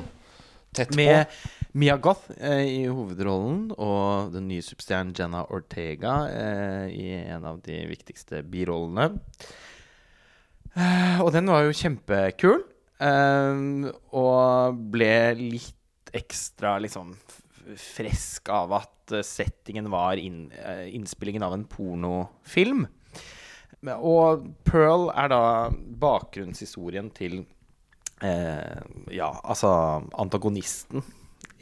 tett 0.75 0.93
på. 0.93 1.07
Mia 1.79 1.97
Goth 2.01 2.31
uh, 2.37 2.61
i 2.63 2.85
hovedrollen 2.89 3.69
og 3.75 4.31
den 4.33 4.47
nye 4.49 4.65
superstjernen 4.65 5.15
Jenna 5.17 5.43
Ortega 5.53 6.21
i 6.89 7.09
en 7.19 7.45
av 7.45 7.59
de 7.65 7.83
viktigste 7.89 8.43
birollene. 8.45 9.11
og 11.23 11.33
den 11.35 11.49
var 11.49 11.65
jo 11.65 11.75
kjempekul. 11.75 12.63
og 14.19 14.79
ble 14.93 15.13
litt 15.39 15.78
ekstra 16.15 16.77
liksom 16.81 17.13
fresk 17.77 18.49
av 18.53 18.73
at 18.79 19.13
eh, 19.13 19.25
settingen 19.25 19.89
var 19.91 20.17
inn, 20.17 20.51
eh, 20.51 20.87
innspillingen 20.95 21.43
av 21.43 21.53
en 21.53 21.65
pornofilm. 21.69 22.87
Og 23.95 24.47
Pearl 24.67 25.07
er 25.15 25.29
da 25.31 25.43
bakgrunnshistorien 26.01 27.11
til 27.15 27.37
eh, 28.25 28.81
Ja, 29.15 29.29
altså 29.43 29.69
antagonisten 30.19 31.05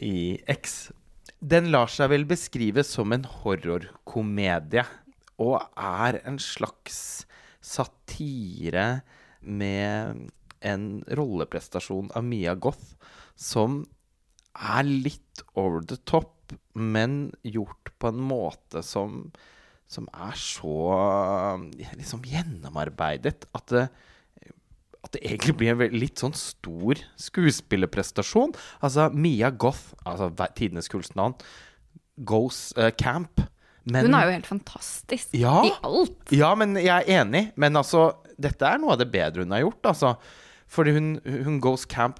i 0.02 0.40
X. 0.50 0.90
Den 1.38 1.70
lar 1.74 1.92
seg 1.94 2.10
vel 2.10 2.26
beskrive 2.26 2.82
som 2.88 3.14
en 3.14 3.28
horrorkomedie, 3.44 4.88
og 5.38 5.60
er 5.78 6.18
en 6.26 6.40
slags 6.42 7.28
satire 7.62 9.04
med 9.42 10.32
en 10.66 10.88
rolleprestasjon 11.06 12.10
av 12.18 12.26
Mia 12.26 12.56
Goth 12.58 12.96
som 13.38 13.84
er 14.58 14.88
litt 14.88 15.44
over 15.58 15.86
the 15.86 15.98
top, 16.10 16.54
men 16.74 17.32
gjort 17.46 17.92
på 18.00 18.12
en 18.12 18.22
måte 18.24 18.84
som, 18.86 19.26
som 19.90 20.08
er 20.14 20.38
så 20.40 20.78
liksom 21.98 22.24
gjennomarbeidet 22.28 23.50
at 23.58 23.74
det, 23.74 23.88
at 25.08 25.14
det 25.16 25.24
egentlig 25.24 25.56
blir 25.60 25.74
en 25.74 25.96
litt 25.96 26.20
sånn 26.20 26.36
stor 26.38 27.00
skuespillerprestasjon. 27.22 28.56
Altså 28.84 29.10
Mia 29.16 29.52
Goth, 29.52 29.94
altså 30.08 30.32
tidenes 30.58 30.90
kuleste 30.92 31.18
navn, 31.20 31.38
goes 32.18 32.72
uh, 32.80 32.90
camp. 32.98 33.44
Men, 33.88 34.10
Hun 34.10 34.18
er 34.18 34.28
jo 34.28 34.36
helt 34.36 34.50
fantastisk 34.50 35.36
ja, 35.38 35.62
i 35.64 35.72
alt. 35.88 36.34
Ja, 36.36 36.52
men 36.60 36.76
jeg 36.76 36.92
er 36.92 37.22
enig. 37.22 37.46
Men 37.56 37.80
altså, 37.80 38.10
dette 38.36 38.68
er 38.68 38.82
noe 38.82 38.98
av 38.98 39.00
det 39.00 39.08
bedre 39.14 39.46
hun 39.46 39.56
har 39.56 39.64
gjort, 39.64 39.94
altså. 39.94 40.16
Fordi 40.68 40.92
hun, 40.98 41.14
hun 41.24 41.62
goes 41.64 41.86
camp 41.88 42.20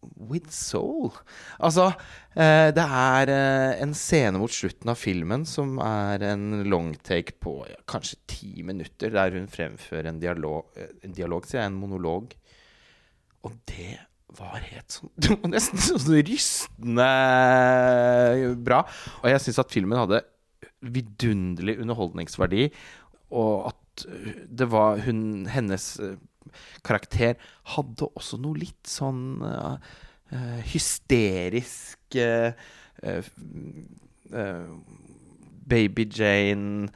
with 0.00 0.50
soul. 0.52 1.12
Altså, 1.60 1.90
eh, 2.34 2.70
det 2.74 2.84
er 2.84 3.32
eh, 3.34 3.80
en 3.84 3.94
scene 3.96 4.40
mot 4.40 4.52
slutten 4.52 4.92
av 4.92 4.98
filmen 5.00 5.46
som 5.48 5.78
er 5.84 6.24
en 6.30 6.62
longtake 6.68 7.36
på 7.42 7.56
ja, 7.68 7.78
kanskje 7.90 8.20
ti 8.30 8.52
minutter, 8.66 9.12
der 9.14 9.36
hun 9.36 9.48
fremfører 9.50 10.10
en 10.10 10.20
dialog, 10.22 10.70
eh, 10.76 10.92
en 11.06 11.16
dialog 11.16 11.48
sier 11.48 11.62
jeg, 11.62 11.72
en 11.72 11.80
monolog. 11.80 12.34
Og 13.46 13.56
det 13.70 13.98
var 14.38 14.60
helt 14.62 14.94
sånn 14.94 15.10
Det 15.22 15.34
var 15.34 15.52
nesten 15.56 15.82
sånn 15.82 16.20
rystende 16.28 17.10
bra. 18.64 18.84
Og 19.20 19.30
jeg 19.32 19.44
syns 19.46 19.62
at 19.64 19.74
filmen 19.74 20.00
hadde 20.00 20.24
vidunderlig 20.80 21.76
underholdningsverdi, 21.82 22.70
og 23.36 23.70
at 23.72 23.76
det 24.48 24.66
var 24.72 25.02
hun 25.04 25.44
Hennes 25.50 25.92
karakter 26.86 27.36
hadde 27.74 28.08
også 28.14 28.40
noe 28.42 28.60
litt 28.60 28.88
sånn 28.88 29.42
uh, 29.44 29.76
hysterisk 30.70 32.18
uh, 32.20 32.52
Baby 35.70 36.04
Jane, 36.10 36.88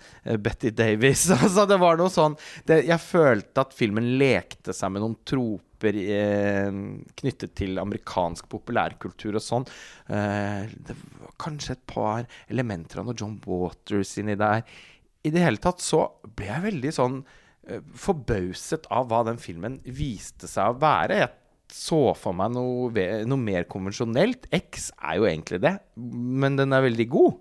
Betty 0.43 0.71
Davis 0.75 1.25
Altså, 1.35 1.65
det 1.67 1.79
var 1.83 1.99
noe 1.99 2.11
sånn 2.13 2.35
det, 2.67 2.85
Jeg 2.89 3.01
følte 3.03 3.65
at 3.65 3.75
filmen 3.75 4.13
lekte 4.21 4.75
seg 4.75 4.93
med 4.95 5.05
noen 5.05 5.17
troper 5.27 5.63
knyttet 5.85 7.53
til 7.59 7.77
amerikansk 7.83 8.47
populærkultur 8.49 9.37
og 9.37 9.43
sånn. 9.45 9.67
det 10.09 10.95
var 10.97 11.35
kanskje 11.45 11.75
et 11.75 11.83
par 11.91 12.25
elementer 12.49 13.03
av 13.03 13.11
noe 13.11 13.19
John 13.21 13.35
Waters 13.45 14.15
inni 14.23 14.33
der. 14.41 14.65
I 15.29 15.33
det 15.35 15.45
hele 15.45 15.61
tatt 15.61 15.85
så 15.85 16.07
ble 16.25 16.49
jeg 16.49 16.67
veldig 16.71 16.95
sånn 16.97 17.19
Eh, 17.21 17.44
forbauset 17.99 18.89
av 18.93 19.09
hva 19.11 19.23
den 19.29 19.41
filmen 19.41 19.81
viste 19.85 20.51
seg 20.51 20.75
å 20.75 20.79
være. 20.83 21.23
Jeg 21.23 21.33
så 21.75 22.13
for 22.19 22.37
meg 22.37 22.53
noe, 22.55 23.05
noe, 23.27 23.41
mer 23.41 23.67
konvensjonelt. 23.71 24.47
X 24.55 24.91
er 25.01 25.19
jo 25.19 25.29
egentlig 25.29 25.61
det, 25.65 25.75
men 25.97 26.59
den 26.59 26.75
er 26.77 26.85
veldig 26.85 27.07
god 27.11 27.33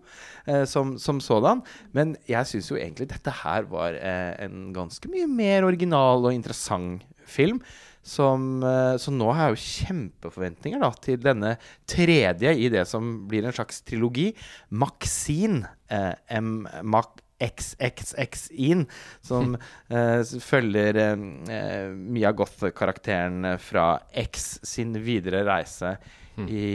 eh, 0.50 0.64
som, 0.70 0.96
som, 1.02 1.22
sådan. 1.24 1.62
Men 1.96 2.16
jeg 2.30 2.50
syns 2.50 2.72
jo 2.72 2.80
egentlig 2.80 3.12
dette 3.12 3.34
her 3.44 3.68
var 3.70 3.98
eh, 4.00 4.34
en 4.46 4.72
ganske 4.76 5.12
mye 5.12 5.30
mer 5.30 5.68
original 5.68 6.24
og 6.24 6.34
interessant 6.34 7.04
film. 7.30 7.62
Som, 8.04 8.64
eh, 8.68 8.96
så 9.00 9.14
nå 9.16 9.30
har 9.32 9.52
jeg 9.52 9.54
jo 9.54 9.68
kjempeforventninger 9.88 10.82
da, 10.82 10.90
til 11.04 11.22
denne 11.24 11.54
tredje 11.88 12.52
i 12.58 12.72
det 12.74 12.84
som 12.90 13.14
blir 13.30 13.46
en 13.48 13.56
slags 13.56 13.84
trilogi. 13.88 14.32
Maxine. 14.74 15.68
Eh, 15.94 16.16
M. 16.40 16.66
Mac 16.90 17.23
XXX-in, 17.44 18.86
som 19.22 19.56
uh, 19.94 20.22
følger 20.44 21.00
uh, 21.04 21.90
Mia 21.94 22.34
Goth-karakteren 22.36 23.56
fra 23.62 23.88
X 24.26 24.58
sin 24.64 24.96
videre 25.04 25.44
reise 25.48 25.98
mm. 26.36 26.48
i, 26.48 26.68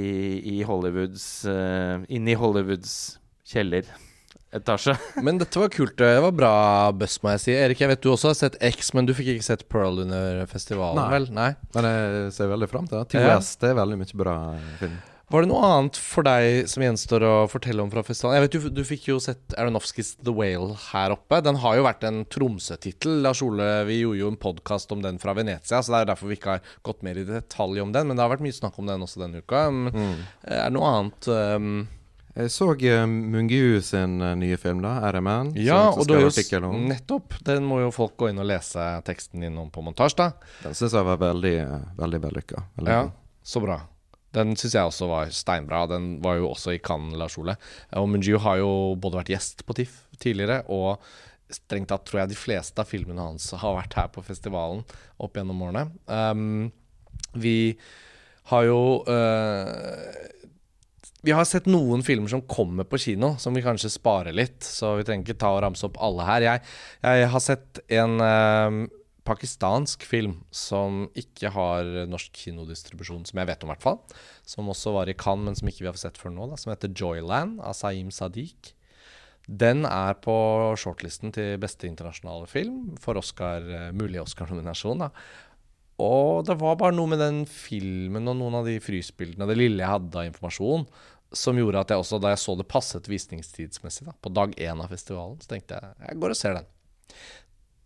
i, 0.56 0.58
Hollywoods 0.66 1.46
uh, 1.48 2.04
Inn 2.08 2.28
i 2.28 2.36
Hollywoods 2.38 3.18
kjelleretasje. 3.48 4.96
men 5.26 5.40
dette 5.40 5.60
var 5.60 5.72
kult. 5.72 5.96
Det 5.98 6.14
var 6.24 6.34
bra 6.36 6.54
buss, 6.92 7.18
må 7.24 7.34
jeg 7.36 7.44
si. 7.46 7.54
Erik, 7.56 7.82
jeg 7.82 7.92
vet 7.92 8.04
du 8.04 8.10
også 8.12 8.32
har 8.32 8.40
sett 8.40 8.58
X, 8.70 8.92
men 8.96 9.08
du 9.08 9.14
fikk 9.16 9.34
ikke 9.36 9.50
sett 9.50 9.68
Pearl 9.72 10.04
under 10.04 10.44
festivalen, 10.50 11.00
Nei. 11.00 11.12
vel? 11.16 11.30
Nei. 11.34 11.52
Men 11.76 11.92
jeg 11.92 12.34
ser 12.36 12.52
veldig 12.52 12.70
fram 12.70 12.90
til 12.90 13.00
det. 13.00 13.06
TOS, 13.14 13.54
ja. 13.54 13.62
det 13.64 13.72
er 13.72 13.80
veldig 13.82 14.02
mye 14.02 14.20
bra 14.24 14.40
film. 14.82 14.98
Var 15.28 15.44
det 15.44 15.50
noe 15.50 15.60
annet 15.66 15.98
for 16.00 16.24
deg 16.24 16.68
som 16.72 16.80
gjenstår 16.80 17.24
å 17.28 17.32
fortelle 17.52 17.84
om 17.84 17.90
fra 17.92 18.00
festivalen? 18.06 18.38
Jeg 18.38 18.46
vet 18.46 18.54
Du, 18.56 18.68
du 18.78 18.84
fikk 18.88 19.10
jo 19.10 19.18
sett 19.20 19.52
Aronofskis 19.60 20.14
The 20.24 20.32
Whale 20.32 20.72
her 20.86 21.12
oppe. 21.12 21.42
Den 21.44 21.60
har 21.60 21.76
jo 21.76 21.84
vært 21.84 22.06
en 22.08 22.22
Tromsø-tittel. 22.32 23.20
Lars 23.26 23.42
Ole, 23.44 23.66
vi 23.90 24.00
gjorde 24.00 24.22
jo 24.22 24.30
en 24.32 24.40
podkast 24.40 24.94
om 24.96 25.04
den 25.04 25.20
fra 25.20 25.36
Venezia, 25.36 25.82
så 25.82 25.92
det 25.92 26.00
er 26.00 26.10
derfor 26.14 26.32
vi 26.32 26.38
ikke 26.40 26.56
har 26.56 26.72
gått 26.88 27.04
mer 27.04 27.20
i 27.20 27.26
detalj 27.28 27.84
om 27.84 27.92
den. 27.92 28.08
Men 28.08 28.16
det 28.16 28.24
har 28.24 28.32
vært 28.32 28.46
mye 28.46 28.56
snakk 28.56 28.80
om 28.80 28.88
den 28.88 29.04
også 29.04 29.20
denne 29.20 29.44
uka. 29.44 29.66
Um, 29.68 29.92
mm. 29.92 30.16
Er 30.48 30.64
det 30.64 30.74
noe 30.78 30.96
annet 30.96 31.32
um 31.36 31.70
jeg 32.38 32.52
så 32.54 32.68
uh, 32.70 33.00
Mungiu 33.10 33.80
sin 33.82 34.20
uh, 34.22 34.36
nye 34.38 34.54
film, 34.62 34.78
da, 34.84 35.00
'RMN'. 35.10 35.56
Ja, 35.58 35.88
og 35.90 36.06
da 36.06 36.20
jo 36.22 36.70
nettopp. 36.86 37.34
Den 37.42 37.66
må 37.66 37.80
jo 37.82 37.90
folk 37.90 38.14
gå 38.20 38.30
inn 38.30 38.38
og 38.38 38.46
lese 38.46 38.84
teksten 39.02 39.42
innom 39.42 39.72
på 39.74 39.82
montasje, 39.82 40.20
da. 40.22 40.54
Den 40.62 40.78
syns 40.78 40.94
jeg 40.94 41.08
var 41.08 41.18
veldig, 41.18 41.54
uh, 41.66 41.78
veldig 41.98 42.24
vellykka. 42.28 42.62
Ja, 42.86 43.08
så 43.42 43.64
bra. 43.64 43.80
Den 44.36 44.56
syns 44.60 44.74
jeg 44.76 44.90
også 44.90 45.08
var 45.08 45.32
steinbra. 45.32 45.86
Den 45.90 46.18
var 46.24 46.36
jo 46.40 46.50
også 46.50 46.74
i 46.74 46.82
Cannes, 46.84 47.16
Lars 47.18 47.38
Ole. 47.40 47.56
Og 47.96 48.08
Munju 48.12 48.36
har 48.44 48.60
jo 48.60 48.70
både 49.00 49.22
vært 49.22 49.32
gjest 49.32 49.64
på 49.68 49.76
TIFF 49.78 50.02
tidligere, 50.20 50.62
og 50.68 51.00
strengt 51.52 51.88
tatt 51.88 52.04
tror 52.04 52.22
jeg 52.22 52.34
de 52.34 52.36
fleste 52.36 52.82
av 52.82 52.90
filmene 52.90 53.24
hans 53.24 53.46
har 53.56 53.78
vært 53.78 53.96
her 53.96 54.10
på 54.12 54.24
festivalen 54.26 54.82
opp 55.16 55.38
gjennom 55.38 55.62
årene. 55.64 55.86
Um, 56.04 56.68
vi 57.40 57.78
har 58.52 58.66
jo 58.68 58.80
uh, 59.08 60.28
vi 61.26 61.34
har 61.34 61.46
sett 61.48 61.66
noen 61.68 62.04
filmer 62.06 62.30
som 62.30 62.44
kommer 62.46 62.86
på 62.88 63.00
kino, 63.02 63.32
som 63.42 63.56
vi 63.56 63.64
kanskje 63.64 63.90
sparer 63.90 64.36
litt. 64.36 64.62
Så 64.64 64.94
vi 65.00 65.06
trenger 65.06 65.26
ikke 65.26 65.40
ta 65.42 65.50
og 65.56 65.62
ramse 65.64 65.84
opp 65.88 65.98
alle 66.04 66.26
her. 66.28 66.46
Jeg, 66.46 66.62
jeg 67.02 67.30
har 67.32 67.42
sett 67.42 67.80
en 67.98 68.14
eh, 68.22 68.76
pakistansk 69.28 70.06
film 70.08 70.38
som 70.54 71.04
ikke 71.18 71.52
har 71.54 71.92
norsk 72.08 72.34
kinodistribusjon, 72.46 73.26
som 73.28 73.42
jeg 73.42 73.50
vet 73.50 73.62
om, 73.64 73.70
i 73.70 73.74
hvert 73.76 73.84
fall. 73.84 74.00
Som 74.48 74.72
også 74.72 74.94
var 74.96 75.10
i 75.10 75.16
Cannes, 75.18 75.44
men 75.46 75.58
som 75.58 75.70
ikke 75.70 75.84
vi 75.84 75.92
har 75.92 76.00
sett 76.00 76.18
før 76.20 76.34
nå. 76.34 76.48
Da, 76.50 76.58
som 76.60 76.72
heter 76.72 76.92
Joyland 76.96 77.60
av 77.60 77.76
Saeem 77.76 78.10
Sadiq. 78.14 78.72
Den 79.48 79.86
er 79.88 80.16
på 80.20 80.32
shortlisten 80.76 81.32
til 81.32 81.56
beste 81.60 81.88
internasjonale 81.88 82.48
film 82.50 82.96
for 83.00 83.16
Oscar, 83.16 83.64
eh, 83.64 83.92
mulig 83.96 84.20
Oscar-nominasjon. 84.20 85.06
Og 86.04 86.44
det 86.46 86.58
var 86.60 86.76
bare 86.78 86.94
noe 86.94 87.10
med 87.10 87.22
den 87.22 87.40
filmen 87.48 88.28
og 88.28 88.36
noen 88.38 88.60
av 88.60 88.68
de 88.68 88.76
frysbildene, 88.82 89.48
det 89.48 89.56
lille 89.56 89.82
jeg 89.82 89.90
hadde 89.90 90.20
av 90.20 90.28
informasjon, 90.28 90.84
som 91.34 91.58
gjorde 91.58 91.80
at 91.80 91.90
jeg 91.92 92.00
også, 92.00 92.20
da 92.22 92.32
jeg 92.32 92.40
så 92.44 92.54
det 92.56 92.68
passet 92.70 93.08
visningstidsmessig, 93.08 94.06
da, 94.06 94.14
på 94.22 94.32
dag 94.32 94.52
én 94.56 94.84
av 94.84 94.92
festivalen, 94.92 95.40
så 95.42 95.50
tenkte 95.50 95.80
jeg 95.80 95.96
jeg 96.06 96.20
går 96.22 96.34
og 96.34 96.38
ser 96.38 96.58
den. 96.60 96.68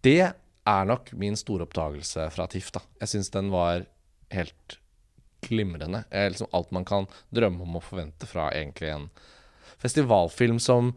Det 0.02 0.20
er 0.68 0.86
nok 0.88 1.12
min 1.18 1.36
store 1.38 1.66
oppdagelse 1.66 2.28
fra 2.34 2.46
TIFF. 2.50 2.72
da. 2.76 2.82
Jeg 3.02 3.12
syns 3.14 3.30
den 3.34 3.50
var 3.52 3.86
helt 4.32 4.78
glimrende. 5.42 6.04
Liksom 6.10 6.50
alt 6.52 6.70
man 6.70 6.84
kan 6.84 7.08
drømme 7.34 7.66
om 7.66 7.78
å 7.78 7.84
forvente 7.84 8.28
fra 8.30 8.50
egentlig 8.54 8.92
en 8.92 9.08
festivalfilm 9.82 10.60
som 10.62 10.92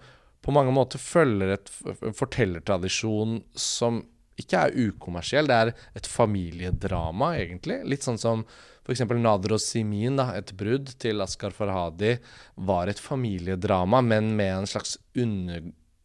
på 0.45 0.53
mange 0.53 0.73
måter 0.75 1.01
følger 1.01 1.55
et, 1.55 1.71
fortellertradisjon 2.13 3.39
som 3.57 4.03
ikke 4.37 4.67
er 4.67 4.75
ukommersiell. 4.91 5.49
Det 5.49 5.57
er 5.57 5.71
et 5.97 6.09
familiedrama, 6.09 7.33
egentlig. 7.39 7.79
Litt 7.89 8.05
sånn 8.05 8.19
som 8.21 8.43
f.eks. 8.85 9.01
Nader 9.17 9.55
og 9.55 9.63
Simin, 9.63 10.19
da, 10.19 10.29
et 10.37 10.53
brudd 10.57 10.91
til 11.01 11.23
Askar 11.25 11.55
Farhadi, 11.55 12.17
var 12.67 12.91
et 12.91 13.01
familiedrama, 13.01 14.03
men 14.05 14.35
med 14.37 14.59
en 14.59 14.69
slags 14.69 14.99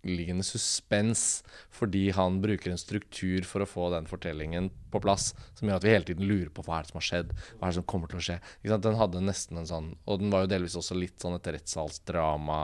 underliggende 0.00 0.44
suspens, 0.44 1.42
fordi 1.70 2.10
han 2.16 2.40
bruker 2.42 2.72
en 2.72 2.80
struktur 2.80 3.44
for 3.46 3.62
å 3.62 3.68
få 3.68 3.90
den 3.92 4.08
fortellingen 4.08 4.70
på 4.90 5.00
plass, 5.02 5.30
som 5.54 5.68
gjør 5.68 5.80
at 5.80 5.86
vi 5.86 5.92
hele 5.92 6.08
tiden 6.08 6.28
lurer 6.28 6.50
på 6.54 6.64
hva 6.66 6.78
er 6.78 6.86
det 6.86 6.92
som 6.92 7.00
har 7.00 7.06
skjedd, 7.06 7.34
hva 7.58 7.66
er 7.66 7.72
det 7.72 7.78
som 7.78 7.86
kommer 7.92 8.10
til 8.10 8.20
å 8.20 8.24
skje. 8.24 8.38
Den 8.70 8.98
hadde 9.00 9.22
nesten 9.24 9.60
en 9.60 9.68
sånn 9.68 9.88
Og 10.08 10.22
den 10.22 10.30
var 10.32 10.44
jo 10.44 10.50
delvis 10.52 10.76
også 10.78 10.96
litt 10.96 11.20
sånn 11.20 11.36
et 11.36 11.50
rettssalsdrama 11.54 12.60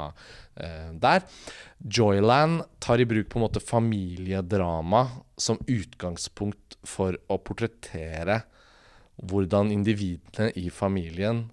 eh, 0.55 0.91
der. 1.03 1.27
Joyland 1.79 2.65
tar 2.83 3.03
i 3.03 3.09
bruk 3.09 3.29
på 3.31 3.41
en 3.41 3.47
måte 3.47 3.63
familiedrama 3.63 5.07
som 5.37 5.61
utgangspunkt 5.69 6.79
for 6.87 7.19
å 7.29 7.39
portrettere 7.39 8.41
hvordan 9.17 9.71
individene 9.73 10.51
i 10.57 10.69
familien 10.73 11.47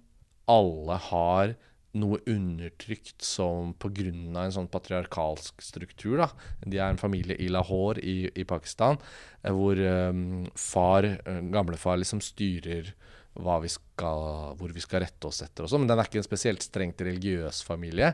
alle 0.51 0.97
har 1.09 1.53
noe 1.99 2.19
undertrykt 2.29 3.21
som 3.21 3.73
pga. 3.77 4.09
en 4.09 4.55
sånn 4.55 4.69
patriarkalsk 4.71 5.61
struktur. 5.61 6.17
da. 6.17 6.29
De 6.65 6.77
er 6.77 6.89
en 6.89 6.97
familie 6.97 7.37
i 7.37 7.49
Lahore 7.49 8.01
i, 8.01 8.29
i 8.33 8.43
Pakistan, 8.43 8.97
eh, 9.43 9.51
hvor 9.51 9.77
um, 9.77 10.45
far, 10.55 11.05
uh, 11.05 11.41
gamlefar, 11.53 11.97
liksom 11.97 12.21
styrer 12.21 12.93
vi 13.33 13.69
skal, 13.69 14.53
hvor 14.59 14.69
vi 14.69 14.81
skal 14.81 15.01
rette 15.01 15.25
oss 15.25 15.41
etter 15.41 15.65
og 15.65 15.69
sånn. 15.71 15.83
Men 15.83 15.93
den 15.93 15.99
er 15.99 16.09
ikke 16.09 16.21
en 16.21 16.27
spesielt 16.27 16.61
strengt 16.61 17.01
religiøs 17.01 17.63
familie. 17.65 18.11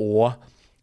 Og 0.00 0.32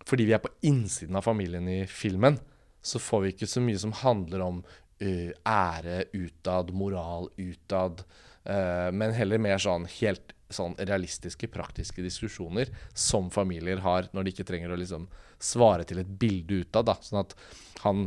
fordi 0.05 0.27
vi 0.27 0.35
er 0.37 0.41
på 0.43 0.53
innsiden 0.61 1.17
av 1.17 1.25
familien 1.25 1.67
i 1.69 1.85
filmen, 1.89 2.37
så 2.81 3.01
får 3.01 3.21
vi 3.21 3.33
ikke 3.33 3.49
så 3.49 3.61
mye 3.61 3.81
som 3.81 3.93
handler 3.93 4.45
om 4.45 4.61
uh, 4.65 5.31
ære 5.45 6.03
utad, 6.13 6.73
moral 6.73 7.29
utad, 7.37 8.05
men 8.43 9.11
heller 9.13 9.41
mer 9.41 9.59
sånn 9.61 9.83
helt 9.99 10.33
sånn 10.51 10.75
realistiske, 10.79 11.49
praktiske 11.51 12.03
diskusjoner 12.03 12.71
som 12.93 13.29
familier 13.33 13.81
har 13.85 14.09
når 14.11 14.23
de 14.23 14.33
ikke 14.33 14.47
trenger 14.47 14.73
å 14.73 14.79
liksom 14.79 15.07
svare 15.41 15.85
til 15.87 16.01
et 16.01 16.09
bilde 16.21 16.61
utad. 16.65 16.91
Sånn 17.01 17.21
at 17.23 17.35
han 17.81 18.03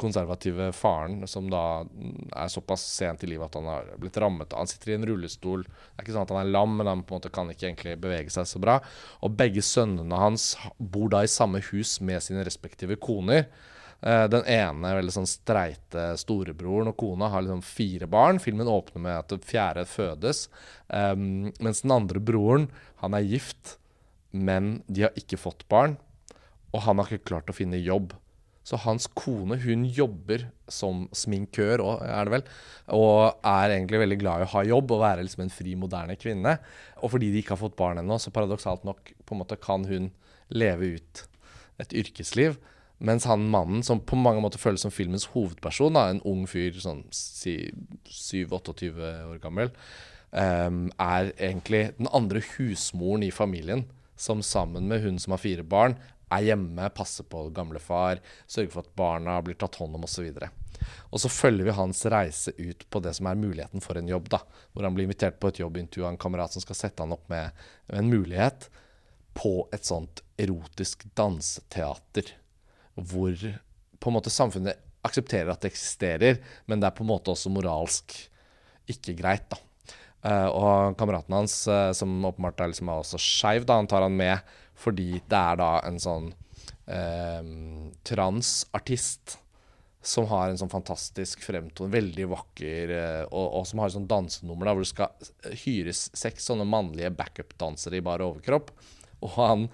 konservative 0.00 0.70
faren, 0.74 1.26
som 1.28 1.50
da 1.52 1.84
er 1.84 2.52
såpass 2.52 2.86
sent 2.96 3.26
i 3.26 3.28
livet 3.30 3.50
at 3.50 3.58
han 3.60 3.68
har 3.68 3.90
blitt 4.00 4.16
rammet 4.18 4.54
Han 4.56 4.70
sitter 4.70 4.94
i 4.94 4.96
en 4.96 5.06
rullestol. 5.06 5.66
Det 5.66 5.98
er 5.98 6.06
ikke 6.06 6.16
sånn 6.16 6.26
at 6.26 6.32
han 6.34 6.40
er 6.40 6.54
lam, 6.54 6.78
men 6.78 6.90
han 6.90 7.04
på 7.04 7.14
en 7.14 7.20
måte 7.20 7.34
kan 7.34 7.52
ikke 7.52 7.68
egentlig 7.68 7.98
bevege 8.00 8.32
seg 8.32 8.48
så 8.48 8.62
bra. 8.62 8.78
Og 9.22 9.36
begge 9.36 9.62
sønnene 9.62 10.22
hans 10.22 10.54
bor 10.78 11.12
da 11.12 11.22
i 11.24 11.30
samme 11.30 11.62
hus 11.70 11.98
med 12.00 12.24
sine 12.24 12.46
respektive 12.46 12.96
koner. 12.96 13.46
Uh, 14.04 14.26
den 14.28 14.44
ene 14.52 14.90
veldig 14.98 15.14
sånn 15.14 15.28
streite 15.28 16.10
storebroren 16.20 16.90
og 16.90 16.98
kona 17.00 17.30
har 17.32 17.44
liksom 17.46 17.62
fire 17.64 18.08
barn. 18.10 18.40
Filmen 18.42 18.68
åpner 18.68 19.00
med 19.06 19.16
at 19.16 19.32
det 19.32 19.48
fjerde 19.48 19.86
fødes. 19.88 20.46
Um, 20.88 21.54
mens 21.64 21.80
den 21.84 21.94
andre 21.94 22.20
broren, 22.20 22.68
han 23.00 23.16
er 23.16 23.24
gift, 23.24 23.78
men 24.30 24.82
de 24.92 25.06
har 25.06 25.16
ikke 25.16 25.40
fått 25.40 25.64
barn. 25.72 25.96
Og 26.74 26.84
han 26.84 27.00
har 27.00 27.08
ikke 27.08 27.30
klart 27.30 27.48
å 27.48 27.56
finne 27.56 27.80
jobb. 27.80 28.12
Så 28.64 28.78
hans 28.80 29.06
kone 29.12 29.58
hun 29.60 29.84
jobber 29.92 30.46
som 30.72 31.04
sminkør 31.12 31.82
òg, 31.84 32.04
er 32.08 32.24
det 32.24 32.32
vel. 32.32 32.44
Og 32.96 33.44
er 33.44 33.74
egentlig 33.74 34.00
veldig 34.00 34.18
glad 34.22 34.40
i 34.40 34.46
å 34.46 34.52
ha 34.54 34.62
jobb 34.64 34.94
og 34.96 35.02
være 35.04 35.26
liksom 35.26 35.44
en 35.44 35.52
fri, 35.52 35.74
moderne 35.76 36.16
kvinne. 36.16 36.56
Og 37.04 37.12
fordi 37.12 37.28
de 37.32 37.42
ikke 37.42 37.54
har 37.58 37.60
fått 37.60 37.76
barn 37.76 38.00
ennå, 38.00 38.16
så 38.16 38.32
paradoksalt 38.32 38.86
nok 38.88 39.12
på 39.20 39.36
en 39.36 39.42
måte 39.42 39.60
kan 39.60 39.84
hun 39.88 40.08
leve 40.48 40.94
ut 40.96 41.24
et 41.84 41.92
yrkesliv. 42.04 42.56
Mens 43.04 43.26
han 43.28 43.44
mannen, 43.50 43.82
som 43.84 44.00
på 44.00 44.16
mange 44.16 44.40
måter 44.40 44.60
føles 44.60 44.84
som 44.84 44.92
filmens 44.94 45.26
hovedperson, 45.34 45.96
da, 45.96 46.08
en 46.08 46.22
ung 46.24 46.46
fyr 46.48 46.76
sånn 46.80 47.02
si 47.12 47.58
7-28 48.08 48.90
år 49.28 49.40
gammel, 49.42 49.72
um, 50.32 50.86
er 50.96 51.34
egentlig 51.34 51.90
den 51.98 52.08
andre 52.16 52.40
husmoren 52.54 53.26
i 53.26 53.32
familien. 53.34 53.84
Som 54.16 54.44
sammen 54.46 54.86
med 54.88 55.02
hun 55.02 55.18
som 55.18 55.34
har 55.34 55.42
fire 55.42 55.64
barn, 55.66 55.96
er 56.32 56.46
hjemme, 56.46 56.86
passer 56.96 57.26
på 57.28 57.48
gamlefar, 57.54 58.22
sørger 58.46 58.70
for 58.72 58.86
at 58.86 58.94
barna 58.96 59.34
blir 59.44 59.58
tatt 59.58 59.76
hånd 59.80 59.98
om 59.98 60.06
osv. 60.06 60.30
Og 61.10 61.20
så 61.20 61.30
følger 61.30 61.68
vi 61.68 61.74
hans 61.76 62.00
reise 62.10 62.54
ut 62.56 62.86
på 62.90 63.02
det 63.04 63.12
som 63.18 63.28
er 63.28 63.40
muligheten 63.40 63.84
for 63.84 63.98
en 63.98 64.08
jobb. 64.08 64.30
da, 64.32 64.40
Hvor 64.72 64.86
han 64.86 64.96
blir 64.96 65.08
invitert 65.08 65.36
på 65.42 65.50
et 65.50 65.60
jobbintervju 65.60 66.06
av 66.06 66.14
en 66.14 66.22
kamerat 66.24 66.54
som 66.54 66.64
skal 66.64 66.78
sette 66.78 67.04
han 67.04 67.12
opp 67.12 67.28
med 67.28 67.50
en 67.92 68.08
mulighet 68.08 68.70
på 69.34 69.68
et 69.74 69.84
sånt 69.84 70.22
erotisk 70.38 71.04
danseteater 71.18 72.32
hvor 72.94 73.34
på 74.00 74.10
en 74.10 74.16
måte 74.16 74.32
samfunnet 74.32 74.80
aksepterer 75.04 75.52
at 75.52 75.62
det 75.62 75.72
eksisterer, 75.72 76.40
men 76.68 76.80
det 76.80 76.88
er 76.88 76.96
på 76.96 77.04
en 77.04 77.12
måte 77.12 77.32
også 77.32 77.52
moralsk 77.52 78.16
ikke 78.90 79.16
greit. 79.18 79.46
da. 79.52 79.60
Uh, 80.24 80.48
og 80.48 80.96
kameraten 80.96 81.36
hans, 81.36 81.58
uh, 81.68 81.92
som 81.92 82.12
åpenbart 82.24 82.62
er 82.64 82.70
liksom 82.72 82.88
også 82.88 83.20
skeiv, 83.20 83.66
han 83.68 83.88
tar 83.90 84.06
han 84.06 84.14
med 84.16 84.54
fordi 84.74 85.20
det 85.20 85.38
er 85.38 85.58
da 85.60 85.68
en 85.84 85.98
sånn 86.00 86.30
uh, 86.88 87.42
transartist 88.08 89.36
som 90.04 90.26
har 90.28 90.48
en 90.48 90.58
sånn 90.60 90.72
fantastisk 90.72 91.44
fremtone, 91.46 91.92
veldig 91.92 92.26
vakker, 92.28 92.90
og, 93.30 93.44
og, 93.44 93.62
som 93.64 93.80
har 93.80 93.88
et 93.88 93.94
sånn 93.94 94.08
dansenummer 94.08 94.68
da, 94.68 94.74
hvor 94.76 94.84
det 94.84 94.90
skal 94.90 95.54
hyres 95.62 96.02
seks 96.12 96.50
sånne 96.50 96.66
mannlige 96.68 97.08
backup-dansere 97.16 97.96
i 97.96 98.04
bare 98.04 98.26
overkropp. 98.26 98.68
Og 99.24 99.32
han 99.38 99.64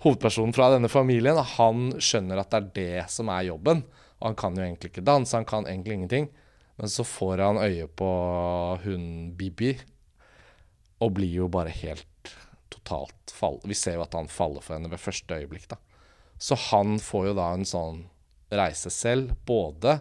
hovedpersonen 0.00 0.54
fra 0.56 0.70
denne 0.72 0.88
familien, 0.88 1.36
han 1.36 1.90
skjønner 2.00 2.40
at 2.40 2.52
det 2.52 2.60
er 2.60 2.70
det 2.76 3.08
som 3.12 3.28
er 3.32 3.48
jobben. 3.50 3.82
Og 4.20 4.30
han 4.30 4.38
kan 4.38 4.56
jo 4.56 4.64
egentlig 4.64 4.92
ikke 4.92 5.04
danse, 5.04 5.36
han 5.36 5.48
kan 5.48 5.68
egentlig 5.68 5.98
ingenting. 5.98 6.30
Men 6.80 6.92
så 6.92 7.04
får 7.04 7.42
han 7.44 7.60
øye 7.60 7.88
på 7.88 8.10
hun 8.84 9.04
Bibi, 9.36 9.74
og 11.00 11.14
blir 11.16 11.34
jo 11.42 11.48
bare 11.52 11.72
helt 11.72 12.32
totalt 12.72 13.32
fall... 13.32 13.60
Vi 13.64 13.76
ser 13.76 13.98
jo 13.98 14.04
at 14.04 14.16
han 14.16 14.30
faller 14.32 14.64
for 14.64 14.76
henne 14.76 14.90
ved 14.92 15.00
første 15.00 15.36
øyeblikk, 15.36 15.68
da. 15.72 15.80
Så 16.40 16.56
han 16.70 16.96
får 17.00 17.30
jo 17.30 17.36
da 17.36 17.50
en 17.52 17.68
sånn 17.68 18.04
reise 18.56 18.92
selv, 18.92 19.34
både 19.46 19.98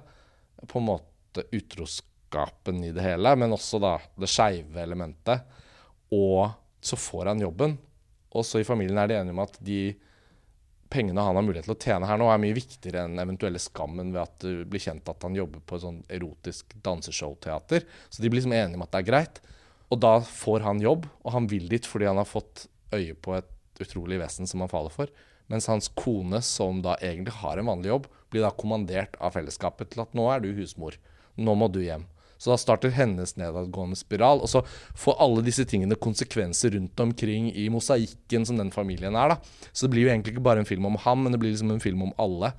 på 0.68 0.80
en 0.80 0.88
måte 0.88 1.43
utroskapen 1.56 2.80
i 2.88 2.93
det 2.95 3.04
hele, 3.04 3.36
men 3.39 3.56
også 3.56 3.80
da 3.84 3.97
det 4.20 4.32
skeive 4.32 4.80
elementet. 4.80 5.43
Og 6.16 6.47
så 6.84 7.00
får 7.00 7.34
han 7.34 7.43
jobben, 7.43 7.76
og 8.30 8.45
så 8.45 8.61
i 8.61 8.67
familien 8.67 8.99
er 9.01 9.09
de 9.09 9.17
enige 9.17 9.36
om 9.36 9.43
at 9.43 9.57
de 9.65 9.82
pengene 10.89 11.21
han 11.21 11.38
har 11.38 11.45
mulighet 11.45 11.67
til 11.67 11.75
å 11.75 11.82
tjene 11.82 12.09
her 12.09 12.17
nå, 12.17 12.27
er 12.32 12.41
mye 12.41 12.57
viktigere 12.57 13.05
enn 13.05 13.21
eventuelle 13.21 13.61
skammen 13.61 14.11
ved 14.13 14.23
at 14.23 14.36
det 14.41 14.65
blir 14.69 14.82
kjent 14.82 15.09
at 15.11 15.25
han 15.25 15.38
jobber 15.38 15.61
på 15.61 15.77
et 15.77 15.86
sånn 15.86 16.01
erotisk 16.09 16.73
danseshowteater. 16.86 17.86
Så 18.09 18.23
de 18.23 18.30
blir 18.30 18.41
liksom 18.41 18.55
enige 18.57 18.80
om 18.80 18.86
at 18.86 18.93
det 18.95 19.03
er 19.03 19.09
greit. 19.11 19.41
Og 19.89 20.01
da 20.01 20.15
får 20.21 20.65
han 20.65 20.82
jobb, 20.82 21.05
og 21.25 21.34
han 21.34 21.49
vil 21.49 21.69
dit 21.69 21.86
fordi 21.86 22.09
han 22.09 22.21
har 22.21 22.30
fått 22.30 22.67
øye 22.93 23.13
på 23.13 23.38
et 23.38 23.84
utrolig 23.84 24.19
vesen 24.21 24.49
som 24.49 24.65
han 24.65 24.71
faller 24.71 24.93
for. 24.93 25.13
Mens 25.49 25.69
hans 25.69 25.89
kone, 25.97 26.41
som 26.45 26.82
da 26.86 26.95
egentlig 27.01 27.38
har 27.39 27.57
en 27.57 27.69
vanlig 27.69 27.89
jobb, 27.89 28.09
blir 28.30 28.45
da 28.45 28.53
kommandert 28.53 29.17
av 29.21 29.34
fellesskapet 29.38 29.93
til 29.93 30.03
at 30.03 30.13
nå 30.17 30.27
er 30.34 30.43
du 30.43 30.51
husmor. 30.57 30.97
Nå 31.38 31.55
må 31.57 31.69
du 31.73 31.82
hjem. 31.82 32.05
Så 32.39 32.53
da 32.53 32.57
starter 32.59 32.93
hennes 32.95 33.35
nedadgående 33.35 33.99
spiral. 33.99 34.39
Og 34.43 34.49
så 34.51 34.63
får 34.97 35.17
alle 35.19 35.43
disse 35.43 35.65
tingene 35.67 35.97
konsekvenser 35.99 36.71
rundt 36.77 37.01
omkring 37.03 37.49
i 37.51 37.67
mosaikken 37.71 38.47
som 38.47 38.59
den 38.59 38.71
familien 38.71 39.17
er. 39.19 39.35
da. 39.35 39.65
Så 39.73 39.85
det 39.85 39.95
blir 39.95 40.07
jo 40.07 40.13
egentlig 40.13 40.37
ikke 40.37 40.47
bare 40.47 40.63
en 40.63 40.69
film 40.69 40.87
om 40.87 40.95
ham, 41.03 41.25
men 41.25 41.35
det 41.35 41.41
blir 41.41 41.51
liksom 41.51 41.73
en 41.75 41.83
film 41.83 42.07
om 42.07 42.15
alle. 42.17 42.53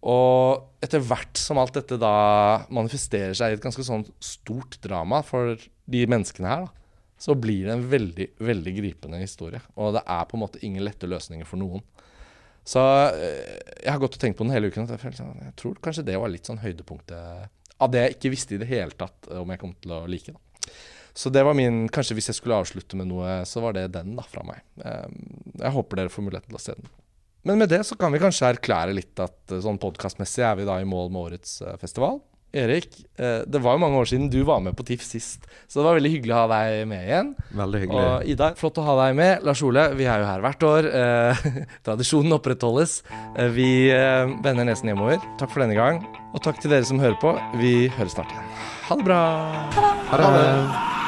Og 0.00 0.84
etter 0.84 1.02
hvert 1.04 1.36
som 1.36 1.58
alt 1.60 1.74
dette 1.76 1.98
da 2.00 2.14
manifesterer 2.72 3.34
seg 3.36 3.52
i 3.52 3.58
et 3.58 3.64
ganske 3.64 3.84
sånn 3.84 4.06
stort 4.22 4.78
drama 4.84 5.20
for 5.26 5.58
de 5.90 6.04
menneskene 6.08 6.48
her, 6.48 6.68
da. 6.68 7.02
så 7.20 7.34
blir 7.36 7.66
det 7.66 7.74
en 7.74 7.88
veldig, 7.90 8.28
veldig 8.38 8.76
gripende 8.78 9.20
historie. 9.20 9.60
Og 9.74 9.98
det 9.98 10.06
er 10.06 10.28
på 10.30 10.38
en 10.38 10.46
måte 10.46 10.62
ingen 10.64 10.86
lette 10.86 11.10
løsninger 11.10 11.48
for 11.48 11.60
noen. 11.60 11.82
Så 12.64 12.80
eh, 13.10 13.58
jeg 13.82 13.90
har 13.90 14.00
gått 14.00 14.16
og 14.16 14.22
tenkt 14.22 14.38
på 14.38 14.46
den 14.46 14.54
hele 14.54 14.70
uken. 14.70 14.86
Jeg, 14.86 15.16
sånn, 15.18 15.36
jeg 15.42 15.56
tror 15.58 15.80
kanskje 15.82 16.06
det 16.06 16.16
var 16.20 16.32
litt 16.32 16.48
sånn 16.48 16.62
høydepunktet 16.62 17.50
av 17.80 17.90
det 17.92 18.04
jeg 18.04 18.16
ikke 18.16 18.32
visste 18.34 18.56
i 18.56 18.60
det 18.60 18.68
hele 18.70 18.96
tatt 18.96 19.30
om 19.40 19.50
jeg 19.52 19.60
kom 19.60 19.74
til 19.80 19.94
å 19.96 20.04
like. 20.10 20.34
Da. 20.34 20.70
Så 21.16 21.32
det 21.32 21.42
var 21.46 21.56
min 21.58 21.82
Kanskje 21.92 22.16
hvis 22.18 22.30
jeg 22.30 22.38
skulle 22.38 22.60
avslutte 22.62 22.98
med 22.98 23.10
noe, 23.10 23.40
så 23.48 23.62
var 23.64 23.74
det 23.76 23.88
den 23.96 24.14
da 24.18 24.24
fra 24.26 24.44
meg. 24.46 24.62
Jeg 24.78 25.74
håper 25.74 26.00
dere 26.00 26.12
får 26.12 26.26
muligheten 26.26 26.52
til 26.52 26.60
å 26.60 26.62
se 26.62 26.76
den. 26.78 26.90
Men 27.48 27.62
med 27.62 27.72
det 27.72 27.80
så 27.88 27.96
kan 27.96 28.12
vi 28.12 28.20
kanskje 28.20 28.50
erklære 28.52 28.94
litt 28.94 29.20
at 29.22 29.54
sånn 29.64 29.80
podkastmessig 29.80 30.44
er 30.44 30.58
vi 30.60 30.68
da 30.68 30.76
i 30.80 30.88
mål 30.88 31.08
med 31.12 31.30
årets 31.30 31.62
festival. 31.80 32.20
Erik, 32.52 32.88
eh, 33.18 33.42
det 33.46 33.60
var 33.62 33.76
jo 33.76 33.82
mange 33.84 33.98
år 34.00 34.08
siden 34.10 34.30
du 34.30 34.40
var 34.46 34.62
med 34.64 34.74
på 34.74 34.82
TIFF 34.86 35.04
sist, 35.06 35.46
så 35.68 35.80
det 35.80 35.86
var 35.86 35.98
veldig 36.00 36.12
hyggelig 36.16 36.34
å 36.34 36.40
ha 36.40 36.48
deg 36.50 36.88
med 36.90 37.06
igjen. 37.06 37.32
Veldig 37.60 37.82
hyggelig. 37.84 38.02
Og 38.02 38.30
Ida, 38.34 38.50
flott 38.58 38.80
å 38.82 38.86
ha 38.88 38.96
deg 39.04 39.18
med. 39.20 39.46
Lars 39.46 39.62
Ole, 39.66 39.86
vi 39.94 40.08
er 40.10 40.24
jo 40.24 40.28
her 40.30 40.44
hvert 40.44 40.66
år. 40.66 40.90
Eh, 41.00 41.44
tradisjonen 41.86 42.38
opprettholdes. 42.40 43.00
Eh, 43.36 43.50
vi 43.54 43.70
eh, 43.94 44.36
vender 44.42 44.66
nesen 44.66 44.90
hjemover. 44.90 45.22
Takk 45.38 45.54
for 45.54 45.62
denne 45.62 45.78
gang. 45.78 46.02
Og 46.34 46.42
takk 46.42 46.58
til 46.62 46.74
dere 46.74 46.86
som 46.88 47.02
hører 47.02 47.18
på. 47.22 47.36
Vi 47.62 47.74
høres 47.98 48.18
snart 48.18 48.34
igjen. 48.34 48.56
Ha 48.90 48.98
det 48.98 49.06
bra. 49.06 49.20
Ha 49.76 49.84
det. 49.86 49.92
Ha 50.10 50.32
det. 50.38 50.99